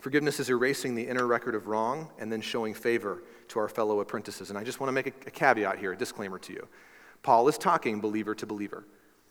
Forgiveness 0.00 0.40
is 0.40 0.48
erasing 0.48 0.94
the 0.94 1.06
inner 1.06 1.26
record 1.26 1.54
of 1.54 1.66
wrong 1.66 2.10
and 2.18 2.32
then 2.32 2.40
showing 2.40 2.72
favor 2.72 3.22
to 3.48 3.58
our 3.58 3.68
fellow 3.68 4.00
apprentices. 4.00 4.48
And 4.48 4.58
I 4.58 4.64
just 4.64 4.80
want 4.80 4.88
to 4.88 4.92
make 4.92 5.06
a, 5.08 5.12
a 5.26 5.30
caveat 5.30 5.78
here, 5.78 5.92
a 5.92 5.96
disclaimer 5.96 6.38
to 6.38 6.52
you. 6.52 6.68
Paul 7.22 7.48
is 7.48 7.58
talking 7.58 8.00
believer 8.00 8.34
to 8.34 8.46
believer. 8.46 8.84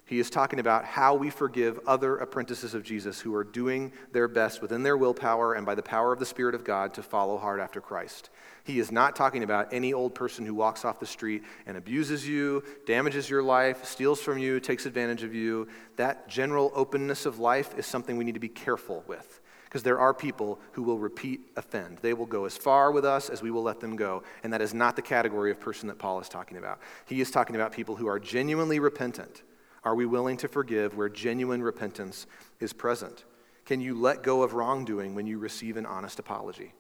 He 0.06 0.20
is 0.20 0.30
talking 0.32 0.60
about 0.60 0.86
how 0.86 1.14
we 1.14 1.30
forgive 1.30 1.80
other 1.86 2.18
apprentices 2.18 2.74
of 2.74 2.84
Jesus 2.84 3.20
who 3.20 3.34
are 3.36 3.44
doing 3.44 3.92
their 4.12 4.28
best 4.28 4.60
within 4.60 4.82
their 4.82 4.98
willpower 4.98 5.54
and 5.54 5.66
by 5.66 5.76
the 5.76 5.84
power 5.84 6.12
of 6.12 6.20
the 6.20 6.26
Spirit 6.26 6.56
of 6.56 6.64
God 6.64 6.96
to 6.96 7.04
follow 7.04 7.38
hard 7.38 7.60
after 7.60 7.80
Christ. 7.80 8.32
He 8.64 8.80
is 8.80 8.92
not 8.92 9.16
talking 9.16 9.44
about 9.44 9.72
any 9.72 9.94
old 9.94 10.16
person 10.16 10.48
who 10.48 10.56
walks 10.56 10.84
off 10.84 11.00
the 11.00 11.06
street 11.06 11.44
and 11.68 11.78
abuses 11.78 12.28
you, 12.28 12.64
damages 12.88 13.30
your 13.30 13.44
life, 13.44 13.86
steals 13.86 14.20
from 14.20 14.40
you, 14.40 14.60
takes 14.60 14.88
advantage 14.88 15.22
of 15.22 15.36
you. 15.36 15.68
That 15.96 16.28
general 16.28 16.72
openness 16.74 17.28
of 17.28 17.38
life 17.38 17.78
is 17.78 17.86
something 17.86 18.18
we 18.18 18.24
need 18.24 18.34
to 18.34 18.40
be 18.40 18.50
careful 18.50 19.04
with 19.08 19.42
because 19.70 19.84
there 19.84 20.00
are 20.00 20.16
people 20.16 20.60
who 20.72 20.82
will 20.82 20.98
repeat 20.98 21.42
offend. 21.56 22.00
They 22.02 22.16
will 22.16 22.26
go 22.26 22.46
as 22.46 22.58
far 22.58 22.92
with 22.92 23.06
us 23.06 23.30
as 23.30 23.44
we 23.44 23.52
will 23.52 23.62
let 23.62 23.80
them 23.80 23.96
go. 23.96 24.24
And 24.44 24.52
that 24.52 24.62
is 24.62 24.74
not 24.74 24.96
the 24.96 25.04
category 25.04 25.52
of 25.52 25.60
person 25.60 25.88
that 25.90 26.00
Paul 26.00 26.20
is 26.20 26.28
talking 26.28 26.58
about. 26.58 26.80
He 27.06 27.22
is 27.22 27.30
talking 27.30 27.56
about 27.56 27.72
people 27.72 27.96
who 27.96 28.08
are 28.08 28.20
genuinely 28.20 28.80
repentant. 28.80 29.44
Are 29.84 29.94
we 29.94 30.08
willing 30.08 30.38
to 30.38 30.48
forgive 30.48 30.98
where 30.98 31.08
genuine 31.08 31.62
repentance 31.62 32.26
is 32.60 32.74
present? 32.74 33.26
Can 33.66 33.80
you 33.80 33.94
let 33.94 34.24
go 34.24 34.42
of 34.42 34.56
wrongdoing 34.56 35.14
when 35.14 35.28
you 35.28 35.38
receive 35.38 35.78
an 35.78 35.86
honest 35.86 36.18
apology? 36.18 36.74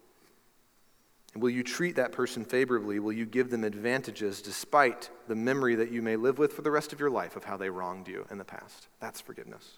And 1.35 1.43
will 1.43 1.51
you 1.51 1.61
treat 1.61 1.95
that 1.97 2.11
person 2.11 2.43
favorably? 2.43 2.97
Will 2.97 3.13
you 3.13 3.27
give 3.27 3.51
them 3.51 3.63
advantages 3.63 4.41
despite 4.41 5.11
the 5.27 5.35
memory 5.35 5.75
that 5.75 5.91
you 5.91 6.01
may 6.01 6.15
live 6.15 6.39
with 6.39 6.53
for 6.53 6.63
the 6.63 6.71
rest 6.71 6.91
of 6.91 6.99
your 6.99 7.11
life 7.11 7.35
of 7.35 7.43
how 7.43 7.55
they 7.55 7.69
wronged 7.69 8.07
you 8.07 8.25
in 8.31 8.39
the 8.39 8.43
past? 8.43 8.87
That's 8.99 9.21
forgiveness. 9.21 9.77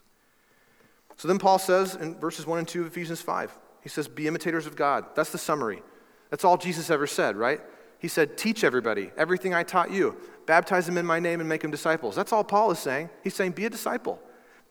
So 1.17 1.27
then 1.27 1.37
Paul 1.39 1.59
says 1.59 1.95
in 1.95 2.19
verses 2.19 2.45
1 2.45 2.59
and 2.59 2.67
2 2.67 2.81
of 2.81 2.87
Ephesians 2.87 3.21
5, 3.21 3.57
he 3.81 3.89
says, 3.89 4.07
Be 4.07 4.27
imitators 4.27 4.65
of 4.65 4.75
God. 4.75 5.05
That's 5.15 5.31
the 5.31 5.37
summary. 5.37 5.81
That's 6.29 6.43
all 6.43 6.57
Jesus 6.57 6.89
ever 6.89 7.07
said, 7.07 7.35
right? 7.35 7.61
He 7.99 8.07
said, 8.07 8.37
Teach 8.37 8.63
everybody 8.63 9.11
everything 9.17 9.53
I 9.53 9.63
taught 9.63 9.91
you. 9.91 10.17
Baptize 10.45 10.85
them 10.85 10.97
in 10.97 11.05
my 11.05 11.19
name 11.19 11.39
and 11.39 11.47
make 11.47 11.61
them 11.61 11.71
disciples. 11.71 12.15
That's 12.15 12.33
all 12.33 12.43
Paul 12.43 12.71
is 12.71 12.79
saying. 12.79 13.09
He's 13.23 13.35
saying, 13.35 13.51
Be 13.51 13.65
a 13.65 13.69
disciple. 13.69 14.19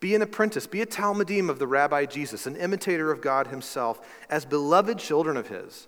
Be 0.01 0.15
an 0.15 0.21
apprentice. 0.21 0.67
Be 0.67 0.81
a 0.81 0.85
Talmidim 0.85 1.49
of 1.49 1.59
the 1.59 1.67
Rabbi 1.67 2.05
Jesus, 2.05 2.47
an 2.47 2.55
imitator 2.55 3.11
of 3.11 3.21
God 3.21 3.47
himself, 3.47 4.01
as 4.29 4.45
beloved 4.45 4.97
children 4.97 5.37
of 5.37 5.47
his. 5.47 5.87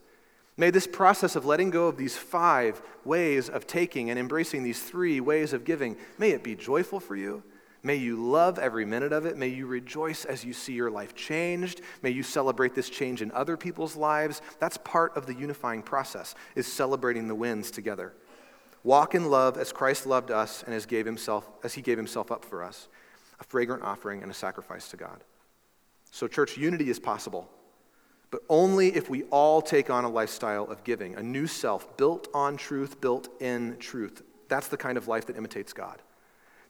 May 0.55 0.69
this 0.69 0.85
process 0.85 1.35
of 1.35 1.45
letting 1.45 1.71
go 1.71 1.87
of 1.87 1.97
these 1.97 2.15
five 2.15 2.81
ways 3.03 3.49
of 3.49 3.65
taking 3.65 4.11
and 4.11 4.19
embracing 4.19 4.61
these 4.61 4.81
three 4.81 5.19
ways 5.19 5.51
of 5.51 5.65
giving, 5.65 5.97
may 6.19 6.29
it 6.29 6.43
be 6.43 6.55
joyful 6.55 6.99
for 6.99 7.15
you. 7.15 7.43
May 7.85 7.97
you 7.97 8.15
love 8.15 8.59
every 8.59 8.85
minute 8.85 9.11
of 9.11 9.25
it. 9.25 9.37
May 9.37 9.49
you 9.49 9.67
rejoice 9.67 10.23
as 10.23 10.45
you 10.45 10.53
see 10.53 10.71
your 10.71 10.89
life 10.89 11.15
changed. 11.15 11.81
May 12.01 12.11
you 12.11 12.23
celebrate 12.23 12.75
this 12.75 12.89
change 12.89 13.21
in 13.21 13.29
other 13.33 13.57
people's 13.57 13.97
lives. 13.97 14.41
That's 14.59 14.77
part 14.77 15.17
of 15.17 15.25
the 15.25 15.33
unifying 15.33 15.83
process, 15.83 16.33
is 16.55 16.65
celebrating 16.65 17.27
the 17.27 17.35
wins 17.35 17.71
together. 17.71 18.13
Walk 18.85 19.15
in 19.15 19.29
love 19.29 19.57
as 19.57 19.73
Christ 19.73 20.05
loved 20.05 20.31
us 20.31 20.63
and 20.63 20.73
as, 20.73 20.85
gave 20.85 21.05
himself, 21.05 21.49
as 21.63 21.73
he 21.73 21.81
gave 21.81 21.97
himself 21.97 22.31
up 22.31 22.45
for 22.45 22.63
us, 22.63 22.87
a 23.41 23.43
fragrant 23.43 23.83
offering 23.83 24.21
and 24.21 24.31
a 24.31 24.35
sacrifice 24.35 24.87
to 24.89 24.97
God. 24.97 25.21
So, 26.11 26.27
church, 26.27 26.57
unity 26.57 26.89
is 26.89 26.99
possible, 26.99 27.49
but 28.31 28.41
only 28.47 28.95
if 28.95 29.09
we 29.09 29.23
all 29.23 29.61
take 29.61 29.89
on 29.89 30.05
a 30.05 30.09
lifestyle 30.09 30.65
of 30.65 30.83
giving, 30.83 31.15
a 31.15 31.23
new 31.23 31.47
self 31.47 31.97
built 31.97 32.29
on 32.33 32.55
truth, 32.55 33.01
built 33.01 33.29
in 33.41 33.77
truth. 33.77 34.21
That's 34.47 34.67
the 34.67 34.77
kind 34.77 34.97
of 34.97 35.07
life 35.07 35.25
that 35.27 35.37
imitates 35.37 35.73
God. 35.73 36.01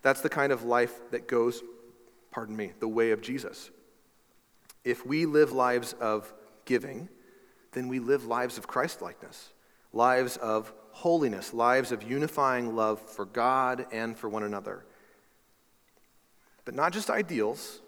That's 0.03 0.21
the 0.21 0.29
kind 0.29 0.51
of 0.51 0.63
life 0.63 0.93
that 1.11 1.27
goes, 1.27 1.63
pardon 2.29 2.55
me, 2.55 2.73
the 2.79 2.87
way 2.87 3.11
of 3.11 3.21
Jesus. 3.21 3.71
If 4.83 5.05
we 5.05 5.25
live 5.25 5.51
lives 5.51 5.93
of 5.93 6.31
giving, 6.65 7.09
then 7.71 7.87
we 7.87 7.99
live 7.99 8.25
lives 8.25 8.57
of 8.57 8.67
Christlikeness, 8.67 9.53
lives 9.91 10.37
of 10.37 10.71
holiness, 10.91 11.53
lives 11.53 11.91
of 11.91 12.03
unifying 12.03 12.75
love 12.75 13.01
for 13.01 13.25
God 13.25 13.87
and 13.91 14.17
for 14.17 14.29
one 14.29 14.43
another. 14.43 14.85
But 16.65 16.75
not 16.75 16.93
just 16.93 17.09
ideals, 17.09 17.81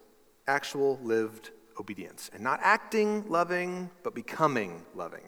actual 0.47 0.99
lived 1.03 1.51
obedience. 1.79 2.29
And 2.33 2.43
not 2.43 2.59
acting 2.63 3.29
loving, 3.29 3.89
but 4.03 4.15
becoming 4.15 4.83
loving. 4.95 5.27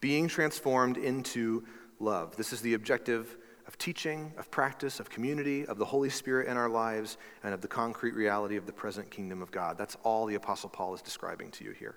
Being 0.00 0.28
transformed 0.28 0.96
into 0.96 1.64
love. 1.98 2.36
This 2.36 2.52
is 2.52 2.60
the 2.60 2.74
objective 2.74 3.36
of 3.74 3.78
teaching, 3.78 4.32
of 4.38 4.48
practice, 4.52 5.00
of 5.00 5.10
community, 5.10 5.66
of 5.66 5.78
the 5.78 5.84
Holy 5.84 6.08
Spirit 6.08 6.46
in 6.46 6.56
our 6.56 6.68
lives, 6.68 7.18
and 7.42 7.52
of 7.52 7.60
the 7.60 7.66
concrete 7.66 8.14
reality 8.14 8.56
of 8.56 8.66
the 8.66 8.72
present 8.72 9.10
kingdom 9.10 9.42
of 9.42 9.50
God. 9.50 9.76
That's 9.76 9.96
all 10.04 10.26
the 10.26 10.36
Apostle 10.36 10.68
Paul 10.68 10.94
is 10.94 11.02
describing 11.02 11.50
to 11.50 11.64
you 11.64 11.72
here. 11.72 11.96